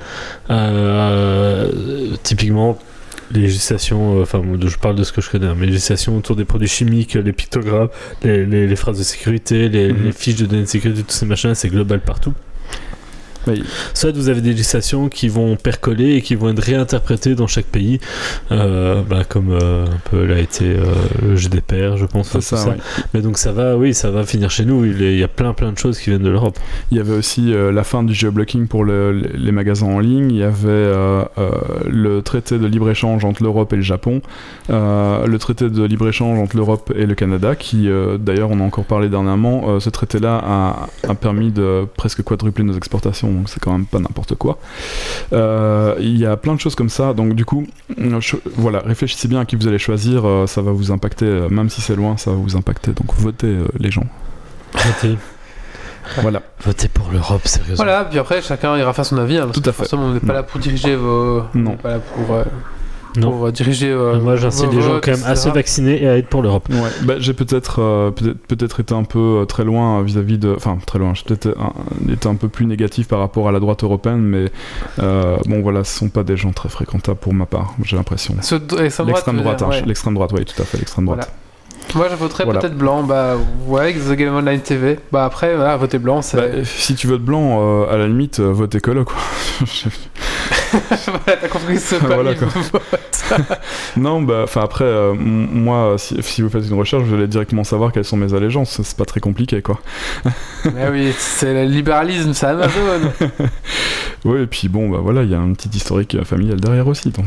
[0.49, 1.71] Euh,
[2.23, 2.77] typiquement,
[3.31, 6.15] les législations, euh, enfin, je parle de ce que je connais, hein, mais les législations
[6.17, 7.89] autour des produits chimiques, les pictogrammes,
[8.23, 10.03] les, les- les phrases de sécurité, les, Mhm.
[10.05, 12.33] les fiches de données de sécurité, tous ces machins, c'est global partout.
[13.47, 13.63] Oui.
[13.93, 17.65] Soit vous avez des législations qui vont percoler et qui vont être réinterprétées dans chaque
[17.65, 17.99] pays,
[18.51, 20.85] euh, bah, comme euh, un peu l'a été euh,
[21.21, 22.27] le GDPR, je pense.
[22.35, 22.69] Enfin, ça.
[22.69, 22.77] ouais.
[23.13, 24.85] Mais donc ça va, oui, ça va finir chez nous.
[24.85, 26.57] Il y a plein plein de choses qui viennent de l'Europe.
[26.91, 30.31] Il y avait aussi euh, la fin du geoblocking pour le- les magasins en ligne.
[30.31, 30.91] Il y avait
[31.87, 34.21] le traité de libre-échange entre l'Europe et le Japon.
[34.69, 37.87] Le traité de libre-échange entre l'Europe et le Canada, qui
[38.19, 39.79] d'ailleurs on a encore parlé dernièrement.
[39.79, 43.99] ce traité-là a, a permis de presque quadrupler nos exportations, donc c'est quand même pas
[43.99, 44.57] n'importe quoi.
[45.33, 47.13] Euh, il y a plein de choses comme ça.
[47.13, 47.65] Donc du coup,
[47.99, 48.19] euh,
[48.55, 50.25] voilà, réfléchissez bien à qui vous allez choisir.
[50.27, 52.91] euh, ça va vous impacter, euh, même si c'est loin, ça va vous impacter.
[52.91, 54.05] Donc votez euh, les gens.
[54.73, 55.17] Votez,
[56.21, 56.41] Voilà.
[56.63, 57.75] votez pour l'Europe, sérieusement.
[57.83, 59.37] Voilà, puis après, chacun ira faire son avis.
[59.37, 59.71] hein, Tout à fait.
[59.73, 61.43] forcément, on n'est pas là pour diriger vos.
[61.53, 61.71] on Non.
[61.71, 62.43] n'est pas là pour, euh,
[63.15, 63.31] Non.
[63.31, 63.89] pour euh, diriger.
[63.89, 66.67] euh, Moi, j'incite les gens quand même à se vacciner et à être pour l'Europe.
[66.69, 70.77] Ouais, bah, j'ai peut-être euh, peut-être peut-être été un peu très loin vis-à-vis de enfin
[70.85, 73.83] très loin j'ai peut-être un- été un peu plus négatif par rapport à la droite
[73.83, 74.45] européenne mais
[74.99, 78.35] euh, bon voilà ce sont pas des gens très fréquentables pour ma part j'ai l'impression
[78.35, 79.81] l'extrême droite, hein, ouais.
[79.85, 81.31] l'extrême droite oui tout à fait l'extrême droite
[81.95, 82.59] Moi, je voterais Voilà.
[82.59, 83.03] peut-être blanc.
[83.03, 83.35] Bah,
[83.67, 84.99] ouais, avec The Game Online TV.
[85.13, 86.35] Bah, après, voilà, voter blanc, c'est.
[86.35, 89.15] Bah, si tu votes blanc euh, à la limite vote écolo quoi
[91.07, 92.81] voilà, t'as compris ce Voilà, vote.
[93.97, 97.63] non bah enfin après euh, moi si, si vous faites une recherche vous allez directement
[97.65, 99.79] savoir quelles sont mes allégeances c'est pas très compliqué quoi
[100.73, 102.71] Mais oui, c'est le libéralisme, c'est Amazon.
[104.25, 106.87] oui et puis bon bah voilà il y a un petit historique euh, familial derrière
[106.87, 107.25] aussi donc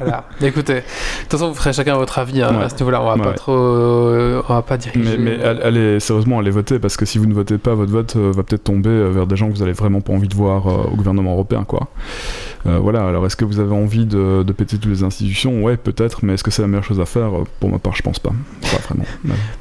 [0.00, 0.24] voilà.
[0.42, 2.64] Écoutez, de toute façon, vous ferez chacun votre avis hein, Ouais.
[2.64, 3.00] à ce niveau-là.
[3.02, 3.34] On va pas Ouais.
[3.36, 5.16] trop, euh, on va pas diriger.
[5.16, 8.16] Mais, mais allez, sérieusement, allez voter parce que si vous ne votez pas, votre vote
[8.16, 10.88] va peut-être tomber vers des gens que vous avez vraiment pas envie de voir euh,
[10.92, 11.86] au gouvernement européen, quoi.
[12.66, 13.06] Euh, voilà.
[13.06, 15.62] Alors, est-ce que vous avez envie de, péter toutes les institutions?
[15.62, 16.24] Ouais, peut-être.
[16.24, 17.36] Mais est-ce que c'est la meilleure chose à faire?
[17.36, 18.32] Euh, Pour ma part, je pense pas.
[18.62, 19.04] Pas vraiment.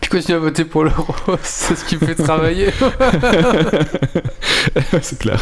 [0.10, 2.70] Puis continuer à voter pour l'euro, c'est ce qui me fait travailler.
[5.02, 5.42] c'est clair.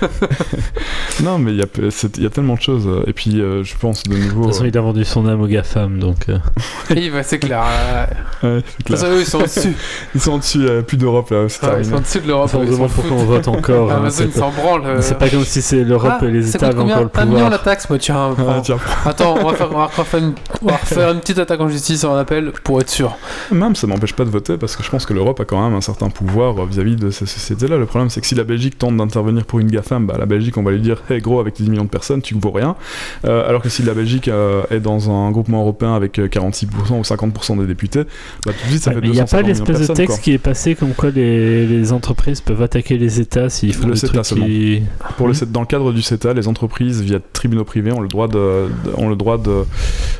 [1.22, 1.66] non, mais il y, a
[2.26, 2.88] y tellement de choses.
[3.06, 4.44] Et puis, euh, je pense de De nouveau.
[4.44, 6.28] toute façon, il a vendu son âme aux GAFAM, donc.
[6.28, 6.38] euh,
[6.90, 7.62] Oui, bah, c'est clair.
[8.42, 9.74] euh, Ouais, De eux, ils sont au-dessus.
[10.14, 11.44] Ils sont dessus, a plus d'Europe là.
[11.44, 11.50] Ils
[11.84, 12.50] sont au-dessus de l'Europe.
[12.62, 13.92] ils demande pourquoi on vote encore.
[13.92, 14.82] hein, Amazon, ils c'est s'en branlent.
[14.86, 14.98] euh.
[15.00, 17.58] c'est pas comme si c'est l'Europe Ah, et les États avaient encore le million la
[17.58, 17.62] pouvoir.
[17.62, 18.34] taxe, moi, tiens.
[18.38, 18.62] Ah.
[19.08, 21.68] Attends, on va, faire, on va refaire une, on va refaire une petite attaque en
[21.68, 23.16] justice en appel pour être sûr.
[23.52, 25.74] Même ça m'empêche pas de voter parce que je pense que l'Europe a quand même
[25.76, 27.76] un certain pouvoir euh, vis-à-vis de ces sociétés-là.
[27.78, 30.56] Le problème c'est que si la Belgique tente d'intervenir pour une GAFAM, bah, la Belgique
[30.56, 32.76] on va lui dire Hey gros, avec 10 millions de personnes, tu ne vaux rien.
[33.24, 36.66] Euh, alors que si la Belgique euh, est dans un groupement européen avec euh, 46%
[36.92, 38.04] ou 50% des députés,
[38.46, 39.94] bah tout de suite ça Ouais, fait mais il n'y a 250 pas l'espèce de
[39.94, 40.22] texte quoi.
[40.22, 43.94] qui est passé comme quoi les, les entreprises peuvent attaquer les États s'ils font Le
[43.94, 44.82] des CETA trucs qui...
[45.16, 45.50] Pour le, Mhm.
[45.52, 48.34] dans le cadre du CETA, les entreprises via tribunaux privés ont le droit de,
[48.84, 49.64] de- ont le droit de,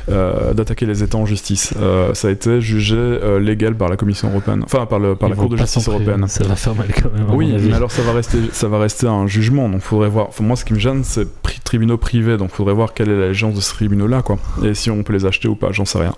[0.09, 1.73] euh, d'attaquer les États en justice.
[2.13, 5.31] Ça a été jugé euh, légal par la Commission européenne, enfin par, le, par Ils
[5.31, 6.27] la Cour de justice européenne.
[6.27, 7.27] Ça va faire mal quand même.
[7.33, 10.27] Oui, mais alors ça va rester, ça va rester un jugement, donc faudrait voir.
[10.29, 11.27] Enfin, moi, ce qui me gêne, c'est
[11.63, 14.37] tribunaux privés, donc faudrait voir quelle est l'allégeance de ces tribunaux-là, quoi.
[14.63, 16.13] Et si on peut les acheter ou pas, j'en sais rien.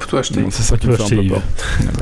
[0.00, 0.40] Faut tout acheter.
[0.40, 1.42] Donc, C'est ça qui me fait un peu peur.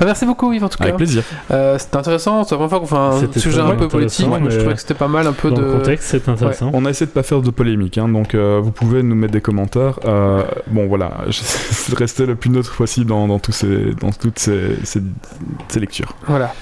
[0.00, 0.84] Bah, merci beaucoup, Yves, en tout cas.
[0.84, 1.22] Avec plaisir.
[1.50, 2.42] Euh, c'était intéressant.
[2.44, 4.58] C'est la première fois qu'on fait un C'était sujet un peu politique, mais je mais
[4.58, 5.62] trouvais que c'était pas mal un peu Dans de.
[5.66, 6.70] le contexte, c'est intéressant.
[6.72, 9.32] On a essayé de pas faire de polémique, hein, donc euh, vous pouvez nous mettre
[9.32, 10.00] des commentaires.
[10.06, 14.10] Euh, bon, voilà, j'essaie de rester le plus neutre possible dans, dans, tous ces, dans
[14.10, 15.02] toutes ces, ces,
[15.68, 16.16] ces lectures.
[16.26, 16.54] Voilà.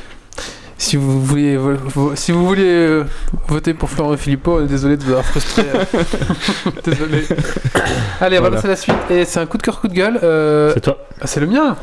[0.83, 3.05] Si vous voulez, vo- vo- si vous voulez euh,
[3.49, 5.63] voter pour Florent Philippot, désolé de vous avoir frustré.
[5.75, 5.85] euh.
[6.85, 7.23] désolé.
[8.19, 8.97] Allez, on va passer à la suite.
[9.11, 10.19] Et c'est un coup de cœur, coup de gueule.
[10.23, 10.97] euh, C'est toi.
[11.21, 11.77] ah, c'est le mien.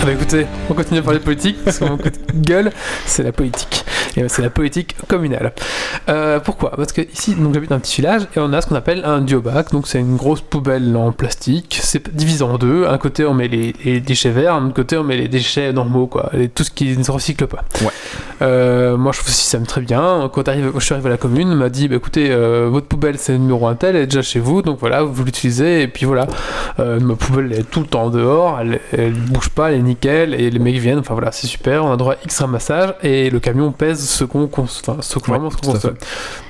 [0.00, 2.70] Ah bah écoutez, on continue à parler politique parce que mon coup de gueule,
[3.04, 3.84] c'est la politique.
[4.26, 5.52] C'est la politique communale.
[6.08, 6.70] Euh, pourquoi?
[6.70, 9.02] Parce que ici, donc j'habite dans un petit village et on a ce qu'on appelle
[9.04, 9.70] un diobac.
[9.70, 11.78] Donc c'est une grosse poubelle en plastique.
[11.82, 12.86] C'est divisé en deux.
[12.86, 15.72] Un côté on met les, les déchets verts, un autre côté on met les déchets
[15.72, 16.30] normaux, quoi.
[16.36, 17.64] Et tout ce qui ne se recycle pas.
[17.82, 17.88] Ouais.
[18.42, 20.30] Euh, moi je trouve ce système très bien.
[20.32, 22.86] Quand arrive, je suis arrivé à la commune, on m'a dit bah, écoutez, euh, votre
[22.86, 25.82] poubelle c'est le numéro un tel, elle est déjà chez vous, donc voilà, vous l'utilisez.
[25.82, 26.26] Et puis voilà,
[26.78, 30.34] ma poubelle elle est tout le temps dehors, elle, elle bouge pas, elle est nickel.
[30.34, 31.84] Et les mecs viennent, enfin voilà, c'est super.
[31.84, 35.18] On a droit à X ramassage et le camion pèse ce qu'on cons- enfin, ce
[35.18, 35.96] qu'on Ouais, consomme.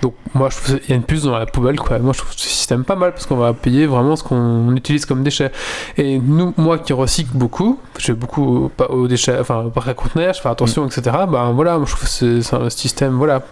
[0.02, 1.98] Donc moi je trouve qu'il y a une puce dans la poubelle quoi.
[1.98, 5.04] Moi je trouve ce système pas mal parce qu'on va payer vraiment ce qu'on utilise
[5.06, 5.52] comme déchets.
[5.96, 9.88] Et nous, moi qui recycle beaucoup, je vais beaucoup pas aux déchets, enfin au parc
[9.88, 11.02] à conteneurs, je fais attention, etc.
[11.28, 13.42] Ben voilà, moi, je trouve que c'est un système voilà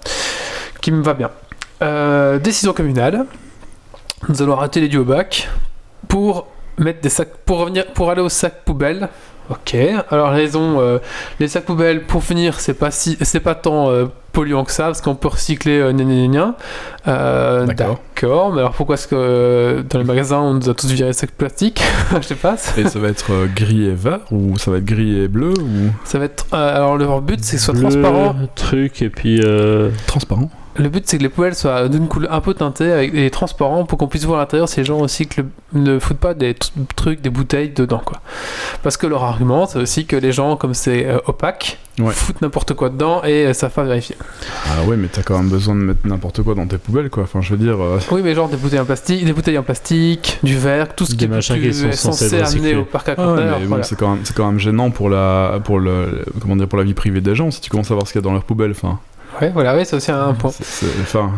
[0.81, 1.31] qui me va bien.
[1.83, 3.27] Euh, décision communale.
[4.29, 5.49] Nous allons arrêter les diobacs
[6.09, 6.47] pour
[6.79, 9.09] mettre des sacs pour revenir pour aller aux sacs poubelles.
[9.51, 9.77] Ok.
[10.11, 10.99] Alors raison, euh,
[11.41, 14.85] les sacs poubelles pour finir, c'est pas si c'est pas tant euh, polluant que ça
[14.87, 16.55] parce qu'on peut recycler euh, gna gna gna gna.
[17.09, 18.01] Euh, D'accord.
[18.15, 18.53] D'accord.
[18.53, 21.13] Mais alors pourquoi est-ce que euh, dans les magasins on nous a tous viré les
[21.13, 21.83] sacs plastiques?
[22.21, 22.57] Je sais pas.
[22.77, 25.51] Et ça va être euh, gris et vert ou ça va être gris et bleu
[25.59, 25.91] ou?
[26.05, 26.47] Ça va être.
[26.53, 28.35] euh, alors leur but c'est que ce soit Bleu, transparent.
[28.57, 29.41] truc, et puis.
[29.45, 33.15] euh, transparent Le but c'est que les poubelles soient d'une couleur un peu teintée avec
[33.15, 36.35] et transparent pour qu'on puisse voir à l'intérieur si les gens recyclent ne foutent pas
[36.35, 38.21] des tr- trucs, des bouteilles dedans quoi.
[38.83, 42.13] Parce que leur argument c'est aussi que les gens comme c'est euh, opaque Ouais.
[42.13, 44.17] foutent n'importe quoi dedans et euh, ça va pas vérifier.
[44.67, 47.23] Ah ouais, mais t'as quand même besoin de mettre n'importe quoi dans tes poubelles quoi.
[47.23, 47.83] Enfin, je veux dire.
[47.83, 51.07] euh, Oui mais genre des bouteilles en plastique, des bouteilles en plastique, du verre, tout
[51.07, 53.33] ce Des qui est plus qui sont est censés censé amener au parc à Ah
[53.33, 53.83] ouais, bon, voilà.
[53.83, 56.85] c'est quand même c'est quand même gênant pour la pour le comment dire pour la
[56.85, 58.45] vie privée des gens si tu commences à voir ce qu'il y a dans leur
[58.45, 58.73] poubelle.
[58.73, 58.99] Enfin,
[59.41, 60.51] Ouais, voilà, oui, c'est aussi un point.
[61.03, 61.31] enfin,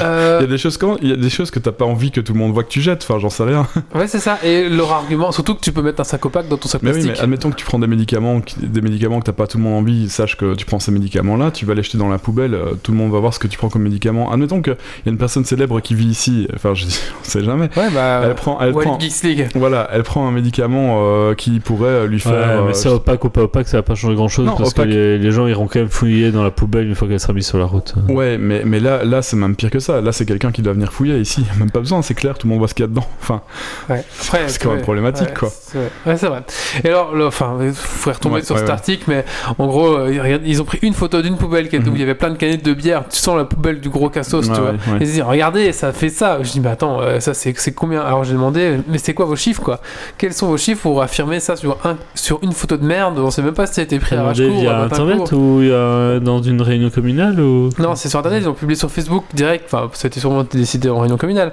[0.00, 1.84] Euh, il y a des choses quand il y a des choses que t'as pas
[1.84, 3.04] envie que tout le monde voit que tu jettes.
[3.08, 3.66] Enfin, j'en sais rien.
[3.94, 4.38] Ouais, c'est ça.
[4.44, 6.90] Et leur argument, surtout que tu peux mettre un sac opaque dans ton sac Mais
[6.90, 7.12] oui, plastique.
[7.16, 9.74] mais admettons que tu prends des médicaments, des médicaments que t'as pas tout le monde
[9.82, 12.74] envie, sache que tu prends ces médicaments-là, tu vas les jeter dans la poubelle, euh,
[12.82, 14.32] tout le monde va voir ce que tu prends comme médicament.
[14.32, 14.72] Admettons qu'il
[15.06, 17.68] y a une personne célèbre qui vit ici, enfin, je dis, on sait jamais.
[17.76, 18.22] Ouais, bah.
[18.24, 18.74] Elle prend, elle
[19.22, 19.48] League.
[19.54, 22.64] voilà, elle prend un médicament euh, qui pourrait lui Ouais, faire.
[22.66, 24.86] mais ça, opaque ou pas opaque, ça va pas changer grand chose Non, parce opaque.
[24.86, 27.32] que les, les gens iront quand même fouiller dans la poubelle une fois qu'elle sera
[27.32, 27.94] mise sur la route.
[28.08, 30.00] Ouais, mais, mais là, là c'est même pire que ça.
[30.00, 31.46] Là, c'est quelqu'un qui doit venir fouiller ici.
[31.60, 33.06] Même pas besoin, c'est clair, tout le monde voit ce qu'il y a dedans.
[33.22, 33.42] Enfin,
[33.88, 34.04] Ouais.
[34.18, 35.48] C'est quand même problématique, ouais, quoi.
[35.50, 35.90] c'est vrai.
[36.06, 36.42] Ouais, c'est vrai.
[36.82, 38.74] Et alors, là, enfin, il faudrait retomber Ouais, sur ouais, cet ouais.
[38.74, 39.24] article, mais
[39.58, 42.02] en gros, euh, ils ont pris une photo d'une poubelle qui était- où il y
[42.02, 43.04] avait plein de canettes de bière.
[43.10, 44.70] Tu sens la poubelle du gros cassos, Ouais, tu vois.
[44.70, 44.98] ouais, ouais.
[44.98, 46.38] Et ils se disent, regardez, ça fait ça.
[46.42, 48.00] Je dis, mais attends, euh, ça c'est c'est combien?
[48.02, 49.80] Alors j'ai demandé, mais c'est quoi vos chiffres, quoi?
[50.18, 53.18] Quels sont vos chiffres pour affirmer ça sur, un, sur une photo de merde?
[53.18, 55.58] On sait même pas si ça a été pris à Rachecourt, via à internet ou
[55.60, 57.23] il y a dans une réunion communale?
[57.24, 57.70] Communale ou...
[57.78, 59.64] Non, c'est sur internet, ils ont publié sur Facebook direct.
[59.66, 61.52] Enfin, ça a été sûrement décidé en réunion communale.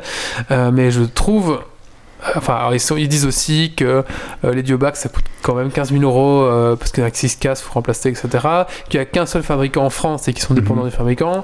[0.52, 1.60] Euh, mais je trouve.
[2.36, 4.04] Enfin, alors, ils, sont- ils disent aussi que
[4.46, 7.62] euh, les diobacs ça coûte quand même 15 000 euros euh, parce qu'avec 6 casses,
[7.62, 8.28] il faut remplacer, etc.
[8.90, 10.90] Qu'il n'y a qu'un seul fabricant en France et qu'ils sont dépendants Mhm.
[10.90, 11.44] des fabricants.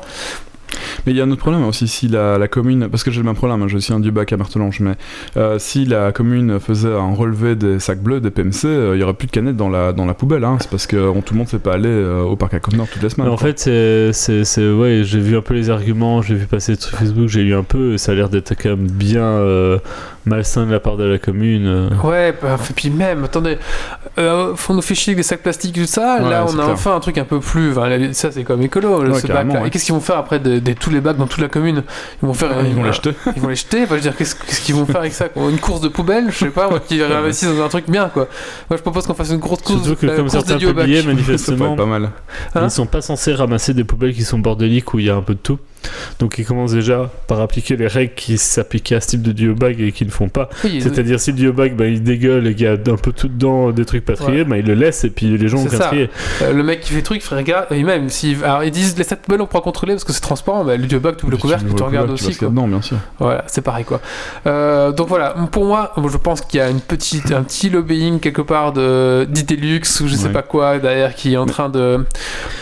[1.06, 3.20] Mais il y a un autre problème aussi, si la, la commune, parce que j'ai
[3.22, 4.94] le même problème, hein, j'ai aussi un Dubac à Martelange, mais
[5.38, 9.04] euh, si la commune faisait un relevé des sacs bleus, des PMC, euh, il y
[9.04, 11.34] aurait plus de canettes dans la, dans la poubelle, hein, c'est parce que on- tout
[11.34, 13.28] le monde ne sait pas aller euh, au parc à conteneurs toutes les semaines.
[13.28, 13.48] Mais en quoi.
[13.54, 17.44] fait, c'est, ouais, j'ai vu un peu les arguments, j'ai vu passer sur Facebook, j'ai
[17.44, 19.22] lu un peu, et ça a l'air d'être quand même bien
[20.28, 21.66] malsain de la part de la commune.
[21.68, 21.90] euh.
[22.08, 23.58] Ouais, bah, et puis même, attendez,
[24.18, 26.20] euh, faut nous fait chier avec des sacs plastiques et tout ça.
[26.22, 26.70] Ouais, Là, on a clair.
[26.70, 27.72] enfin un truc un peu plus.
[27.72, 29.62] enfin, ça, c'est comme écolo, Ouais, ce bac-là.
[29.62, 29.68] ouais.
[29.68, 31.84] Et qu'est-ce qu'ils vont faire après de, de tous les bacs dans toute la commune?
[32.22, 32.52] Ils vont faire.
[32.66, 33.12] ils vont euh, les jeter.
[33.36, 33.84] Ils vont les jeter.
[33.84, 35.50] Enfin, je veux dire, qu'est-ce qu'ils vont faire avec ça quoi?
[35.50, 38.28] Une course de poubelle Je sais pas, moi, qui réinvestissent dans un truc bien, quoi.
[38.70, 39.84] Moi, je propose qu'on fasse une grosse course.
[39.84, 40.76] Surtout que comme course certains bac.
[40.86, 42.10] publiés, manifestement, pas mal.
[42.56, 42.62] Hein?
[42.64, 45.22] ils sont pas censés ramasser des poubelles qui sont bordéliques où il y a un
[45.22, 45.60] peu de tout.
[46.20, 49.80] Donc ils commencent déjà par appliquer les règles qui s'appliquaient à ce type de duobag
[49.80, 50.50] et qui ne font pas.
[50.64, 53.28] Oui, C'est-à-dire si le duobag bah, il dégueule et qu'il y a un peu tout
[53.28, 54.44] dedans des trucs pas triés, Ouais.
[54.46, 55.84] bah, il le laisse et puis les gens ont C'est qu'à ça.
[55.88, 56.10] trier.
[56.42, 59.04] euh, le mec qui fait truc, frère, gars, et même, si, alors ils disent les
[59.04, 61.38] sacs poubelles on pourra contrôler parce que c'est transparent, bah, le bac, tu ouvres le
[61.38, 62.50] couvercle, tu le regardes aussi, quoi.
[62.50, 62.98] dedans, bien sûr.
[63.20, 64.02] Voilà, c'est pareil quoi.
[64.48, 68.20] Euh, donc voilà, pour moi, je pense qu'il y a une petite, un petit lobbying
[68.20, 70.34] quelque part de d'Idelux ou je sais Ouais.
[70.34, 72.06] pas quoi derrière qui est en train de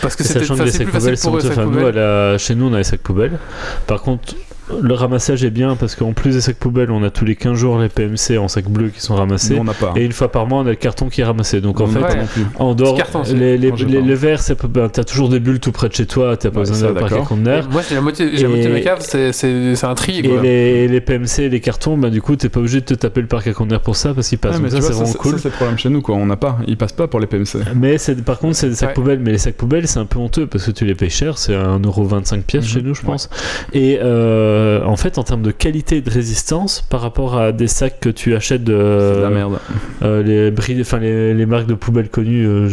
[0.02, 1.94] parce que c'est plus facile pour eux sacs nous, à poubelles.
[1.94, 3.38] la- chez nous on a les sacs poubelles.
[3.86, 4.34] Par contre,
[4.82, 7.56] le ramassage est bien parce qu'en plus des sacs poubelles, on a tous les 15
[7.56, 9.54] jours les PMC en sac bleu qui sont ramassés.
[9.54, 9.92] Nous, on n'a pas.
[9.96, 11.60] Et une fois par mois, on a le carton qui est ramassé.
[11.60, 12.18] Donc en On fait, Ouais.
[12.58, 15.94] en dehors, carton, les, les, le verre, ben, t'as toujours des bulles tout près de
[15.94, 17.28] chez toi, t'as pas Ouais, besoin ça, d'aller au parc à d'accord.
[17.28, 17.64] conteneurs.
[17.68, 19.94] Et Moi j'ai la moitié, j'ai la moitié de ma cave, c'est c'est c'est un
[19.94, 20.42] tri Et quoi.
[20.42, 23.20] les, les PMC et les cartons, bah, du coup, t'es pas obligé de te taper
[23.20, 24.56] le parc à conteneurs pour ça parce qu'ils passent.
[24.56, 25.32] Ouais, mais ça, vois, c'est vraiment cool.
[25.32, 26.16] ça, c'est le problème chez nous, quoi.
[26.16, 26.58] On n'a pas.
[26.66, 27.58] Ils passent pas pour les PMC.
[27.76, 29.20] Mais c'est, par contre, c'est des sacs poubelles.
[29.20, 31.38] Mais les sacs poubelles, c'est un peu honteux parce que tu les payes cher.
[31.38, 32.68] C'est 1,25€ pièce Mhm.
[32.70, 33.30] chez nous, je pense.
[33.72, 37.66] Et euh, en fait, en termes de qualité et de résistance, par rapport à des
[37.68, 38.72] sacs que tu achètes de.
[39.12, 39.58] C'est de la merde.
[40.02, 42.68] euh, les, bri- enfin, les, les marques de poubelles connues, euh,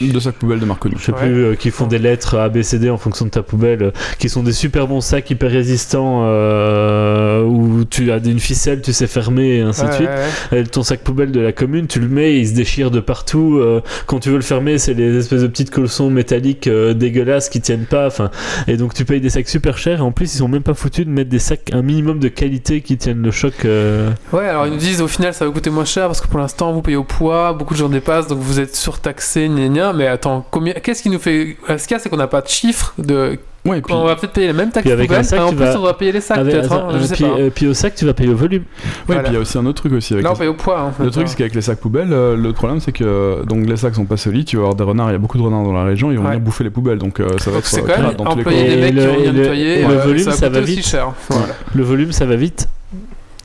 [0.00, 0.10] je.
[0.12, 0.96] Deux sacs poubelles de marque connue.
[0.98, 1.18] Je sais Ouais.
[1.20, 3.82] plus, euh, qui font des lettres A, B, C, D en fonction de ta poubelle,
[3.82, 8.80] euh, qui sont des super bons sacs hyper résistants euh, où tu as une ficelle,
[8.82, 10.08] tu sais fermer et ainsi Ouais, de suite.
[10.08, 10.14] ouais,
[10.52, 10.58] ouais.
[10.60, 13.58] Euh, ton sac poubelle de la commune, tu le mets, il se déchire de partout.
[13.60, 17.48] euh, quand tu veux le fermer, c'est les espèces de petites colsons métalliques euh, dégueulasses
[17.48, 18.06] qui tiennent pas.
[18.06, 18.30] Enfin,
[18.66, 19.98] et donc tu payes des sacs super chers.
[19.98, 22.80] Et en plus, ils sont même pas de mettre des sacs un minimum de qualité
[22.80, 23.64] qui tiennent le choc.
[23.64, 24.10] euh.
[24.32, 26.38] Ouais, alors ils nous disent au final ça va coûter moins cher parce que pour
[26.38, 29.92] l'instant vous payez au poids, beaucoup de gens dépassent donc vous êtes surtaxé, gna gna.
[29.92, 31.56] Mais attends, combien Qu'est-ce qui nous fait.
[31.68, 33.38] Ce qu'il y a, c'est qu'on n'a pas de chiffre de.
[33.66, 35.42] Ouais, puis, On va peut-être payer les mêmes taxes Puis avec poubelles, un sac, et
[35.42, 37.14] en tu plus vas- on doit payer les sacs Avec- peut-être, hein, euh, je sais
[37.14, 37.30] puis, pas.
[37.38, 38.62] euh, puis au sac, tu vas payer au volume.
[38.62, 39.22] ouais, voilà.
[39.22, 40.54] puis il y a aussi un autre truc aussi avec Là on les- paye au
[40.54, 40.80] poids.
[40.80, 41.26] hein, en fait, Le truc, hein.
[41.30, 44.18] c'est qu'avec les sacs poubelles, euh, le problème, c'est que donc les sacs sont pas
[44.18, 44.44] solides.
[44.44, 46.18] Tu vas avoir des renards, il y a beaucoup de renards dans la région, ils
[46.18, 46.32] vont Ouais.
[46.32, 46.98] venir bouffer les poubelles.
[46.98, 48.68] Donc euh, ça va Donc être c'est euh, quand même crade dans tous les employer
[48.68, 49.80] des mecs qui le- vont le- nettoyer.
[49.80, 50.86] et le euh, volume, ça va va vite.
[50.86, 51.12] cher.
[51.30, 51.46] Voilà.
[51.74, 52.68] Le volume, ça va vite.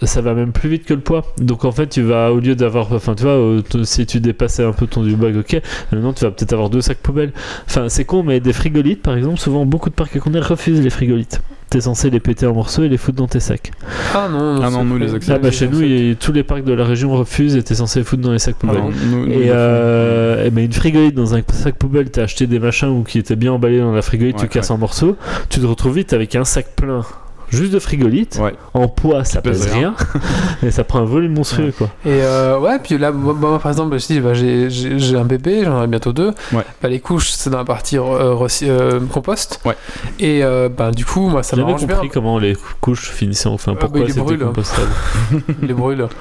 [0.02, 1.26] Ça va même plus vite que le poids.
[1.40, 2.94] Donc en fait, tu vas, au lieu d'avoir.
[2.94, 5.62] Enfin, tu vois, euh, si tu dépassais un peu ton du bag, ok.
[5.92, 7.34] Maintenant, tu vas peut-être avoir deux sacs poubelles.
[7.68, 10.82] Enfin, c'est con, mais des frigolites, par exemple, souvent beaucoup de parcs à conteneurs refusent
[10.82, 11.42] les frigolites.
[11.70, 13.72] T'es censé les péter en morceaux et les foutre dans tes sacs.
[14.16, 15.36] Ah non, Ah non, nous, les acceptons.
[15.36, 18.00] Ah bah chez nous, y tous les parcs de la région refusent et t'es censé
[18.00, 18.82] les foutre dans les sacs Ah poubelles.
[18.82, 22.48] non, nous- nous, Et, euh, eh ben, une frigolite dans un sac poubelle, t'as acheté
[22.48, 24.76] des machins ou qui étaient bien emballés dans la frigolite, tu Ouais, casses ouais.
[24.76, 25.16] en morceaux,
[25.50, 27.04] tu te retrouves vite avec un sac plein
[27.50, 28.40] juste de frigolite.
[28.42, 28.54] Ouais.
[28.74, 29.96] En poids, ça pèse pèse rien.
[30.64, 31.88] et ça prend un volume monstrueux, quoi.
[32.06, 35.16] Et euh, ouais, puis là, moi, moi, par exemple, je dis, bah, j'ai- j'ai j'ai
[35.18, 36.34] un bébé, j'en ai bientôt deux.
[36.54, 36.64] Ouais.
[36.82, 39.60] Bah, les couches, c'est dans la partie euh, euh, compost.
[39.66, 39.76] Ouais.
[40.20, 41.96] Et euh, bah, du coup, moi, ça J'ai jamais m'arrange bien.
[41.96, 44.88] compris comment les couches finissaient enfin Ah, bah, pourquoi il les c'était compostable.
[45.62, 46.08] les brûle.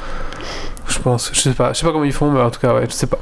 [0.88, 2.74] Je pense, je sais pas, je sais pas comment ils font, mais en tout cas,
[2.84, 3.18] je sais pas.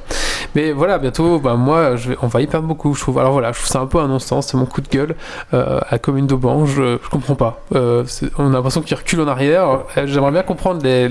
[0.54, 3.18] Mais voilà, bientôt, bah, moi, on va y perdre beaucoup, je trouve.
[3.18, 5.16] Alors voilà, je trouve ça un peu un non-sens, c'est mon coup de gueule.
[5.52, 7.60] Euh, à commune d'Auban, je, je comprends pas.
[7.74, 8.04] Euh,
[8.38, 9.80] on a l'impression qu'il recule en arrière.
[9.96, 11.10] Euh, J'aimerais bien comprendre les.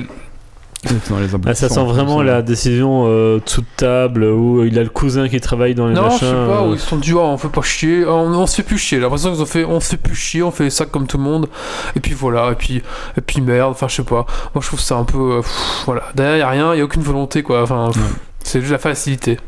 [0.86, 4.84] C'est dans les Ah, ça sent vraiment la décision euh, de table où il a
[4.84, 6.20] le cousin qui travaille dans les Non, machins.
[6.22, 8.28] je sais pas, euh, où ils se sont dit, oh, on fait pas chier, on,
[8.34, 8.98] on se fait plus chier.
[8.98, 11.18] J'ai l'impression qu'ils ont fait, on se fait plus chier, on fait ça comme tout
[11.18, 11.48] le monde.
[11.96, 12.84] Et puis voilà, et puis,
[13.18, 14.26] et puis merde, enfin, je sais pas.
[14.54, 15.18] Moi, je trouve ça un peu.
[15.38, 17.64] euh, pff, voilà, derrière, y a rien, y a aucune volonté, quoi.
[17.64, 18.02] Enfin, Ouais.
[18.44, 19.40] c'est juste la facilité.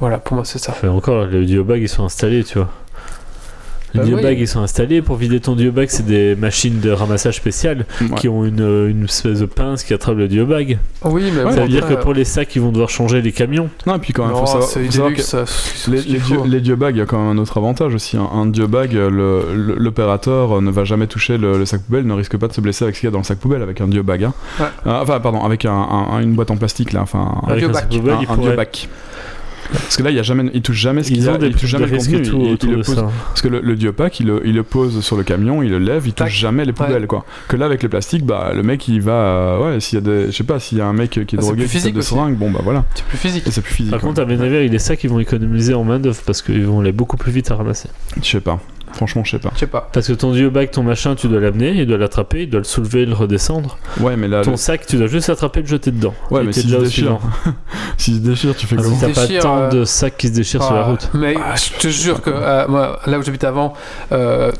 [0.00, 0.74] Voilà, pour moi, c'est ça.
[0.88, 2.68] Encore, les diobags ils sont installés, tu vois.
[3.94, 4.14] Les Bah oui.
[4.14, 5.02] diobags ils sont installés.
[5.02, 8.08] Pour vider ton diobag, c'est des machines de ramassage spéciales Ouais.
[8.16, 10.78] qui ont une, euh, une espèce de pince qui attrape le diobag.
[11.04, 13.32] Oui, mais Ouais, ça veut dire que pour les sacs, ils vont devoir changer les
[13.32, 13.68] camions.
[13.86, 15.44] Non, et puis quand même, non, faut savoir, c'est faut savoir Idelux, que ça.
[15.46, 16.00] c'est les,
[16.46, 18.16] les, diobags, il y a quand même un autre avantage aussi.
[18.16, 19.10] Un, un le-
[19.54, 22.60] le- l'opérateur ne va jamais toucher le, le sac poubelle, ne risque pas de se
[22.60, 24.24] blesser avec ce qu'il y a dans le sac poubelle avec un diobag.
[24.24, 24.34] Hein.
[24.58, 24.66] Ouais.
[24.86, 27.00] Euh, enfin, pardon, avec un, un- une boîte en plastique là.
[27.02, 27.80] Enfin, un, Avec un diobac.
[27.80, 28.56] sac poubelle, un- il un pourrait-.
[29.72, 31.38] Parce que là, il, y a jamais, il touche jamais ce qu'il y a, ont
[31.38, 32.22] des, il touche jamais le contenu.
[32.22, 32.96] tout il- le de pose-.
[33.28, 35.78] Parce que le, le diopac, il le, il le pose sur le camion, il le
[35.78, 36.32] lève, il touche Tac.
[36.32, 37.24] jamais les poubelles, quoi.
[37.48, 39.12] Que là, avec les plastiques, bah, le mec, il va.
[39.12, 40.26] euh, ouais, s'il y a des.
[40.26, 42.08] Je sais pas, s'il y a un mec qui est Ah, drogué, qui tape aussi.
[42.08, 42.84] seringues, bon, bah voilà.
[42.94, 43.44] C'est plus physique.
[43.50, 43.90] C'est plus physique.
[43.90, 44.08] Par quoi.
[44.10, 46.92] contre, à Benever, il est ça qu'ils vont économiser en main-d'œuvre parce qu'ils vont aller
[46.92, 47.88] beaucoup plus vite à ramasser.
[48.22, 48.60] Je sais pas.
[48.94, 49.50] Franchement, je sais pas.
[49.54, 49.88] Je sais pas.
[49.92, 52.64] Parce que ton bag, ton machin, tu dois l'amener, il doit l'attraper, il doit le
[52.64, 53.78] soulever, le redescendre.
[54.00, 54.42] Ouais, mais là.
[54.42, 56.14] Ton le- sac, tu dois juste l'attraper et le jeter dedans.
[56.30, 57.04] Ouais, Et mais t'es s'il déjà se au déchire,
[57.44, 57.54] suivant.
[57.96, 60.28] s'il se déchire, tu fais Ah, comment si t'as pas tant euh, de sacs qui
[60.28, 61.08] se déchirent sur la Ah, route.
[61.14, 63.72] Mais je te jure que euh, moi, là où j'habitais avant,
[64.12, 64.52] euh,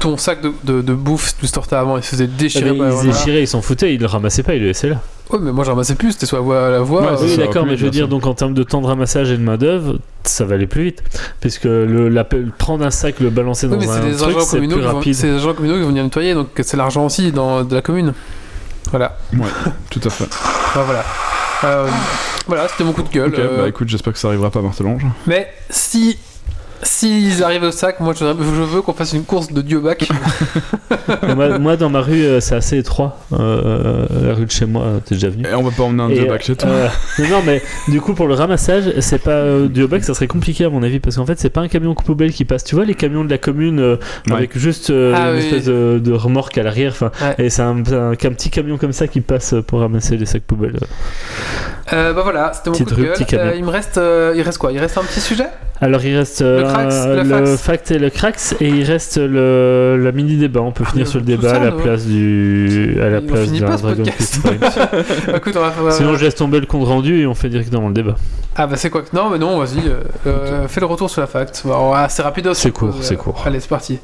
[0.00, 2.72] ton sac de, de, de bouffe, tu sortais avant, il se faisait Ah, déchirer.
[2.72, 3.12] mais bah, ils se voilà.
[3.12, 5.00] déchiraient, ils s'en foutaient, ils le ramassaient pas, ils le laissaient là.
[5.30, 7.00] Ouais, mais moi je ramassais plus, c'était soit à la voie.
[7.02, 9.30] Ouais, euh, oui, d'accord, mais je veux dire, donc en termes de temps de ramassage
[9.30, 11.02] et de main-d'œuvre, ça va aller plus vite.
[11.40, 14.60] Puisque le, la, prendre un sac, le balancer Oui, dans mais un des truc, c'est
[14.60, 15.14] plus rapide.
[15.14, 17.82] c'est des agents communaux qui vont venir nettoyer, donc c'est l'argent aussi dans, de la
[17.82, 18.14] commune.
[18.90, 19.18] Voilà.
[19.90, 20.24] Tout à fait.
[20.24, 21.04] Enfin, voilà.
[21.64, 21.88] Euh,
[22.46, 23.30] voilà, c'était mon coup de gueule.
[23.30, 25.02] Ok, euh, bah écoute, j'espère que ça arrivera pas à Martelange.
[25.26, 26.18] Mais si.
[26.82, 30.08] S'ils arrivent au sac, moi je, je veux qu'on fasse une course de Diobac.
[31.28, 33.18] Et moi, moi, dans ma rue, euh, c'est assez étroit.
[33.32, 35.44] Euh, la rue de chez moi, t'es déjà venu.
[35.50, 36.68] Et on va pas emmener un Et, diobac chez toi.
[36.68, 36.88] euh,
[37.30, 40.64] non, mais du coup, pour le ramassage, c'est pas euh, du bac, ça serait compliqué
[40.64, 42.64] à mon avis, parce qu'en fait, c'est pas un camion poubelle qui passe.
[42.64, 43.96] Tu vois, les camions de la commune euh,
[44.28, 44.34] Ouais.
[44.34, 45.44] avec juste euh, Ah une oui.
[45.44, 46.92] espèce de, de remorque à l'arrière.
[46.92, 47.46] Enfin, Ouais.
[47.46, 50.42] et c'est un, un- un petit camion comme ça qui passe pour ramasser les sacs
[50.42, 50.78] poubelles.
[51.92, 53.12] Euh, bah voilà, c'était mon Petite coup de rue, gueule.
[53.14, 53.52] petit camion.
[53.52, 54.72] Euh, il me reste, euh, il reste quoi?
[54.72, 55.46] Il reste un petit sujet?
[55.80, 59.18] Alors, il reste euh, Le un- le le fact et le cracks, et il reste
[59.18, 60.60] le, la mini débat.
[60.62, 63.22] On peut finir Euh, sur le débat ça, à la place du à la On
[63.26, 64.02] place d'un Dragon.
[64.04, 64.38] Quest.
[65.36, 67.88] Écoute, on va faire- Sinon, je laisse tomber le compte rendu et on fait directement
[67.88, 68.14] le débat.
[68.56, 69.86] Ah bah c'est quoi Non, mais non, vas-y.
[69.86, 71.62] euh, euh, fais le retour sur la fact.
[71.66, 71.74] Ouais,
[72.08, 72.62] c'est rapide aussi.
[72.62, 73.42] C'est court, c'est court.
[73.44, 73.98] Allez, c'est parti.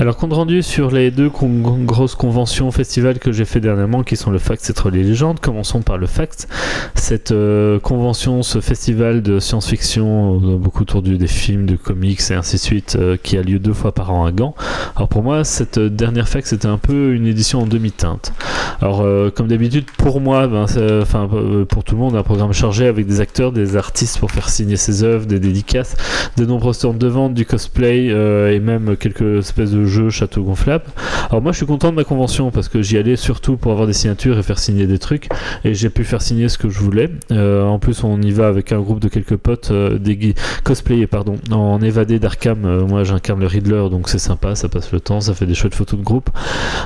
[0.00, 4.30] Alors, compte rendu sur les deux grosses conventions festivals que j'ai fait dernièrement, qui sont
[4.30, 5.40] le Facts et Troll Légendes.
[5.40, 6.48] Commençons par le Facts.
[6.94, 12.34] Cette euh, convention, ce festival de science-fiction, euh, beaucoup autour des films, de comics et
[12.34, 14.54] ainsi de suite, euh, qui a lieu deux fois par an à Gand.
[14.96, 18.32] Alors, pour moi, cette dernière Facts, c'était un peu une édition en demi-teinte.
[18.80, 19.04] Alors,
[19.34, 20.64] comme d'habitude, pour moi, ben,
[21.02, 21.28] enfin,
[21.68, 24.76] pour tout le monde, un programme chargé avec des acteurs, des artistes pour faire signer
[24.76, 25.96] ses œuvres, des dédicaces,
[26.38, 30.84] de nombreux stands de vente, du cosplay et même quelques espèces de jeux château gonflables.
[31.28, 33.86] Alors moi je suis content de ma convention parce que j'y allais surtout pour avoir
[33.86, 35.28] des signatures et faire signer des trucs
[35.64, 37.10] et j'ai pu faire signer ce que je voulais.
[37.32, 40.34] Euh, en plus on y va avec un groupe de quelques potes euh, des gui-
[40.64, 42.64] cosplayers pardon en évadé d'Arkham.
[42.64, 45.54] Euh, moi j'incarne le Riddler donc c'est sympa, ça passe le temps, ça fait des
[45.54, 46.30] chouettes photos de groupe.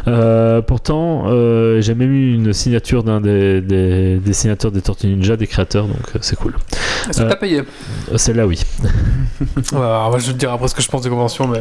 [0.08, 5.06] Euh, pourtant euh, j'ai même eu une signature d'un des, des, des signateurs des Tortues
[5.08, 6.54] Ninja, des créateurs donc euh, c'est cool.
[7.08, 7.62] Est-ce que t'as payé
[8.16, 8.60] Celle-là oui.
[9.72, 11.60] Ouais, alors, Je vais te dire après ce que je pense des conventions, mais.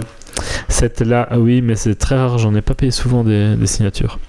[0.67, 3.67] Cette là, ah oui, mais c'est très rare, j'en ai pas payé souvent des, des
[3.67, 4.19] signatures.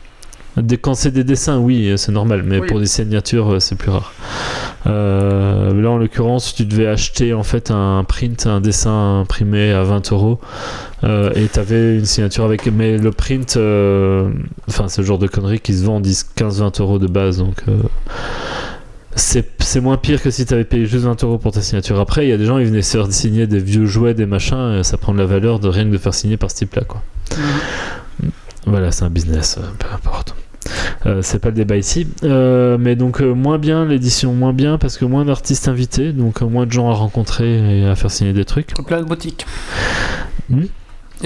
[0.56, 2.66] Des, quand c'est des dessins, oui, c'est normal, mais Oui.
[2.68, 4.12] pour des signatures, euh, c'est plus rare.
[4.86, 9.82] Euh, là, en l'occurrence, tu devais acheter en fait un print, un dessin imprimé à
[9.82, 10.39] 20 euros,
[11.02, 12.66] euh, et tu avais une signature avec.
[12.66, 14.28] Mais le print, euh,
[14.68, 17.39] enfin, c'est le genre de conneries qui se vend 10, 15, 20 euros de base,
[17.39, 17.56] donc.
[17.68, 17.74] euh,
[19.16, 21.99] c'est moins pire que si tu avais payé juste 20 euros pour ta signature.
[22.01, 24.27] Après, il y a des gens, ils venaient se faire signer des vieux jouets, des
[24.27, 26.57] machins, et ça prend de la valeur de rien que de faire signer par ce
[26.57, 27.03] type-là, quoi.
[28.66, 30.35] Voilà, c'est un business, euh, peu importe.
[31.07, 32.07] Euh, c'est pas le débat ici.
[32.23, 36.41] Euh, mais donc, euh, moins bien, l'édition moins bien, parce que moins d'artistes invités, donc
[36.41, 38.74] moins de gens à rencontrer et à faire signer des trucs.
[38.86, 39.47] Plein de boutiques.
[40.49, 40.65] Hmm?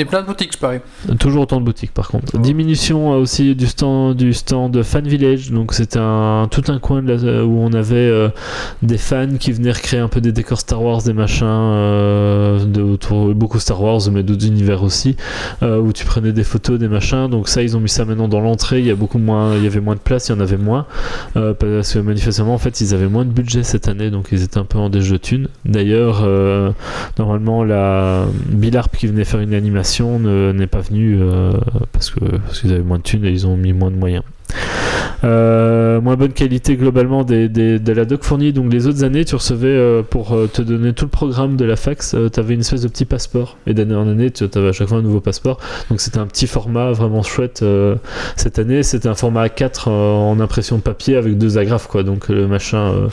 [0.00, 0.78] Et plein de boutiques, je parie.
[1.18, 2.38] Toujours autant de boutiques par contre.
[2.38, 5.50] Diminution euh, aussi du stand du stand Fan Village.
[5.50, 8.28] Donc c'était tout un coin de où on avait euh,
[8.82, 12.80] des fans qui venaient recréer un peu des décors Star Wars, des machins euh, de
[12.80, 15.16] autour beaucoup Star Wars mais d'autres univers aussi
[15.64, 17.26] euh, où tu prenais des photos, des machins.
[17.28, 18.78] Donc ça ils ont mis ça maintenant dans l'entrée.
[18.78, 20.58] Il y a beaucoup moins, il y avait moins de place, il y en avait
[20.58, 20.86] moins
[21.34, 24.58] parce que manifestement en fait ils avaient moins de budget cette année donc ils étaient
[24.58, 25.48] un peu en déj de thunes.
[25.64, 26.24] D'ailleurs
[27.18, 29.87] normalement la Bill Harp qui venait faire une animation
[30.18, 31.52] ne- n'est pas venue euh,
[31.92, 34.24] parce que parce qu'ils avaient moins de thunes et ils ont mis moins de moyens.
[35.24, 38.52] Euh, moins bonne qualité globalement des, des- de la doc fournie.
[38.52, 41.64] Donc les autres années, tu recevais euh, pour euh, te donner tout le programme de
[41.64, 43.56] la fax, tu avais une espèce de petit passeport.
[43.66, 45.58] Et d'année en année, tu avais à chaque fois un nouveau passeport.
[45.90, 47.60] Donc c'était un petit format vraiment chouette.
[47.62, 47.96] euh,
[48.36, 52.02] cette année, c'était un format A4 euh, en impression papier avec deux agrafes, quoi.
[52.04, 53.08] Donc le machin euh,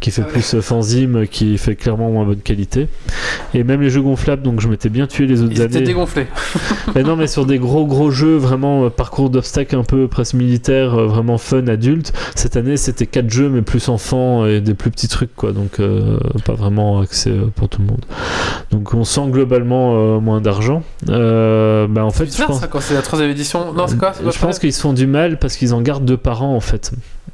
[0.00, 2.86] qui fait Ah plus euh, fanzine, qui fait clairement moins bonne qualité.
[3.54, 5.86] Et même les jeux gonflables, donc je m'étais bien tué les autres Ils étaient années.
[5.86, 6.26] dégonflés.
[6.94, 10.34] Mais non, mais sur des gros gros jeux, vraiment euh, parcours d'obstacles un peu presque
[10.34, 12.12] militaire, euh, vraiment fun adulte.
[12.34, 15.52] Cette année, c'était quatre jeux, mais plus enfants et des plus petits trucs, quoi.
[15.52, 18.04] Donc, euh, pas vraiment accès euh, pour tout le monde.
[18.70, 20.82] Donc, on sent globalement euh, moins d'argent.
[21.08, 23.72] Euh, bah, en fait, je pense, ça quand c'est la troisième édition.
[23.72, 25.80] Non, c'est quoi c'est quoi je pense qu'ils se font du mal parce qu'ils en
[25.80, 26.92] gardent deux par an, en fait.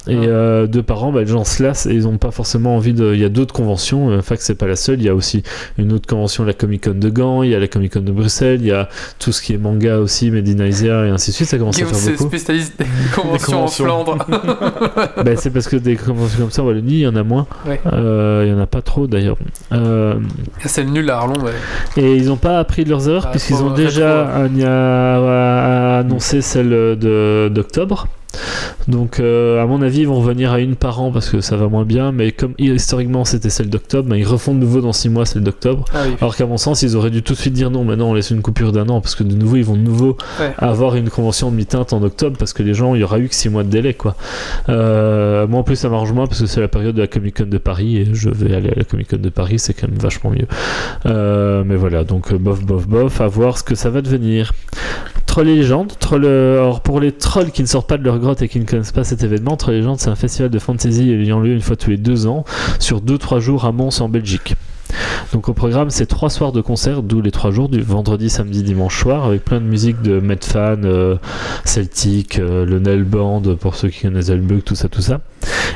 [0.08, 0.20] Et Ah.
[0.28, 2.92] euh, deux par an, bah, les gens se lassent et ils n'ont pas forcément envie
[2.92, 3.12] de.
[3.14, 4.10] Il y a d'autres conventions.
[4.10, 5.00] euh, Fact, c'est pas la seule.
[5.00, 5.42] Il y a aussi
[5.78, 7.42] une autre convention, la Comic Con de Gand.
[7.42, 8.60] Il y a la Comic Con de Bruxelles.
[8.60, 8.88] Il y a
[9.18, 11.48] tout ce qui est manga aussi, Made in Asia et ainsi de suite.
[11.48, 12.28] Ça commence à Guillaume, faire c'est beaucoup.
[12.28, 12.84] spécialiste des
[13.16, 13.86] conventions, conventions.
[13.86, 14.18] en Flandre.
[15.24, 17.46] Bah, c'est parce que des conventions comme ça, en Wallonie, il y en a moins.
[17.66, 17.80] Ouais.
[17.92, 19.36] Euh, il y en a pas trop d'ailleurs.
[19.72, 20.14] Euh,
[20.64, 21.34] c'est le nul à Arlon.
[21.42, 21.52] ouais.
[22.02, 25.96] et ils n'ont pas appris de leurs erreurs Ah, puisqu'ils ont déjà rétro, un- a-
[25.96, 28.06] a- annoncé celle de- d'octobre.
[28.88, 31.56] Donc, euh, à mon avis, ils vont revenir à une par an parce que ça
[31.56, 32.12] va moins bien.
[32.12, 35.42] Mais comme historiquement c'était celle d'octobre, bah, ils refont de nouveau dans 6 mois celle
[35.42, 35.84] d'octobre.
[35.94, 36.14] Ah oui.
[36.20, 37.84] Alors qu'à mon sens, ils auraient dû tout de suite dire non.
[37.84, 40.16] Maintenant, on laisse une coupure d'un an parce que de nouveau, ils vont de nouveau
[40.40, 40.52] Ouais.
[40.58, 43.28] avoir une convention de mi-teinte en octobre parce que les gens, il y aura eu
[43.28, 44.16] que 6 mois de délai, quoi.
[44.68, 47.38] Euh, moi, en plus, ça m'arrange moins parce que c'est la période de la Comic
[47.38, 49.88] Con de Paris et je vais aller à la Comic Con de Paris, c'est quand
[49.88, 50.46] même vachement mieux.
[51.06, 54.52] Euh, mais voilà, donc bof, bof, bof, à voir ce que ça va devenir.
[55.98, 58.92] Troll pour les trolls qui ne sortent pas de leur grotte et qui ne connaissent
[58.92, 61.90] pas cet événement, Troll légende, c'est un festival de fantasy ayant lieu une fois tous
[61.90, 62.44] les deux ans
[62.78, 64.54] sur 2-3 jours à Mons en Belgique.
[65.32, 68.62] Donc au programme, c'est trois soirs de concert, d'où les trois jours, du vendredi, samedi,
[68.62, 71.16] dimanche soir, avec plein de musique de Medfan, euh,
[71.64, 75.20] Celtic, euh, le Nell Band, pour ceux qui connaissent Elbug, tout ça, tout ça.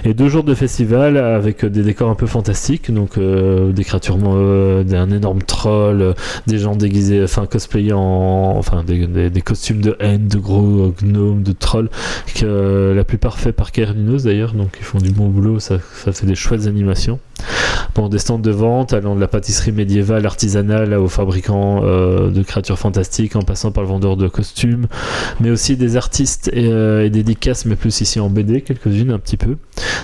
[0.05, 4.17] Et deux jours de festival avec euh, des décors un peu fantastiques, donc des créatures,
[4.17, 6.15] d'un énorme troll,
[6.47, 11.53] des gens déguisés, enfin cosplayés en, enfin des, costumes de haine, de gros gnomes, de
[11.53, 11.91] trolls,
[12.35, 16.27] que la plupart faits par Kerninos d'ailleurs, donc ils font du bon boulot, ça fait
[16.27, 17.19] des chouettes animations.
[17.95, 22.43] Bon, des stands de vente allant de la pâtisserie médiévale artisanale aux fabricants euh, de
[22.43, 24.87] créatures fantastiques en passant par le vendeur de costumes,
[25.41, 29.37] mais aussi des artistes et, euh, dédicaces, mais plus ici en BD, quelques-unes un petit
[29.37, 29.57] peu.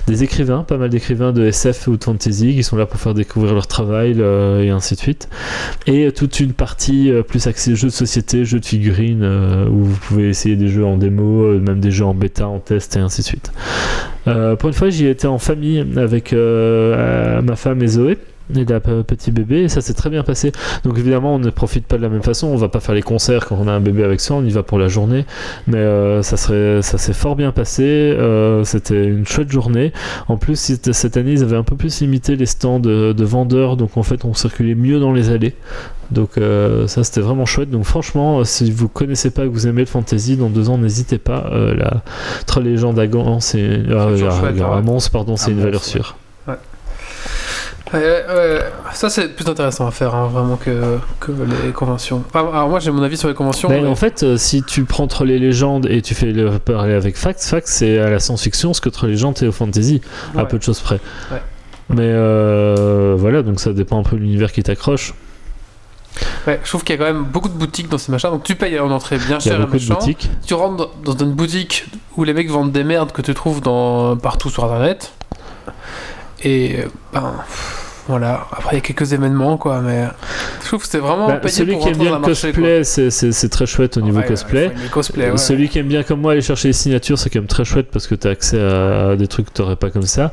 [0.09, 3.15] Des écrivains, pas mal d'écrivains de SF ou de fantasy qui sont là pour faire
[3.15, 5.29] découvrir leur travail le- et ainsi de suite.
[5.87, 9.85] Et toute une partie euh, plus axée jeux de société, jeux de figurines, euh, où
[9.85, 12.97] vous pouvez essayer des jeux en démo, euh, même des jeux en bêta, en test
[12.97, 13.53] et ainsi de suite.
[14.29, 18.19] Euh, pour une fois, j'y étais en famille avec euh, ma femme et Zoé.
[18.55, 20.53] Et pe- petit bébé, et ça s'est très bien passé.
[20.85, 22.47] Donc évidemment, on ne profite pas de la même façon.
[22.47, 24.51] On va pas faire les concerts quand on a un bébé avec soi, on y
[24.51, 25.25] va pour la journée.
[25.67, 27.83] Mais euh, ça serait, ça s'est fort bien passé.
[27.83, 29.93] Euh, C'était une chouette journée.
[30.29, 33.77] En plus, cette année, ils avaient un peu plus limité les stands de, de vendeurs,
[33.77, 35.55] donc en fait, on circulait mieux dans les allées.
[36.13, 37.71] Donc euh, ça, c'était vraiment chouette.
[37.71, 41.19] Donc franchement, si vous connaissez pas, que vous aimez le fantasy, dans deux ans, n'hésitez
[41.19, 41.51] pas.
[41.77, 42.05] La
[42.47, 44.07] Troll Légende à Gand, c'est à-
[44.77, 44.83] hein.
[44.83, 46.17] Mons, pardon, c'est À une valeur sûre.
[47.93, 48.59] Ouais, ouais,
[48.95, 51.31] ça c'est plus intéressant à faire hein, vraiment que, que
[51.65, 52.25] les conventions.
[52.35, 53.69] Alors moi j'ai mon avis sur les conventions.
[53.69, 56.95] Mais- En fait, euh, si tu prends Troll et Légendes et tu fais le parler
[56.95, 60.01] avec Facts, Facts c'est à la science-fiction ce que Troll et Légendes est au fantasy,
[60.37, 60.99] à peu de choses près.
[61.89, 65.15] Mais euh, voilà, donc ça dépend un peu de l'univers qui t'accroche.
[66.49, 68.43] Ouais, je trouve qu'il y a quand même beaucoup de boutiques dans ces machins, donc
[68.43, 69.99] tu payes en entrée bien cher et méchant.
[70.45, 71.87] Tu rentres dans dans une boutique
[72.17, 75.13] où les mecs vendent des merdes que tu trouves dans, partout sur internet.
[76.47, 77.45] Et euh, ben
[78.09, 80.05] voilà, après il y a quelques événements quoi, mais
[80.63, 83.97] je trouve que c'est vraiment Bah, celui qui aime bien le cosplay, c'est- très chouette
[83.97, 85.31] au niveau Ouais, ouais, cosplay.
[85.31, 85.37] ouais.
[85.37, 87.89] Celui qui aime bien comme moi aller chercher les signatures, c'est quand même très chouette
[87.93, 90.33] parce que tu as accès à, des trucs que tu pas comme ça.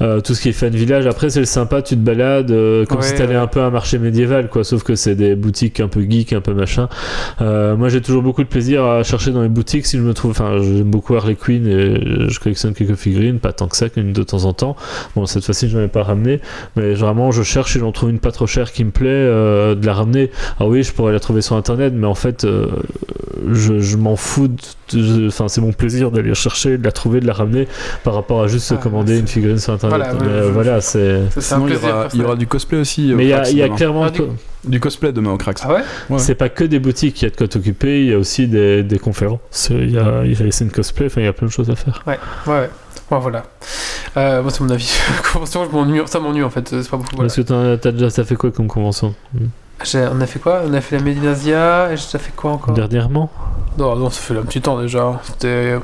[0.00, 2.84] Euh, tout ce qui est fan village, après c'est le sympa, tu te balades euh,
[2.86, 3.40] comme Ouais, si tu allais ouais.
[3.40, 4.64] un peu à un marché médiéval, quoi.
[4.64, 6.88] Sauf que c'est des boutiques un peu geek, un peu machin.
[7.40, 10.14] Euh, moi j'ai toujours beaucoup de plaisir à chercher dans les boutiques si je me
[10.14, 10.30] trouve.
[10.32, 14.12] Enfin, j'aime beaucoup Harley Quinn et je collectionne quelques figurines, pas tant que ça, qu'une
[14.12, 14.76] de temps en temps.
[15.16, 16.40] Bon, cette fois-ci je n'en ai pas ramené,
[16.76, 19.74] mais vraiment je cherche et j'en trouve une pas trop chère qui me plaît, euh,
[19.74, 20.30] de la ramener.
[20.58, 22.66] Ah oui, je pourrais la trouver sur internet, mais en fait, euh,
[23.52, 24.48] je, je m'en fous.
[24.48, 24.54] de-
[24.98, 27.66] de- Enfin, c'est mon plaisir d'aller chercher, de la trouver, de la ramener
[28.02, 29.98] par rapport à juste se Ah, commander une figurine sur internet.
[29.98, 31.20] Voilà, Mais, ouais, euh, je- voilà, c'est.
[31.38, 33.12] Sinon, il y, plaisir aura, il y aura du cosplay aussi.
[33.12, 34.04] au Mais il y a, y clairement.
[34.04, 34.22] Ah, du-
[34.66, 35.60] Du cosplay demain au Crax.
[35.64, 36.18] Ah ouais Ouais.
[36.18, 38.46] C'est pas que des boutiques, il y a de quoi t'occuper, il y a aussi
[38.48, 41.34] des, des conférences, il y a, il y a scènes cosplay, enfin il y a
[41.34, 42.02] plein de choses à faire.
[42.06, 42.70] Ouais, ouais.
[43.18, 43.42] Voilà.
[44.16, 44.92] Euh, moi, c'est mon avis.
[45.32, 46.00] Convention, je m'ennuie.
[46.06, 46.68] Ça m'ennuie en fait.
[46.68, 47.16] C'est pas beaucoup.
[47.16, 47.28] Voilà.
[47.28, 49.14] Parce que t'as déjà t'as fait quoi comme convention?
[49.82, 50.62] J'ai- On a fait quoi?
[50.68, 52.74] On a fait la Médinasia et j'ai fait quoi encore?
[52.74, 53.30] Dernièrement?
[53.76, 55.20] Non, non, ça fait un petit temps déjà.
[55.24, 55.76] C'était.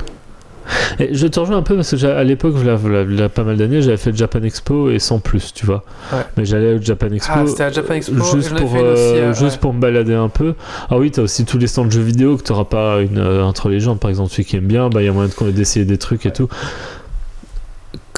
[1.00, 3.18] Et je te rejoins un peu parce que j'ai- à l'époque, il y a- il
[3.18, 5.82] y a pas mal d'années, j'avais fait le Japan Expo et sans plus, tu vois.
[6.12, 6.20] Ouais.
[6.36, 7.32] Mais j'allais au Japan Expo.
[7.34, 8.14] Ah, c'était à Japan Expo.
[8.36, 9.58] Juste j'en ai pour, fait une aussi, euh, euh, juste ouais.
[9.60, 10.54] pour me balader un peu.
[10.88, 13.42] Ah oui, t'as aussi tous les stands de jeux vidéo que t'auras pas une, euh,
[13.42, 15.50] entre les gens, par exemple, celui qui aime bien, bah il y a moyen de-
[15.50, 16.48] d'essayer des trucs et tout.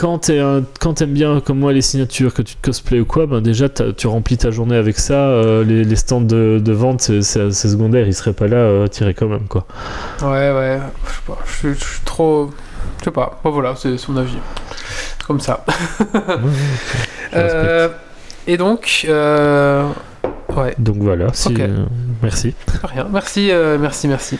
[0.02, 3.68] Quand t'aimes bien comme moi les signatures, que tu te cosplay ou quoi, ben déjà
[3.68, 5.14] tu remplis ta journée avec ça.
[5.14, 7.22] euh, les, les stands de, de vente, c'est-
[7.52, 9.64] secondaire, ils seraient pas là, euh, tirés quand même quoi.
[10.22, 10.80] Ouais, ouais.
[11.06, 11.38] Je sais pas.
[11.46, 12.50] Je suis- trop.
[12.98, 13.40] Je sais pas.
[13.44, 14.38] Bon, voilà, c'est son avis.
[15.26, 15.64] Comme ça.
[16.12, 17.48] Ouais, ouais.
[17.48, 17.88] Euh,
[18.46, 19.88] et donc, euh,
[20.56, 21.84] ouais, Donc voilà, si, euh,
[22.22, 22.54] merci.
[22.84, 23.06] rien.
[23.12, 24.38] Merci, euh, merci, merci.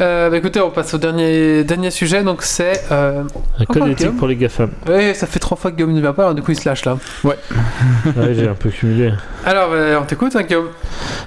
[0.00, 2.22] Euh, bah, écoutez, on passe au dernier, dernier sujet.
[2.22, 2.82] Donc, c'est.
[2.90, 3.22] Euh...
[3.58, 4.70] Un code éthique pour les GAFAM.
[4.86, 6.68] Ouais, ça fait trois fois que Guillaume ne vient pas, alors du coup, il se
[6.68, 6.98] lâche là.
[7.24, 7.36] Ouais,
[8.34, 9.12] j'ai un peu cumulé.
[9.44, 9.70] Alors,
[10.00, 10.68] on t'écoute, hein, Guillaume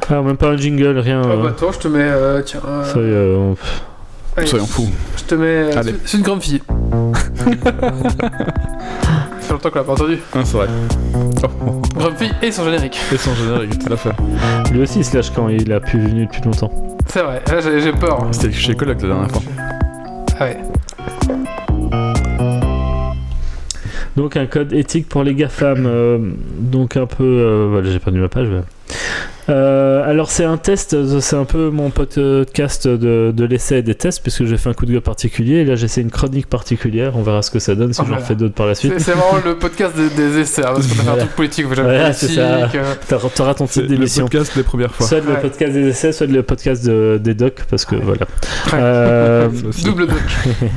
[0.10, 1.22] Ah, même pas un jingle, rien.
[1.24, 2.00] Ah, bah, attends, je te mets.
[2.02, 2.62] euh, tiens.
[2.68, 3.56] euh, ça y est, on-
[4.46, 4.90] Soyons fous.
[5.18, 5.70] Je te mets.
[6.06, 6.62] C'est une grande fille.
[9.50, 10.20] fait longtemps qu'on l'a pas entendu.
[10.34, 10.68] Ah, c'est vrai.
[11.98, 13.00] Oh, fille et son générique.
[13.12, 14.12] Et son générique, tout à fait.
[14.72, 16.72] Lui aussi il se lâche quand il a plus venu depuis longtemps.
[17.08, 18.28] C'est vrai, là j'ai j'ai peur.
[18.32, 19.42] C'était chez Coloc la dernière fois.
[20.40, 20.58] Ah ouais.
[24.16, 25.86] Donc un code éthique pour les GAFAM.
[25.86, 26.20] euh,
[26.60, 27.24] donc un peu...
[27.24, 28.50] euh, voilà, j'ai perdu ma page.
[28.50, 28.62] ouais.
[29.50, 33.96] Euh, alors c'est un test, c'est un peu mon podcast de, de l'essai et des
[33.96, 35.56] tests, puisque j'ai fait un coup de gueule particulier.
[35.56, 38.12] Et là j'essaie une chronique particulière, on verra ce que ça donne si Oh j'en
[38.16, 38.94] là refais d'autres par la suite.
[39.00, 41.22] C'est vraiment le podcast des, des essais, hein, parce qu'on a fait un Voilà.
[41.24, 44.26] truc politique, jamais Voilà, euh, T'auras ton C'est titre le d'émission.
[44.26, 45.08] podcast des premières fois.
[45.08, 48.22] Soit le podcast des essais, soit le podcast de- des docs, parce que voilà.
[48.68, 48.74] Ouais.
[48.76, 49.48] Euh.
[49.84, 50.18] Double doc.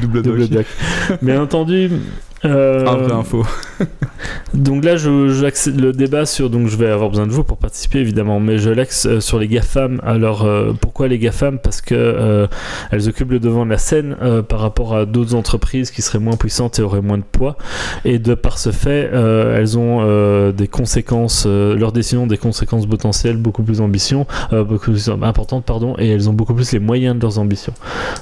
[0.01, 0.51] Double double doc.
[1.11, 1.19] doc.
[1.21, 1.91] Bien entendu.
[2.45, 3.45] Euh, vrai info.
[4.55, 6.51] Donc là, je, j'accède le débat sur.
[6.51, 9.39] Donc je vais avoir besoin de vous pour participer évidemment, mais je l'axe euh, sur
[9.39, 10.01] les GAFAM.
[10.05, 11.59] Alors euh, pourquoi les GAFAM?
[11.59, 12.49] Parce que
[12.91, 14.17] elles occupent le devant de la scène
[14.49, 17.57] par rapport à d'autres entreprises qui seraient moins puissantes et auraient moins de poids.
[18.05, 21.47] Et de par ce fait, elles ont des conséquences.
[21.47, 26.33] leurs décisions ont des conséquences potentielles beaucoup plus beaucoup plus importantes, pardon, et elles ont
[26.33, 27.75] beaucoup plus les moyens de leurs ambitions.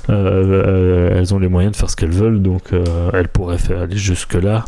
[0.09, 2.73] Elles ont les moyens de faire ce qu'elles veulent, donc
[3.13, 4.65] elles pourraient faire aller jusque là.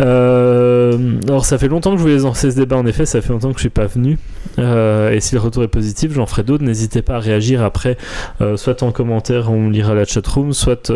[0.00, 3.32] Euh, alors ça fait longtemps que je voulais lancer ce débat en effet, ça fait
[3.32, 4.18] longtemps que je suis pas venu.
[4.58, 6.62] Euh, et si le retour est positif, j'en ferai d'autres.
[6.62, 7.96] N'hésitez pas à réagir après,
[8.40, 10.90] euh, soit en commentaire, on lira la chatroom, soit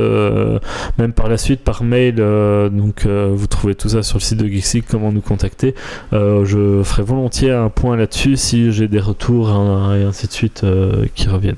[0.98, 2.16] même par la suite par mail.
[2.16, 5.74] donc vous trouvez tout ça sur le site de Geeksy, comment nous contacter.
[6.12, 10.64] Je ferai volontiers un point là-dessus si j'ai des retours hein, et ainsi de suite
[11.14, 11.56] qui reviennent.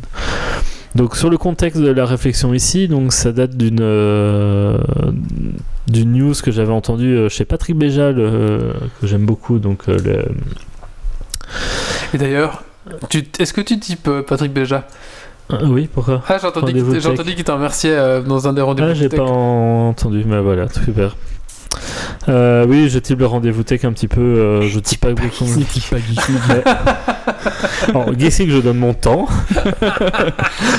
[0.99, 4.77] Donc sur le contexte de la réflexion ici, donc ça date d'une euh,
[5.87, 9.97] d'une news que j'avais entendue euh, chez Patrick Béja, le- que j'aime beaucoup, donc euh,
[10.05, 10.25] le-
[12.13, 12.63] Et d'ailleurs,
[13.39, 14.87] est-ce que tu types euh, Patrick Béja
[15.51, 16.23] Ah, oui, pourquoi?
[16.29, 16.37] Ah,
[17.01, 18.89] j'ai entendu qu'il t'a remercié euh, dans un des rendez-vous.
[18.91, 21.17] Ah, j'ai pas entendu, mais voilà, super.
[22.29, 25.45] Euh, oui, je type le rendez-vous tech un petit peu, euh, je type pas beaucoup.
[26.49, 27.28] Mais-
[27.89, 29.27] Alors, Geeksy, je donne mon temps,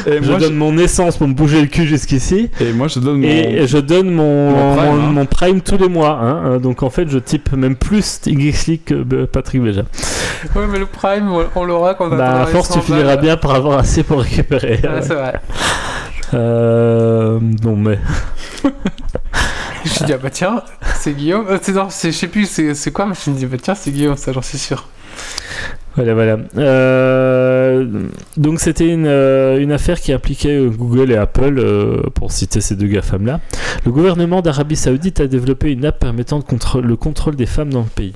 [0.08, 2.50] Et je moi, donne mon essence pour me bouger le cul jusqu'ici.
[2.60, 3.28] et moi, je donne mon.
[3.28, 5.12] Et je donne mon, Mon prime, mon- hein.
[5.12, 6.20] mon prime tous les mois.
[6.22, 6.42] hein.
[6.46, 9.84] Euh, Donc en fait, je type même plus Geeksy que euh, Patrick Béja.
[10.56, 13.36] Ouais, mais le Prime, on- l'aura quand on Bah, à force, tu 100 finiras bien
[13.38, 14.80] par avoir assez pour récupérer.
[14.84, 15.34] Ouais, c'est vrai.
[16.34, 18.00] Euh, non, mais.
[19.86, 20.62] Je me dit, ah bah tiens,
[20.96, 21.46] c'est Guillaume.
[21.50, 23.58] Euh, c'est- non, c'est- je sais plus c'est c'est quoi, mais je me dis, bah
[23.62, 24.86] tiens, c'est Guillaume, ça j'en suis sûr.
[25.96, 26.38] Voilà, voilà.
[26.58, 31.62] Euh, donc c'était une, euh, une affaire qui impliquait euh, Google et Apple,
[32.14, 33.42] pour citer ces deux GAFAM-là.
[33.86, 36.42] Le gouvernement d'Arabie Saoudite a développé une app permettant
[36.82, 38.14] le contrôle des femmes dans le pays.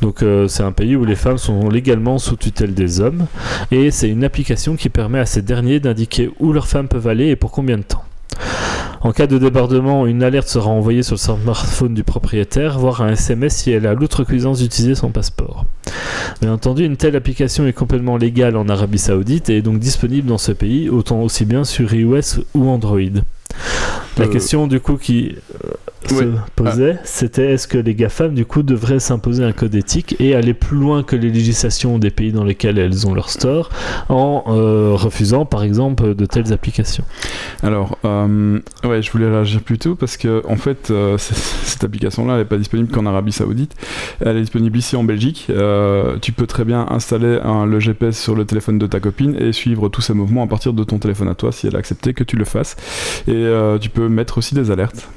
[0.00, 3.26] Donc c'est un pays où les femmes sont légalement sous tutelle des hommes,
[3.70, 7.28] et c'est une application qui permet à ces derniers d'indiquer où leurs femmes peuvent aller
[7.28, 8.04] et pour combien de temps.
[9.04, 13.08] En cas de débordement, une alerte sera envoyée sur le smartphone du propriétaire, voire un
[13.08, 15.64] SMS si elle a l'outrecuidance d'utiliser son passeport.
[16.40, 20.28] Bien entendu, une telle application est complètement légale en Arabie Saoudite et est donc disponible
[20.28, 23.00] dans ce pays, autant aussi bien sur iOS ou Android.
[24.18, 25.68] La Euh, question du coup qui euh,
[26.08, 26.24] se
[26.56, 30.52] posait, c'était est-ce que les GAFAM du coup devraient s'imposer un code éthique et aller
[30.52, 33.70] plus loin que les législations des pays dans lesquels elles ont leur store
[34.10, 37.04] en euh, refusant par exemple de telles applications?
[37.62, 42.34] Alors, euh, ouais, je voulais réagir plus tôt parce que, en fait, euh, cette application-là,
[42.34, 43.74] elle n'est pas disponible qu'en Arabie Saoudite.
[44.20, 45.46] Elle est disponible ici en Belgique.
[46.20, 49.52] Tu peux très bien installer un- le GPS sur le téléphone de ta copine et
[49.52, 52.12] suivre tous ses mouvements à partir de ton téléphone à toi si elle a accepté
[52.12, 52.76] que tu le fasses.
[53.28, 55.08] Et euh, tu peux mettre aussi des alertes.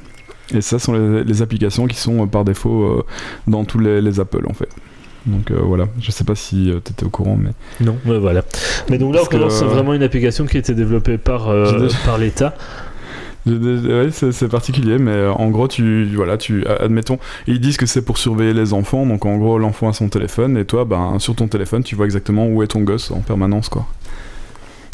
[0.54, 3.04] Et ça sont les, les applications qui sont euh, par défaut euh,
[3.48, 4.70] dans tous les, les Apple en fait.
[5.26, 7.50] Donc euh, voilà, je sais pas si tu étais au courant, mais
[7.84, 8.44] Non, ouais, voilà.
[8.92, 11.50] Mais donc là, en l'occurrence, c'est euh, vraiment une application qui a été développée par,
[11.50, 12.54] euh, J'ai déjà- par l'État.
[13.48, 18.02] Ouais, c'est particulier, mais euh, en gros, tu, voilà, tu, admettons, ils disent que c'est
[18.02, 21.36] pour surveiller les enfants, donc en gros, l'enfant a son téléphone, et toi, ben, sur
[21.36, 23.86] ton téléphone, tu vois exactement où est ton gosse en permanence, quoi.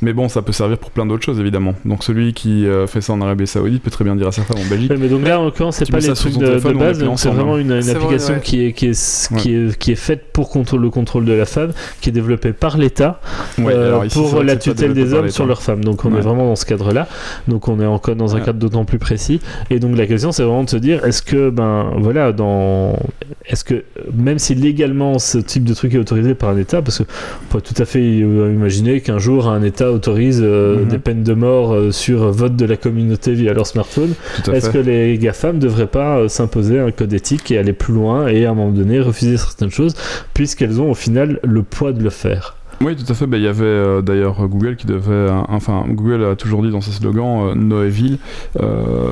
[0.01, 1.75] Mais bon, ça peut servir pour plein d'autres choses, évidemment.
[1.85, 4.41] Donc celui qui euh, fait ça en Arabie Saoudite peut très bien dire à sa
[4.43, 4.89] femme en Belgique.
[4.91, 7.57] Ouais, mais donc là, en l'occurrence, c'est pas les trucs de, de base, c'est vraiment
[7.57, 8.41] une, une vrai, application ouais.
[8.41, 11.71] qui, est, qui, est, qui, est, qui est faite pour le contrôle de la femme,
[12.01, 13.19] qui est développée par l'État
[13.57, 15.83] Ouais, euh, pour la tutelle des hommes sur leurs femmes.
[15.83, 16.17] Donc on Ouais.
[16.19, 17.07] est vraiment dans ce cadre-là.
[17.47, 19.39] Donc on est encore dans un cadre d'autant plus précis.
[19.69, 22.97] Et donc la question, c'est vraiment de se dire, est-ce que, ben voilà, dans,
[23.45, 23.83] est-ce que
[24.13, 27.53] même si légalement ce type de truc est autorisé par un État, parce que on
[27.53, 30.87] peut tout à fait euh, imaginer qu'un jour un État autorise euh, Mhm.
[30.87, 34.13] des peines de mort euh, sur vote de la communauté via leur smartphone,
[34.51, 37.93] est-ce que les GAFAM ne devraient pas euh, s'imposer un code éthique et aller plus
[37.93, 39.95] loin et à un moment donné refuser certaines choses,
[40.33, 42.55] puisqu'elles ont au final le poids de le faire?
[42.83, 43.27] Oui, tout à fait.
[43.27, 45.11] Bah, Il y avait euh, d'ailleurs Google qui devait.
[45.11, 48.17] euh, enfin, Google a toujours dit dans ses slogans euh, Noéville.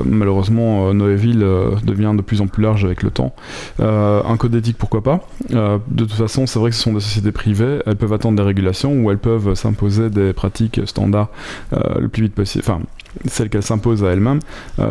[0.04, 1.46] Malheureusement, Noéville
[1.84, 3.34] devient de plus en plus large avec le temps.
[3.78, 5.20] Un code éthique, pourquoi pas?
[5.50, 7.80] De toute façon, c'est vrai que ce sont des sociétés privées.
[7.86, 11.30] Elles peuvent attendre des régulations ou elles peuvent s'imposer des pratiques standards
[11.72, 12.64] le plus vite possible.
[12.66, 12.80] Enfin,
[13.26, 14.40] celles qu'elles s'imposent à elles-mêmes.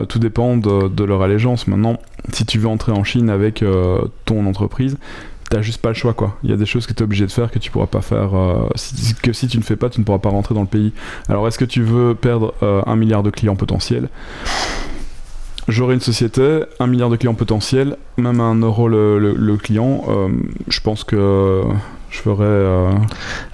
[0.08, 1.68] Tout dépend de, leur allégeance.
[1.68, 2.00] Maintenant,
[2.32, 3.64] si tu veux entrer en Chine avec
[4.26, 4.98] ton entreprise,
[5.50, 6.38] t'as juste pas le choix quoi.
[6.44, 8.02] Il y a des choses que tu es obligé de faire que tu pourras pas
[8.02, 10.62] faire, euh, si- que si tu ne fais pas, tu ne pourras pas rentrer dans
[10.62, 10.94] le pays.
[11.28, 14.10] Alors est-ce que tu veux perdre euh, un milliard de clients potentiels?
[15.68, 19.58] J'aurais une société, un milliard de clients potentiels, même à un euro le, le- le
[19.58, 20.30] client, euh,
[20.68, 21.62] je pense que
[22.10, 22.90] je ferais.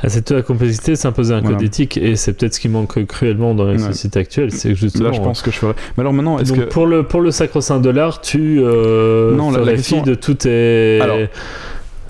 [0.02, 3.54] À cette la complexité, s'imposer un code éthique, et c'est peut-être ce qui manque cruellement
[3.54, 3.92] dans les Ouais.
[3.92, 5.10] sociétés actuelles, c'est justement.
[5.10, 5.76] là, je pense que je ferais.
[5.98, 9.74] Mais alors maintenant, est-ce que pour le pour le sacro-saint dollar, tu Non, la- la
[9.74, 11.18] question- de tout tes Alors,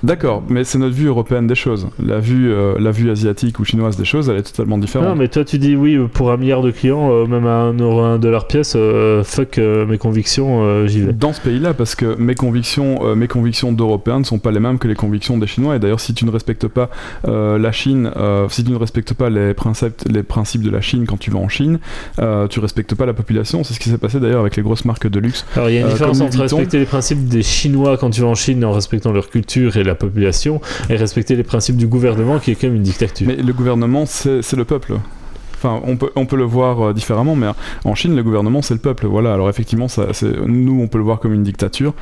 [0.06, 1.88] D'accord, mais c'est notre vue européenne des choses.
[2.04, 5.08] La vue, euh, la vue asiatique ou chinoise des choses, elle est totalement différente.
[5.10, 7.74] non, mais toi tu dis oui pour un milliard de clients, euh, même à un
[7.74, 11.12] euro un dollar pièce, euh, fuck euh, mes convictions, euh, j'y vais.
[11.14, 14.60] Dans ce pays-là, parce que mes convictions, euh, mes convictions d'Européens ne sont pas les
[14.60, 15.76] mêmes que les convictions des Chinois.
[15.76, 16.90] Et d'ailleurs, si tu ne respectes pas
[17.28, 20.82] euh, la Chine, euh, si tu ne respectes pas les principes, les principes de la
[20.82, 21.80] Chine quand tu vas en Chine,
[22.20, 23.64] euh, tu respectes pas la population.
[23.64, 25.46] C'est ce qui s'est passé d'ailleurs avec les grosses marques de luxe.
[25.56, 28.22] Alors il y a une Euh, différence entre respecter les principes des Chinois quand tu
[28.22, 31.88] vas en Chine en respectant leur culture et la population, et respecter les principes du
[31.88, 33.28] gouvernement qui est quand même une dictature.
[33.28, 34.96] Mais le gouvernement, c'est le peuple.
[35.56, 37.48] Enfin, on peut, on peut le voir euh, différemment, mais
[37.86, 39.08] en Chine, le gouvernement, c'est le peuple.
[39.08, 39.88] Voilà, alors effectivement,
[40.46, 41.94] nous, on peut le voir comme une dictature.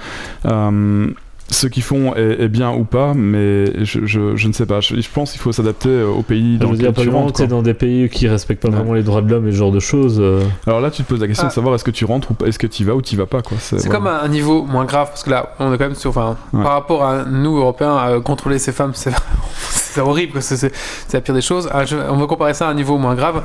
[0.46, 1.08] Euh,
[1.50, 4.80] ce qu'ils font est, est bien ou pas, mais je, je, je ne sais pas.
[4.82, 7.34] Je, je pense qu'il faut s'adapter au pays dans lequel tu rentres.
[7.34, 7.46] quoi.
[7.48, 8.76] dans des pays qui respectent pas Ouais.
[8.76, 10.18] vraiment les droits de l'homme et ce genre de choses.
[10.20, 11.50] euh, Alors là, tu te poses la question Ah.
[11.50, 13.16] de savoir est-ce que tu rentres ou pas, est-ce que tu y vas ou tu
[13.16, 13.42] vas pas.
[13.42, 13.58] quoi.
[13.60, 13.92] C'est voilà.
[13.96, 16.10] comme un, un niveau moins grave parce que là, on est quand même sur.
[16.10, 16.64] Enfin, Ouais.
[16.64, 19.12] par rapport à nous Européens, euh, contrôler ces femmes, c'est
[19.60, 20.72] c'est horrible parce que c'est
[21.08, 21.70] c'est la pire des choses.
[21.72, 23.44] Ah, je- on va comparer ça à un niveau moins grave.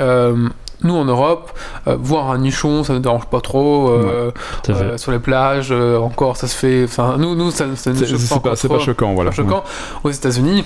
[0.00, 0.48] Euh,
[0.84, 1.50] nous en Europe,
[1.88, 3.88] euh, voir un nichon, ça ne dérange pas trop.
[3.90, 4.30] euh,
[4.68, 6.84] euh, sur les plages, encore, ça se fait.
[6.84, 9.30] Enfin, nous, nous, ça, ça ne choque c'est pas, c'est pas choquant, voilà.
[9.30, 9.62] choquant.
[10.04, 10.64] Aux États-Unis,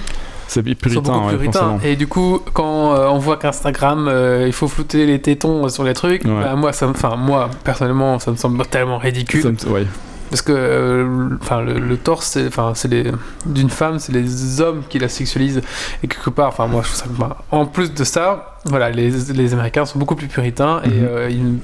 [0.49, 1.81] C'est puritain, ouais, forcément.
[1.85, 5.83] et du coup, quand euh, on voit qu'Instagram, euh, il faut flouter les tétons sur
[5.85, 6.31] les trucs, Ouais.
[6.43, 9.43] bah, moi, ça, me- moi, personnellement, ça me semble tellement ridicule.
[9.43, 9.87] Ça me- ouais.
[10.31, 13.13] Parce que euh, enfin, le, le torse, c'est, enfin, c'est les,
[13.47, 15.61] d'une femme, c'est les hommes qui la sexualisent.
[16.03, 17.07] Et quelque part, enfin, moi, je trouve ça.
[17.19, 20.95] bah, en plus de ça, voilà, les, les Américains sont beaucoup plus puritains et Mhm.
[21.09, 21.59] euh, ils,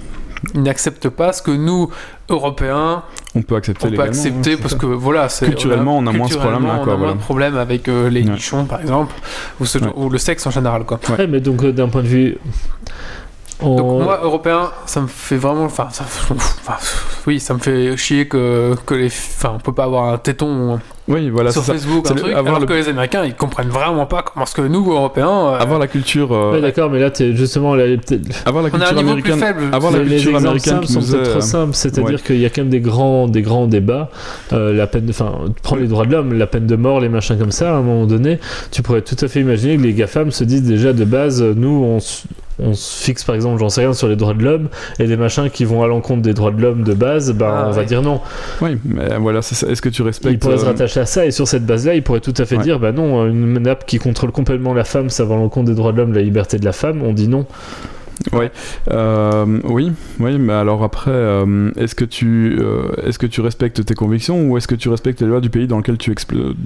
[0.54, 1.88] ils n'acceptent pas ce que nous,
[2.28, 3.02] Européens,
[3.34, 6.12] On peut accepter on peut légalement, accepter hein, parce que voilà, c'est Culturellement, on a
[6.12, 7.12] moins ce problème-là, On quoi, a moins voilà.
[7.14, 8.30] de problème avec euh, les Ouais.
[8.30, 9.12] nichons, par exemple,
[9.60, 9.92] ou, ce- Ouais.
[9.94, 10.98] ou le sexe en général, quoi.
[11.10, 11.16] Ouais.
[11.18, 12.38] Ouais, mais donc euh, d'un point de vue.
[13.62, 16.76] On- Donc moi, européen, ça me fait vraiment, enfin, ça- enfin,
[17.26, 20.78] oui, ça me fait chier que, que les, enfin, on peut pas avoir un téton
[21.08, 21.72] Oui, voilà, sur ça.
[21.72, 24.54] Facebook, un truc, avoir alors le- que les Américains, ils comprennent vraiment pas comment ce
[24.54, 27.74] que nous, Européens, euh, Avoir la culture, euh, Ouais, d'accord, mais là, t'es justement.
[27.74, 27.84] Là,
[28.46, 29.38] avoir la on a un culture niveau plus américaine.
[29.40, 29.74] faible.
[29.74, 32.04] avoir la les, les culture exemples américaine simples qui sont nous peut-être trop simples, c'est-à-dire
[32.18, 32.22] ouais.
[32.24, 34.10] qu'il y a quand même des grands, des grands débats.
[34.52, 35.32] Euh, la peine, de- enfin,
[35.62, 37.70] prends les droits de l'homme, la peine de mort, les machins comme ça.
[37.74, 38.38] À un moment donné,
[38.70, 41.52] tu pourrais tout à fait imaginer que les GAFAM se disent déjà de base, euh,
[41.56, 41.98] nous, on,
[42.58, 44.68] on se fixe par exemple, j'en sais rien, sur les droits de l'homme,
[44.98, 47.64] et des machins qui vont à l'encontre des droits de l'homme de base, ben, Ah,
[47.68, 48.20] on va dire non.
[48.60, 49.66] Oui, mais voilà, c'est ça.
[49.68, 51.94] Est-ce que tu Ils respectes pourraient se euh, rattacher à ça, et sur cette base-là,
[51.94, 52.62] ils pourraient tout à fait Ouais.
[52.62, 55.74] dire, bah non, une app qui contrôle complètement la femme, ça va à l'encontre des
[55.74, 57.46] droits de l'homme, la liberté de la femme, on dit non.
[58.90, 63.84] Euh, oui, oui, mais alors après, euh, est-ce que tu, euh, est-ce que tu respectes
[63.84, 66.12] tes convictions ou est-ce que tu respectes les lois du pays dans lequel tu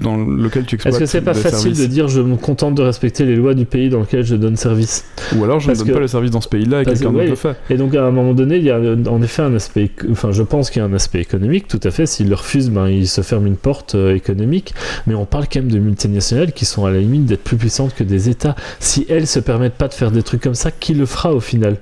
[0.01, 2.83] dans lequel tu exploites Est-ce que c'est pas facile de dire je me contente de
[2.83, 5.05] respecter les lois du pays dans lequel je donne service
[5.37, 7.05] Ou alors je Parce ne donne que- pas le service dans ce pays-là et quelqu'un
[7.11, 7.57] d'autre ouais, le fait.
[7.71, 10.43] Et donc à un moment donné, il y a en effet un aspect, enfin je
[10.43, 12.07] pense qu'il y a un aspect économique, tout à fait.
[12.07, 14.75] S'ils le refusent, ben ils se ferment une porte économique.
[15.07, 17.95] Mais on parle quand même de multinationales qui sont à la limite d'être plus puissantes
[17.95, 18.55] que des États.
[18.81, 21.41] Si elles se permettent pas de faire des trucs comme ça, qui le fera au
[21.47, 21.77] final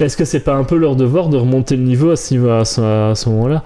[0.00, 2.50] Est-ce que c'est pas un peu leur devoir de remonter le niveau à ce, niveau-
[2.50, 3.62] à ce, à ce moment-là?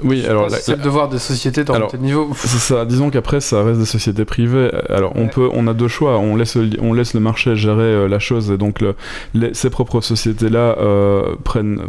[0.00, 2.30] Oui, alors c'est le devoir des sociétés de remonter niveau.
[2.36, 2.84] C'est ça.
[2.84, 4.70] Disons qu'après, ça reste des sociétés privées.
[4.90, 6.18] Alors, on peut, on a deux choix.
[6.18, 8.94] On laisse, on laisse le marché gérer euh, la chose et donc le,
[9.54, 11.80] ces propres sociétés-là euh, prennent,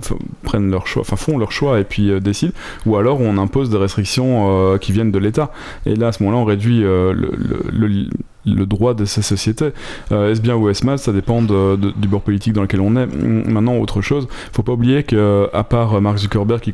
[0.42, 2.54] prennent leur choix, enfin font leur choix et puis euh, décident.
[2.88, 5.52] Ou alors, on impose des restrictions qui viennent de l'État.
[5.86, 8.08] Et là, à ce moment-là, on réduit le, le le
[8.46, 9.70] droit de ces sociétés.
[10.12, 13.06] Euh, est-ce bien ou est-ce mal Ça dépend du bord politique dans lequel on est.
[13.06, 16.72] Maintenant, autre chose, faut pas oublier que à part Mark Zuckerberg qui,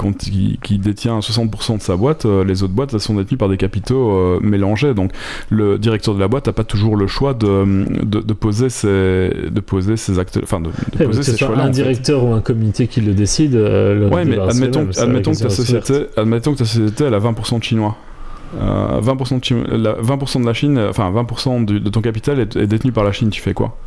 [0.61, 3.57] qui, détient 60% de sa boîte, euh, les autres boîtes elles sont détenues par des
[3.57, 4.93] capitaux euh, mélangés.
[4.93, 5.11] Donc,
[5.49, 9.59] le directeur de la boîte n'a pas toujours le choix de, de, poser ses de
[9.59, 10.69] poser ses actes, enfin de,
[11.03, 11.57] poser ses choix.
[11.57, 13.55] Un directeur ou un comité qui le décide.
[13.55, 17.63] ouais, mais admettons, admettons que ta société, admettons que ta société elle a 20% de
[17.63, 17.97] chinois.
[18.55, 22.91] 20%, euh, de, la, 20 de la Chine, enfin 20% de ton capital est, détenu
[22.91, 23.77] par la Chine, tu fais quoi?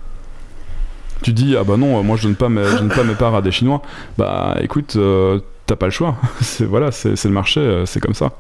[1.22, 3.34] Tu dis, ah bah non, moi je donne pas mes, je donne pas mes parts
[3.34, 3.82] à des Chinois.
[4.16, 6.16] Bah écoute, euh, t'as pas le choix.
[6.40, 8.32] c'est, voilà, c'est, le marché, euh, c'est comme ça.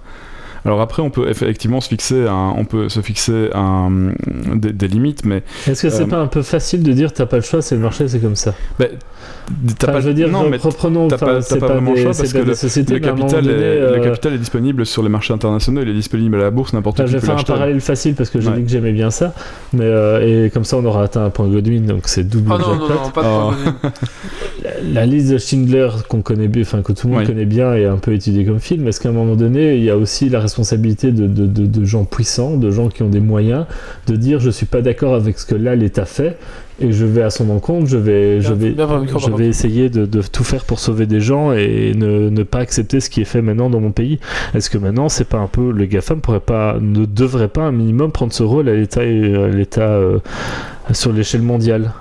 [0.68, 4.12] Alors après, on peut effectivement se fixer un, on peut se fixer un,
[4.54, 7.42] des, limites, mais est-ce que c'est pas un peu facile de dire t'as pas le
[7.42, 8.52] choix, c'est le marché, c'est comme ça?
[8.78, 8.90] Ben,
[9.78, 12.32] T'as pas, je veux dire, non, mais reprenons, t'as pas, pas, vraiment le choix parce
[12.32, 15.88] que le, le, capital est, le, euh, capital est, disponible sur les marchés internationaux, il
[15.88, 18.40] est disponible à la bourse, n'importe qui Je vais faire un parallèle facile parce que
[18.40, 19.32] j'ai dit que j'aimais bien ça,
[19.72, 22.58] mais euh, et comme ça on aura atteint un point Godwin, donc c'est double oh
[22.58, 23.88] non, non, non, pas de oh.
[24.92, 27.86] la, liste de Schindler qu'on connaît bien, enfin que tout le monde connaît bien et
[27.86, 30.40] un peu étudié comme film, est-ce qu'à un moment donné il y a aussi la
[30.40, 33.66] responsabilité de, de, de, de gens puissants, de gens qui ont des moyens,
[34.06, 36.36] de dire je suis pas d'accord avec ce que là l'État fait,
[36.80, 40.22] et je vais à son encontre, je vais, je vais, je vais essayer de, de,
[40.22, 43.42] tout faire pour sauver des gens et ne, ne, pas accepter ce qui est fait
[43.42, 44.20] maintenant dans mon pays.
[44.54, 47.72] Est-ce que maintenant, c'est pas un peu le GAFAM pourrait pas, ne devrait pas un
[47.72, 50.18] minimum prendre ce rôle à l'État, l'État euh,
[50.92, 51.92] sur l'échelle mondiale?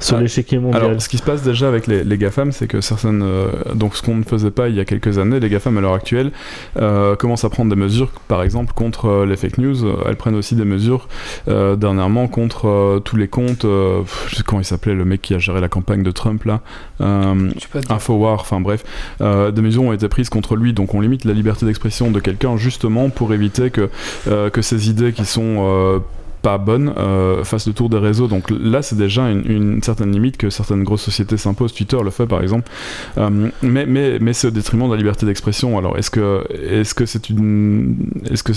[0.00, 0.84] Sur ah, l'échiquier mondial.
[0.84, 3.22] Alors, ce qui se passe déjà avec les, les GAFAM, c'est que certaines.
[3.22, 5.80] Euh, donc, ce qu'on ne faisait pas il y a quelques années, les GAFAM à
[5.80, 6.32] l'heure actuelle
[6.78, 9.76] euh, commencent à prendre des mesures, par exemple, contre euh, les fake news.
[10.06, 11.08] Elles prennent aussi des mesures
[11.46, 13.64] dernièrement contre tous les comptes.
[13.64, 16.60] je sais comment il s'appelait, le mec qui a géré la campagne de Trump, là.
[17.00, 18.84] Infowar, enfin bref.
[19.20, 22.56] des mesures ont été prises contre lui, donc on limite la liberté d'expression de quelqu'un
[22.56, 23.88] justement pour éviter que,
[24.26, 26.02] que ces idées qui sont
[26.48, 28.26] pas bonne euh, le tour des réseaux.
[28.26, 31.74] Donc là, c'est déjà une, certaine limite que certaines grosses sociétés s'imposent.
[31.74, 32.70] Twitter le fait par exemple.
[33.18, 35.76] Euh, mais mais, mais c'est au détriment de la liberté d'expression.
[35.76, 37.96] Alors est-ce que est-ce que c'est une
[38.30, 38.52] est-ce que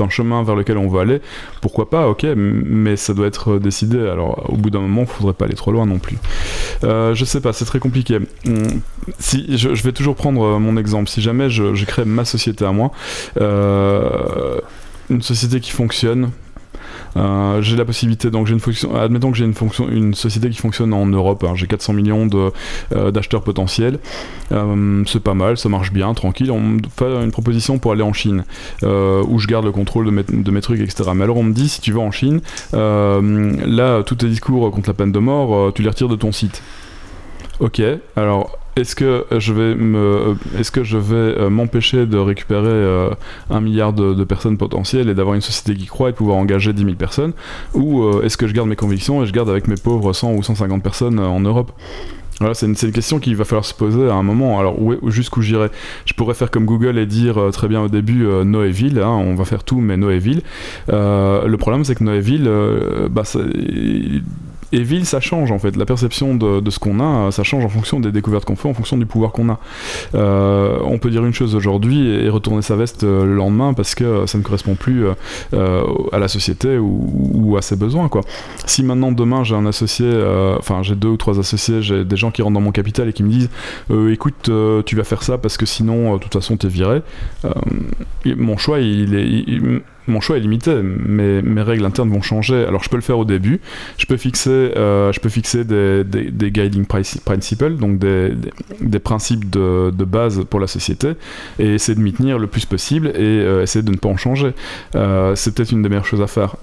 [0.00, 1.20] un chemin vers lequel on veut aller?
[1.60, 3.98] Pourquoi pas Ok, mais ça doit être décidé.
[3.98, 6.16] Alors au bout d'un moment, il faudrait pas aller trop loin non plus.
[6.82, 8.20] Euh, je sais pas, c'est très compliqué.
[8.46, 8.80] Hum,
[9.18, 11.10] si je, vais toujours prendre mon exemple.
[11.10, 12.90] Si jamais je crée ma société à moi.
[15.10, 16.30] une société qui fonctionne,
[17.16, 20.50] euh, j'ai la possibilité, donc j'ai une fonction, admettons que j'ai une fonction, une société
[20.50, 22.28] qui fonctionne en Europe, hein, j'ai 400 millions
[22.94, 23.98] euh, d'acheteurs potentiels,
[24.52, 28.02] euh, c'est pas mal, ça marche bien, tranquille, on me fait une proposition pour aller
[28.02, 28.44] en Chine,
[28.82, 31.10] où je garde le contrôle de mes, de mes, trucs, etc.
[31.14, 32.40] Mais alors on me dit, si tu vas en Chine,
[32.72, 36.62] là, tous tes discours contre la peine de mort, tu les retires de ton site.
[37.60, 37.80] Ok,
[38.16, 43.10] alors est-ce que je vais me, est-ce que je vais euh, m'empêcher de récupérer euh,
[43.50, 46.82] un milliard de, personnes potentielles et d'avoir une société qui croit et pouvoir engager 10
[46.82, 47.32] 000 personnes,
[47.74, 50.32] ou euh, est-ce que je garde mes convictions et je garde avec mes pauvres 100
[50.32, 51.72] ou 150 personnes en Europe?
[52.40, 54.58] Voilà, c'est une, une, question qu'il va falloir se poser à un moment.
[54.58, 55.68] Alors, où, jusqu'où j'irai?
[56.04, 59.44] Je pourrais faire comme Google et dire très bien au début Noéville, hein, on va
[59.44, 60.42] faire tout, mais Noéville.
[60.88, 62.50] le problème, c'est que Noéville,
[63.08, 63.22] bah,
[64.74, 65.76] et ville, ça change en fait.
[65.76, 68.74] La perception de, ce qu'on a, ça change en fonction des découvertes qu'on fait, en
[68.74, 69.60] fonction du pouvoir qu'on a.
[70.14, 73.94] Euh, on peut dire une chose aujourd'hui et retourner sa veste euh, le lendemain parce
[73.94, 75.06] que ça ne correspond plus
[75.54, 75.82] euh,
[76.12, 78.08] à la société ou, à ses besoins.
[78.08, 78.22] Quoi.
[78.66, 80.10] Si maintenant demain j'ai un associé,
[80.58, 83.12] enfin j'ai deux ou trois associés, j'ai des gens qui rentrent dans mon capital et
[83.12, 83.50] qui me disent
[84.10, 84.50] écoute,
[84.86, 87.02] tu vas faire ça parce que sinon, de toute façon, t'es viré.
[88.24, 92.64] mon choix, il est mon choix est limité, mais mes règles internes vont changer.
[92.64, 93.60] Alors je peux le faire au début,
[93.98, 96.04] je peux fixer, euh, je peux fixer des,
[96.50, 101.12] guiding principles, donc des, principes de, base pour la société,
[101.58, 104.16] et essayer de m'y tenir le plus possible et euh, essayer de ne pas en
[104.16, 104.52] changer.
[104.94, 106.56] Euh, c'est peut-être une des meilleures choses à faire.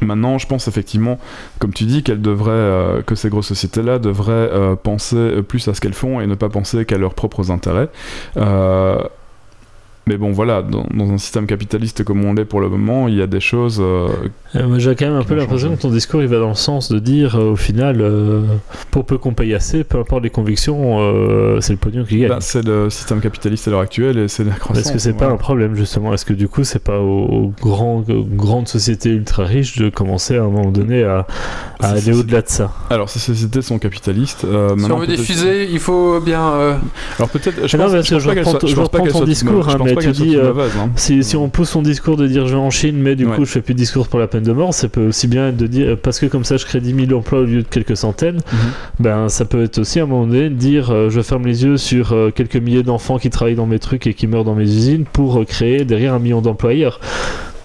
[0.00, 1.18] Maintenant, je pense effectivement,
[1.58, 4.48] comme tu dis, qu'elles devraient, que ces grosses sociétés-là devraient
[4.82, 7.90] penser plus à ce qu'elles font et ne pas penser qu'à leurs propres intérêts
[10.06, 13.14] Mais bon, voilà, dans, dans un système capitaliste comme on l'est pour le moment, il
[13.16, 13.78] y a des choses.
[13.80, 14.08] euh,
[14.56, 16.54] Euh, moi, J'ai quand même un peu l'impression que ton discours il va dans le
[16.54, 18.40] sens de dire euh, au final, euh,
[18.90, 22.30] pour peu qu'on paye assez, peu importe les convictions, euh, c'est le pognon qui gagne.
[22.30, 24.86] bah, c'est le système capitaliste à l'heure actuelle et c'est la croissance.
[24.86, 25.34] Est-ce que c'est pas voilà.
[25.34, 26.12] un problème justement?
[26.12, 29.88] Est-ce que du coup c'est pas aux, aux grands- aux grandes sociétés ultra riches de
[29.88, 31.26] commencer à un moment donné à,
[31.80, 32.72] aller au-delà de ça?
[32.90, 34.44] Alors, ces sociétés sont capitalistes.
[34.44, 36.42] euh, Si on veut diffuser, il faut bien.
[36.54, 36.74] euh,
[37.18, 37.66] Alors peut-être.
[37.68, 39.24] Je Ah non, pense, parce je pense je pas je je pense pas qu'elles soient
[39.26, 40.90] discours, mais tu dis, euh, hein.
[40.96, 43.36] Si, si on pousse son discours de dire je vais en Chine, mais du Ouais.
[43.36, 45.48] coup je fais plus de discours pour la peine de mort, ça peut aussi bien
[45.48, 47.68] être de dire parce que comme ça je crée 10 000 emplois au lieu de
[47.68, 48.58] quelques centaines, Mhm.
[49.00, 51.64] ben ça peut être aussi à un moment donné de dire euh, je ferme les
[51.64, 54.54] yeux sur euh, quelques milliers d'enfants qui travaillent dans mes trucs et qui meurent dans
[54.54, 57.00] mes usines pour euh, créer derrière un million d'employeurs.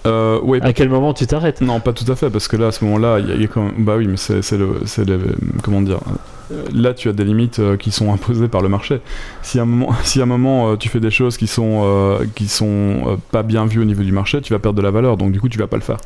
[0.05, 1.59] Euh, ouais, À quel moment tu t'arrêtes?
[1.59, 3.41] Non, pas tout à fait, parce que là, à ce moment-là, il y, a- il
[3.41, 3.73] y a quand même...
[3.79, 5.19] Bah oui, mais c'est le, c'est le...
[5.63, 6.15] Comment dire euh,
[6.73, 9.01] Là, tu as des limites euh, qui sont imposées par le marché.
[9.41, 13.43] Si à un moment, euh, tu fais des choses qui sont, euh, qui sont pas
[13.43, 15.49] bien vues au niveau du marché, tu vas perdre de la valeur, donc du coup,
[15.49, 15.97] tu vas pas le faire.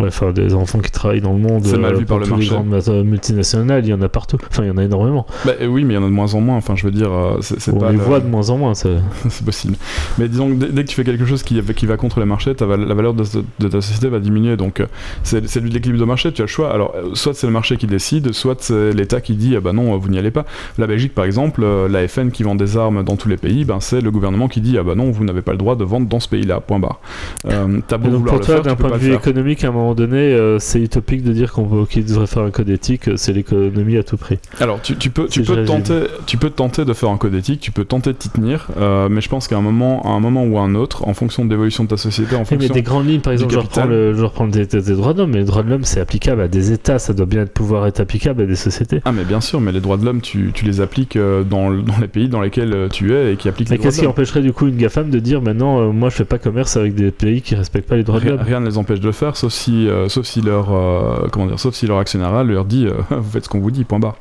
[0.00, 2.26] Ouais, enfin des enfants qui travaillent dans le monde, C'est mal vu pour par le
[2.26, 2.84] toutes les marché.
[2.90, 4.38] grandes multinationales, il y en a partout.
[4.50, 5.26] Enfin, il y en a énormément.
[5.44, 6.90] Bah euh, oui, mais il y en a de moins en moins, enfin, je veux
[6.92, 7.90] dire, euh, c'est On pas.
[7.92, 8.72] les le- voit de moins en moins.
[8.74, 9.76] c'est possible.
[10.18, 12.26] Mais disons que dès, dès que tu fais quelque chose qui, qui va contre les
[12.26, 13.24] marchés, ta, la valeur de,
[13.58, 14.56] de ta société va diminuer.
[14.56, 14.86] Donc euh,
[15.22, 16.72] c'est c'est l'équilibre de marché, tu as le choix.
[16.72, 19.72] Alors euh, soit c'est le marché qui décide, soit c'est l'État qui dit ah bah
[19.72, 20.44] non, euh, vous n'y allez pas.
[20.78, 23.64] La Belgique par exemple, euh, la FN qui vend des armes dans tous les pays,
[23.64, 25.84] ben, c'est le gouvernement qui dit ah bah non, vous n'avez pas le droit de
[25.84, 27.00] vendre dans ce pays-là, point barre.
[27.46, 29.72] Euh, T'as beau donc vouloir pour le toi, d'un point de vue économique, à un
[29.72, 33.08] moment donné, euh, c'est utopique de dire qu'on veut- qu'il devrait faire un code éthique,
[33.08, 34.38] euh, c'est l'économie à tout prix.
[34.60, 37.60] Alors, tu, tu peux, tu, peux tenter, tu peux tenter de faire un code éthique,
[37.60, 40.20] tu peux tenter de t'y tenir, euh, mais je pense qu'à un moment, à un
[40.20, 42.56] moment ou à un autre, en fonction de l'évolution de ta société, en Oui, mais
[42.58, 42.74] fonction.
[42.74, 45.30] des grandes lignes, par exemple, je reprends, le, je reprends des, des droits de l'homme,
[45.32, 48.00] mais les droits de l'homme, c'est applicable à des États, ça doit bien pouvoir être
[48.00, 49.00] applicable à des sociétés.
[49.04, 51.82] Ah, mais bien sûr, mais les droits de l'homme, tu, tu les appliques dans, le-
[51.82, 54.00] dans les pays dans lesquels tu es et qui appliquent Mais les droits qu'est-ce de
[54.00, 54.12] qui l'homme.
[54.12, 56.94] empêcherait du coup une GAFAM de dire maintenant, euh, moi je fais pas commerce avec
[56.94, 58.40] des pays qui respectent pas les droits de l'homme?
[58.40, 61.46] rien ne les empêche de le faire, sauf si, euh, sauf si leur, euh, comment
[61.46, 63.98] dire, sauf si leur actionnariat leur dit, euh, vous faites ce qu'on vous dit, point
[63.98, 64.16] barre.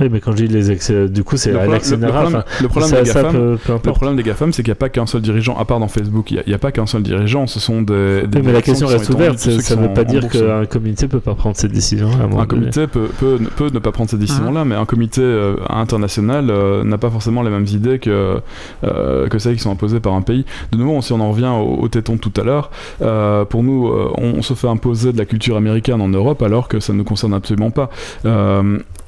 [0.00, 0.90] Oui, mais quand je dis les ex...
[0.90, 3.92] du coup, c'est Le problème- le- problème- enfin, le problème ça, des GAFAM, peu Le
[3.92, 6.30] problème des GAFAM, c'est qu'il n'y a pas qu'un seul dirigeant, à part dans Facebook,
[6.30, 8.26] il n'y a, pas qu'un seul dirigeant, ce sont des.
[8.26, 9.38] des Oui, mais la question reste ouverte.
[9.38, 12.08] Ça sont veut pas dire qu'un comité peut pas prendre cette décision.
[12.38, 14.68] un comité peut, peut, peut ne pas prendre ces décisions-là, Mhm.
[14.70, 18.36] mais un comité euh, international euh, n'a pas forcément les mêmes idées que,
[18.84, 20.44] euh, que celles qui sont imposées par un pays.
[20.72, 22.70] De nouveau, si on en revient au, au téton de tout à l'heure,
[23.02, 26.42] euh, pour nous, euh, on, on se fait imposer de la culture américaine en Europe
[26.42, 27.90] alors que ça ne nous concerne absolument pas.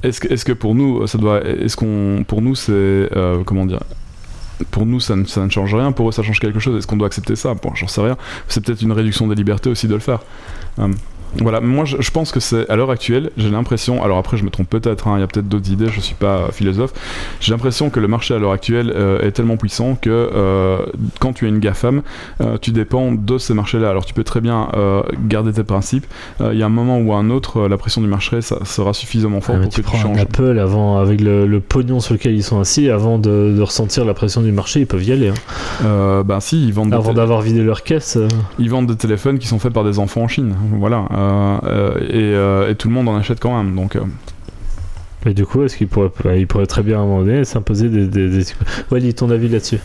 [0.02, 3.66] Est-ce, que, est-ce que pour nous, ça doit, est-ce qu'on, pour nous, c'est euh, comment
[3.66, 3.80] dire
[4.70, 5.92] pour nous, ça ne, change rien.
[5.92, 6.76] Pour eux, ça change quelque chose.
[6.76, 7.54] Est-ce qu'on doit accepter ça?
[7.54, 8.16] Bon, j'en sais rien.
[8.48, 10.20] C'est peut-être une réduction des libertés aussi de le faire.
[10.78, 10.88] Euh,
[11.36, 14.44] voilà, moi je, je pense que c'est à l'heure actuelle, j'ai l'impression, alors après je
[14.44, 16.92] me trompe peut-être, hein, il y a peut-être d'autres idées, je suis pas euh, philosophe,
[17.40, 20.78] j'ai l'impression que le marché à l'heure actuelle euh, est tellement puissant que euh,
[21.20, 22.02] quand tu es une GAFAM,
[22.40, 23.90] euh, tu dépends de ces marchés-là.
[23.90, 24.68] Alors tu peux très bien
[25.26, 26.06] garder tes principes,
[26.40, 29.40] il y a un moment ou un autre, la pression du marché ça sera suffisamment
[29.40, 30.20] fort Ah, pour tu que tu prends un changes.
[30.20, 34.04] Apple avant, avec le, le pognon sur lequel ils sont assis, avant de, de ressentir
[34.04, 35.28] la pression du marché, ils peuvent y aller.
[35.28, 36.22] hein.
[36.24, 38.18] Ben si, ils vendent, Avant d'avoir vidé leur caisse.
[38.58, 40.54] ils vendent des téléphones qui sont faits par des enfants en Chine.
[40.78, 41.04] Voilà.
[41.18, 43.74] Euh, et, euh, et tout le monde en achète quand même.
[43.74, 44.00] Donc, euh,
[45.24, 47.44] Mais du coup, est-ce qu'ils pourraient, bah, ils pourraient très bien à un moment donné
[47.44, 48.44] s'imposer des, des, des...
[48.90, 49.80] Wally, ton avis là-dessus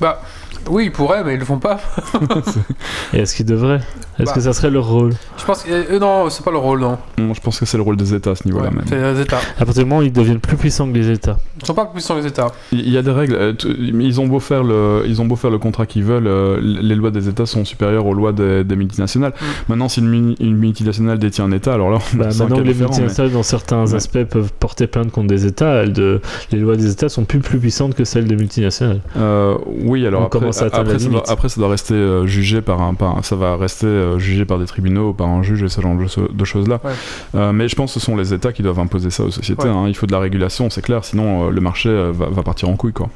[0.00, 0.22] Bah,
[0.70, 1.78] oui, ils pourraient, mais ils le font pas.
[3.12, 3.80] Et est-ce qu'ils devraient?
[4.18, 4.32] Est-ce Bah.
[4.34, 5.12] que ça serait leur rôle?
[5.38, 5.70] Je pense que.
[5.70, 6.98] euh, non, c'est pas le rôle, non.
[7.18, 8.84] moi, je pense que c'est le rôle des États à ce niveau-là Ouais, même.
[8.86, 9.38] c'est les États.
[9.58, 11.38] À partir du moment où ils deviennent plus puissants que les États.
[11.60, 12.52] Ils sont pas plus puissants les États.
[12.72, 13.34] Il y a des règles.
[13.34, 16.26] euh, Ils ont beau faire le, ils ont beau faire le contrat qu'ils veulent.
[16.26, 19.32] euh, Les lois des États sont supérieures aux lois des, des multinationales.
[19.32, 19.44] Mm.
[19.68, 22.66] Maintenant, si une, multinationale détient un État, alors là, Bah, c'est un maintenant cas que
[22.68, 23.94] les différent, mais- multinationales, dans certains Ouais.
[23.94, 26.20] aspects, peuvent porter plainte contre des États, elles de...
[26.52, 29.00] les lois des États sont plus, plus puissantes que celles des multinationales.
[29.16, 31.30] Euh, oui, alors On après, commence à atteindre après, la ça doit, limite.
[31.30, 34.44] après, ça doit rester euh, jugé par un, par un- ça va rester euh, jugé
[34.44, 36.80] par des tribunaux, ou par un juge et ce genre de, de choses là.
[36.84, 36.90] Ouais.
[37.34, 39.64] Euh, mais je pense que ce sont les États qui doivent imposer ça aux sociétés.
[39.64, 39.70] Ouais.
[39.70, 39.84] hein.
[39.88, 41.04] Il faut de la régulation, c'est clair.
[41.04, 43.08] Sinon, euh, le marché euh, va, va partir en couille, quoi.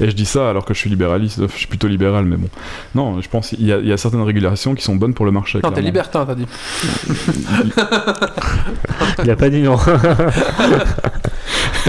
[0.00, 2.48] Et je dis ça alors que je suis libéraliste, je suis plutôt libéral, mais bon.
[2.94, 5.24] Non, je pense qu'il y, a- il y a certaines régulations qui sont bonnes pour
[5.26, 5.60] le marché.
[5.62, 6.46] Non, t'es libertin, t'as dit.
[9.24, 9.76] Il a pas dit non.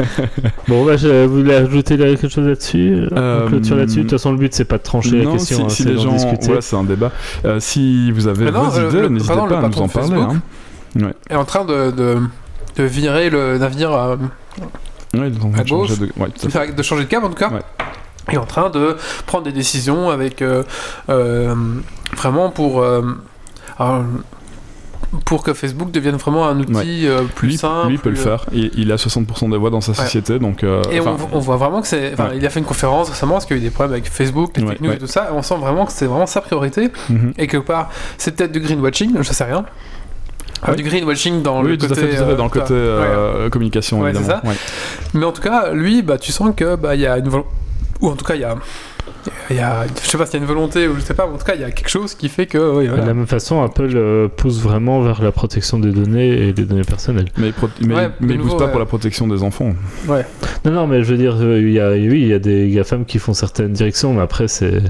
[0.68, 3.08] bon, bah, je voulais ajouter quelque chose là-dessus.
[3.12, 3.98] Euh, On clôture là-dessus.
[4.00, 5.84] De toute façon, le but, c'est pas de trancher la non, question, si, hein, si
[5.86, 6.46] les gens, discuter.
[6.48, 7.12] voilà, c'est un débat.
[7.46, 10.18] Euh, si vous avez non, vos euh, idées, le- n'hésitez pas à nous en parler.
[10.20, 11.12] Hein.
[11.30, 12.18] est en train de, de,
[12.78, 14.16] de virer le navire, euh,
[15.14, 15.98] Ouais, À gauche.
[15.98, 16.06] de...
[16.18, 16.76] ouais, tout à fait.
[16.76, 17.50] de changer de cap en tout cas.
[17.50, 17.62] Ouais.
[18.30, 18.98] Il est en train de
[19.28, 20.64] prendre des décisions avec euh,
[21.10, 21.56] euh,
[22.18, 22.82] vraiment pour.
[22.82, 23.02] euh,
[23.80, 24.04] alors,
[25.24, 27.90] pour que Facebook devienne vraiment un outil euh, plus lui, simple.
[27.90, 28.46] lui peut le plus, faire.
[28.52, 30.64] Il, il a 60% des voix dans sa société, donc.
[30.64, 32.20] euh, Et on, voit vraiment que c'est.
[32.20, 32.38] Ouais.
[32.38, 34.58] il a fait une conférence récemment parce qu'il y a eu des problèmes avec Facebook,
[34.58, 34.96] les Ouais, ouais.
[34.96, 35.30] et tout ça.
[35.30, 36.92] Et on sent vraiment que c'est vraiment sa priorité.
[37.10, 37.34] mhm.
[37.38, 39.60] Et quelque part, c'est peut-être du greenwashing, je sais rien.
[39.60, 40.76] Euh, Ouais.
[40.78, 41.94] Du greenwashing dans oui, le côté.
[41.96, 42.78] fait, tout à fait, euh, dans le côté ouais.
[42.80, 44.42] euh, communication, Ouais, évidemment.
[44.44, 44.48] ça.
[44.50, 44.56] Ouais.
[45.14, 47.30] Mais en tout cas, lui, bah, tu sens que bah, il y a une.
[48.02, 48.56] Ou en tout cas, il y a.
[49.50, 51.26] Il y a, je sais pas s'il y a une volonté ou je sais pas,
[51.28, 52.58] mais en tout cas, il y a quelque chose qui fait que.
[52.58, 53.04] oui, voilà.
[53.04, 56.64] De la même façon, Apple euh, pousse vraiment vers la protection des données et des
[56.66, 57.28] données personnelles.
[57.38, 58.72] Mais il, pro- mais, Ouais, mais de il pousse pas ouais.
[58.72, 59.74] pour la protection des enfants.
[60.08, 60.26] Ouais.
[60.66, 62.70] Non, non, mais je veux dire, euh, il y a, oui, il y a des
[62.70, 64.82] GAFAM qui font certaines directions, mais après, c'est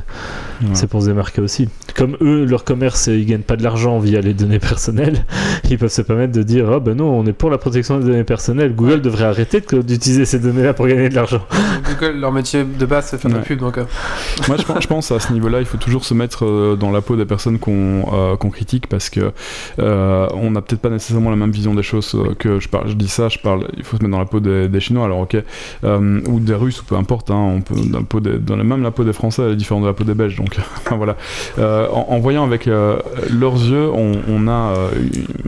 [0.74, 1.68] c'est pour se démarquer aussi.
[1.96, 5.26] Comme eux, leur commerce, ils gagnent pas de l'argent via les données personnelles,
[5.70, 8.06] ils peuvent se permettre de dire Ah ben non, on est pour la protection des
[8.06, 8.76] données personnelles.
[8.76, 11.42] Google devrait arrêter d'utiliser ces données-là pour gagner de l'argent.
[12.00, 13.48] Google, leur métier de base, c'est faire de la Ouais.
[13.48, 13.60] pub.
[13.60, 13.84] Donc, euh,
[14.48, 16.92] Moi, je pense, je pense à ce niveau-là, il faut toujours se mettre euh, dans
[16.92, 19.32] la peau des personnes qu'on euh, qu'on critique parce que
[19.80, 22.90] euh, on n'a peut-être pas nécessairement la même vision des choses que je parle.
[22.90, 23.68] Je dis ça, je parle.
[23.78, 25.06] Il faut se mettre dans la peau des, des Chinois.
[25.06, 25.38] Alors ok,
[25.84, 27.32] euh, ou des Russes ou peu importe.
[27.32, 29.52] Hein, on peut dans, la peau des, dans la, même la peau des Français, elle
[29.52, 30.36] est différente de la peau des Belges.
[30.36, 30.58] Donc
[30.92, 31.16] voilà.
[31.60, 32.98] Euh, en, en voyant avec euh,
[33.32, 34.88] leurs yeux, on, on a euh,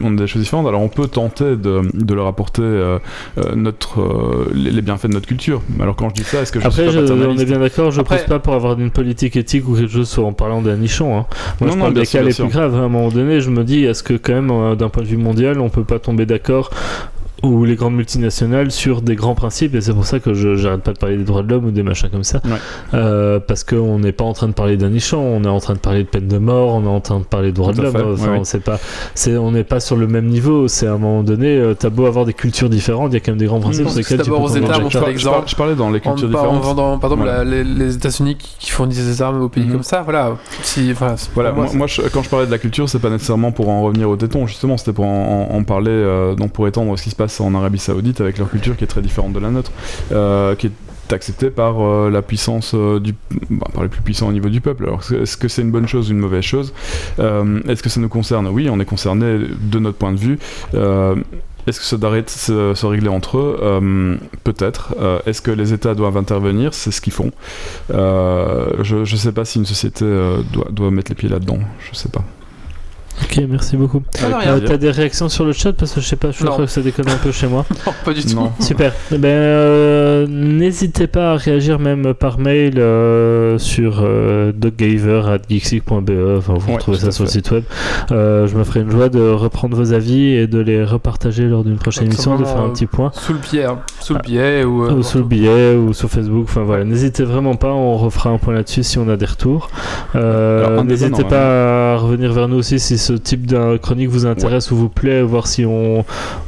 [0.02, 0.68] on a des choses différentes.
[0.68, 3.00] Alors on peut tenter de, de leur apporter euh,
[3.38, 5.62] euh, notre euh, les, bienfaits de notre culture.
[5.80, 7.46] Alors quand je dis ça, est-ce que je Après, suis je- pas on paternaliste est
[7.46, 10.26] bien d'accord, je Après- pousse pas pour avoir une politique éthique ou quelque chose sur-
[10.26, 11.18] en parlant d'un nichon.
[11.18, 11.26] Hein.
[11.60, 12.76] Moi, Non, je non, parle bien des sûr, cas les plus graves.
[12.76, 15.08] À un moment donné, je me dis, est-ce que quand même, euh, d'un point de
[15.08, 16.70] vue mondial, on peut pas tomber d'accord
[17.44, 20.82] ou les grandes multinationales sur des grands principes et c'est pour ça que je j'arrête
[20.82, 22.52] pas de parler des droits de l'homme ou des machins comme ça Ouais.
[22.94, 25.74] Euh, parce qu'on n'est pas en train de parler d'un nichon on est en train
[25.74, 27.82] de parler de peine de mort on est en train de parler de droits de
[27.82, 28.44] l'homme enfin, ouais, ouais.
[28.44, 28.80] c'est pas
[29.14, 31.90] c'est on n'est pas sur le même niveau c'est à un moment donné euh, t'as
[31.90, 34.22] beau avoir des cultures différentes il y a quand même des grands principes sur lesquels
[34.22, 34.74] tu peux aux États,
[35.46, 36.64] je, parlais dans les cultures par- en différentes.
[36.64, 37.44] vendant, par exemple, Voilà.
[37.44, 39.72] la- les, les États-Unis qui, fournissent des armes aux pays Mhm.
[39.74, 40.38] comme ça, voilà.
[40.64, 40.92] Si,
[41.34, 43.70] voilà, moi, c'est- moi, je- quand je parlais de la culture, c'est pas nécessairement pour
[43.70, 46.98] en revenir au téton, justement, c'était pour en, en- en parler, euh, donc pour étendre
[46.98, 49.40] ce qui se passe en Arabie Saoudite avec leur culture qui est très différente de
[49.40, 49.72] la nôtre,
[50.12, 53.16] euh, qui est acceptée par euh, la puissance euh, du,
[53.49, 54.86] bah, par les plus puissants au niveau du peuple.
[54.86, 56.74] Alors, est-ce que c'est une bonne chose ou une mauvaise chose?
[57.18, 58.48] Est-ce que ça nous concerne?
[58.48, 60.40] Oui, on est concerné de notre point de vue.
[60.74, 64.20] Est-ce que ça doit se, régler entre eux?
[64.44, 64.95] Peut-être.
[65.26, 66.74] Est-ce que les États doivent intervenir?
[66.74, 67.32] C'est ce qu'ils font.
[67.90, 70.06] Je ne sais pas si une société
[70.72, 71.60] doit, mettre les pieds là-dedans.
[71.90, 72.24] Je sais pas.
[73.23, 74.39] Ok merci beaucoup Ah.
[74.48, 76.52] Euh, t'as des réactions sur le chat parce que je sais pas je Non.
[76.52, 78.35] crois que ça déconne un peu chez moi Non, pas du tout.
[78.35, 78.52] Non.
[78.60, 78.94] Super.
[79.11, 86.11] Eh ben, euh, n'hésitez pas à réagir même par mail euh, sur euh, doggaver@geeksig.be.
[86.38, 87.64] Enfin, vous Ouais, retrouvez ça sur le site web.
[88.11, 91.64] Euh, je me ferai une joie de reprendre vos avis et de les repartager lors
[91.64, 93.11] d'une prochaine émission, de faire un petit point.
[93.14, 93.80] Sous le biais, hein.
[93.99, 94.27] sous le Ah.
[94.27, 94.85] biais ou.
[94.85, 98.30] euh, Ou sous le billet ou sur Facebook, enfin voilà, n'hésitez vraiment pas, on refera
[98.30, 99.69] un point là-dessus si on a des retours.
[100.15, 101.30] Euh, n'hésitez normalement.
[101.30, 104.90] pas à revenir vers nous aussi si ce type de chronique vous intéresse ou vous
[104.90, 106.04] plaît, voir si on,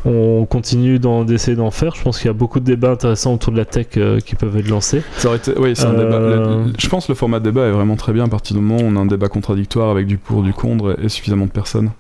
[0.06, 1.96] on continue d'essayer d'en faire.
[1.96, 4.36] Je pense qu'il y a beaucoup de débats intéressants autour de la tech euh, qui
[4.36, 5.02] peuvent être lancés.
[5.18, 6.20] Ça aurait été, oui, c'est un Euh, débat.
[6.20, 8.56] le- le- je pense que le format de débat est vraiment très bien à partir
[8.56, 11.10] du moment où on a un débat contradictoire avec du pour, du contre et, et
[11.10, 11.92] suffisamment de personnes.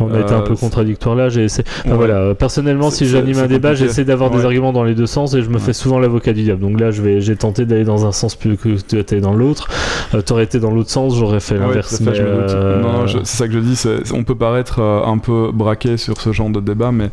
[0.00, 1.28] On a été un Euh, peu contradictoire là.
[1.28, 1.64] J'ai essayé...
[1.80, 1.96] enfin, Ouais.
[1.96, 5.34] voilà, euh, personnellement, si j'anime un débat, j'essaie d'avoir des arguments dans les deux sens
[5.34, 6.60] et je me fais souvent l'avocat du diable.
[6.62, 9.34] Donc là, je vais, j'ai tenté d'aller dans un sens plus que tu étais dans
[9.34, 9.68] l'autre.
[10.14, 12.00] Euh, T'aurais été dans l'autre sens, j'aurais fait ouais, l'inverse.
[12.06, 13.76] euh, Non, c'est ça que je dis.
[13.76, 17.10] c'est- on peut paraître euh, un peu braqué sur ce genre de débat, mais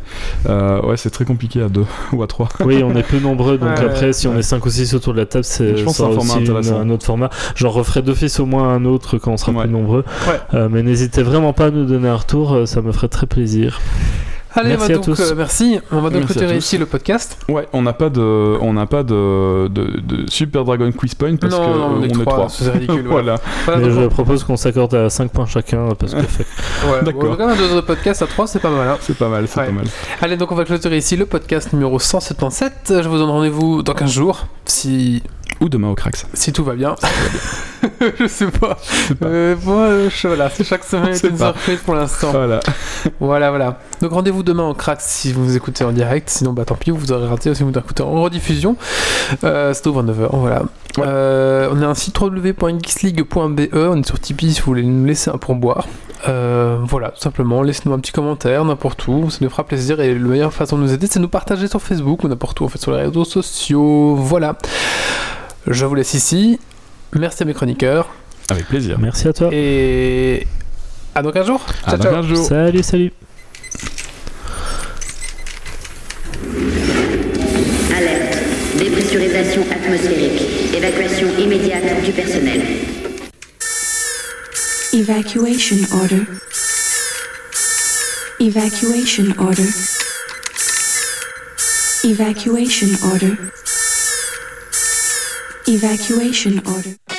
[0.48, 2.48] euh, ouais, c'est très compliqué à deux ou à trois.
[2.64, 5.12] Oui, on est peu nombreux, donc Ouais, après, si on est 5 ou 6 autour
[5.14, 6.80] de la table, c'est un sera format aussi une- intéressant.
[6.80, 7.30] un autre format.
[7.56, 9.62] J'en referai d'office au moins un autre quand on sera Ouais.
[9.64, 10.04] plus nombreux.
[10.28, 10.40] Ouais.
[10.54, 13.80] Euh, mais n'hésitez vraiment pas à nous donner un retour, ça me ferait très plaisir.
[14.56, 15.20] Allez, Merci on va à donc, tous.
[15.20, 15.80] euh, merci.
[15.90, 17.38] On va donc Merci clôturer ici le podcast.
[17.48, 18.20] Ouais, on n'a pas de,
[18.60, 22.02] on n'a pas de, de, de Super Dragon Quiz Point parce non, que non, on
[22.04, 22.48] est on est trois, trois.
[22.48, 23.04] c'est ridicule.
[23.08, 23.34] voilà.
[23.34, 23.40] voilà.
[23.64, 27.22] Voilà, mais donc, je propose qu'on s'accorde à 5 points chacun, parce que ouais, D'accord.
[27.30, 28.86] bon, quand même, deux autres podcasts à 3, c'est pas mal.
[28.88, 28.96] hein.
[29.00, 29.66] C'est pas mal, c'est Ouais.
[29.66, 29.86] pas mal.
[30.20, 32.94] Allez, donc on va clôturer ici le podcast numéro 177.
[33.02, 35.22] Je vous donne rendez-vous dans 15 jours, si,
[35.60, 36.26] Ou demain au Crax.
[36.34, 36.94] si tout va bien.
[38.18, 38.76] je sais pas.
[38.82, 39.26] sais pas.
[39.26, 41.52] Euh, moi, euh, je- voilà, c'est chaque semaine est une pas.
[41.52, 42.30] surprise pour l'instant.
[42.32, 42.60] Voilà.
[43.20, 43.78] Voilà, voilà.
[44.00, 46.28] Donc rendez-vous demain en crack si vous écoutez en direct.
[46.28, 48.76] Sinon, bah tant pis, vous aurez raté si vous écoutez en rediffusion.
[49.44, 50.62] Euh, c'est au 29h, voilà.
[50.96, 51.04] Ouais.
[51.06, 53.68] Euh, on a un site www.geeksleague.be.
[53.74, 55.86] On est sur Tipeee si vous voulez nous laisser un pourboire.
[56.28, 57.62] Euh, voilà, tout simplement.
[57.62, 59.28] Laissez-nous un petit commentaire n'importe où.
[59.30, 60.00] Ça nous fera plaisir.
[60.00, 62.60] Et la meilleure façon de nous aider, c'est de nous partager sur Facebook ou n'importe
[62.60, 64.14] où en fait sur les réseaux sociaux.
[64.16, 64.56] Voilà.
[65.66, 66.58] Je vous laisse ici.
[67.14, 68.08] Merci à mes chroniqueurs.
[68.50, 68.98] Avec plaisir.
[68.98, 69.48] Merci à toi.
[69.52, 70.46] Et
[71.14, 71.64] à dans 15 jours.
[71.84, 72.14] À Ciao, dans ciao.
[72.14, 72.46] 15 jours.
[72.46, 73.12] Salut, salut.
[77.96, 78.38] Alerte.
[78.78, 80.74] Dépressurisation atmosphérique.
[80.74, 82.60] Évacuation immédiate du personnel.
[84.92, 86.22] Evacuation order.
[88.40, 89.68] Evacuation order.
[92.04, 93.32] Evacuation order.
[95.66, 97.13] Evacuation order.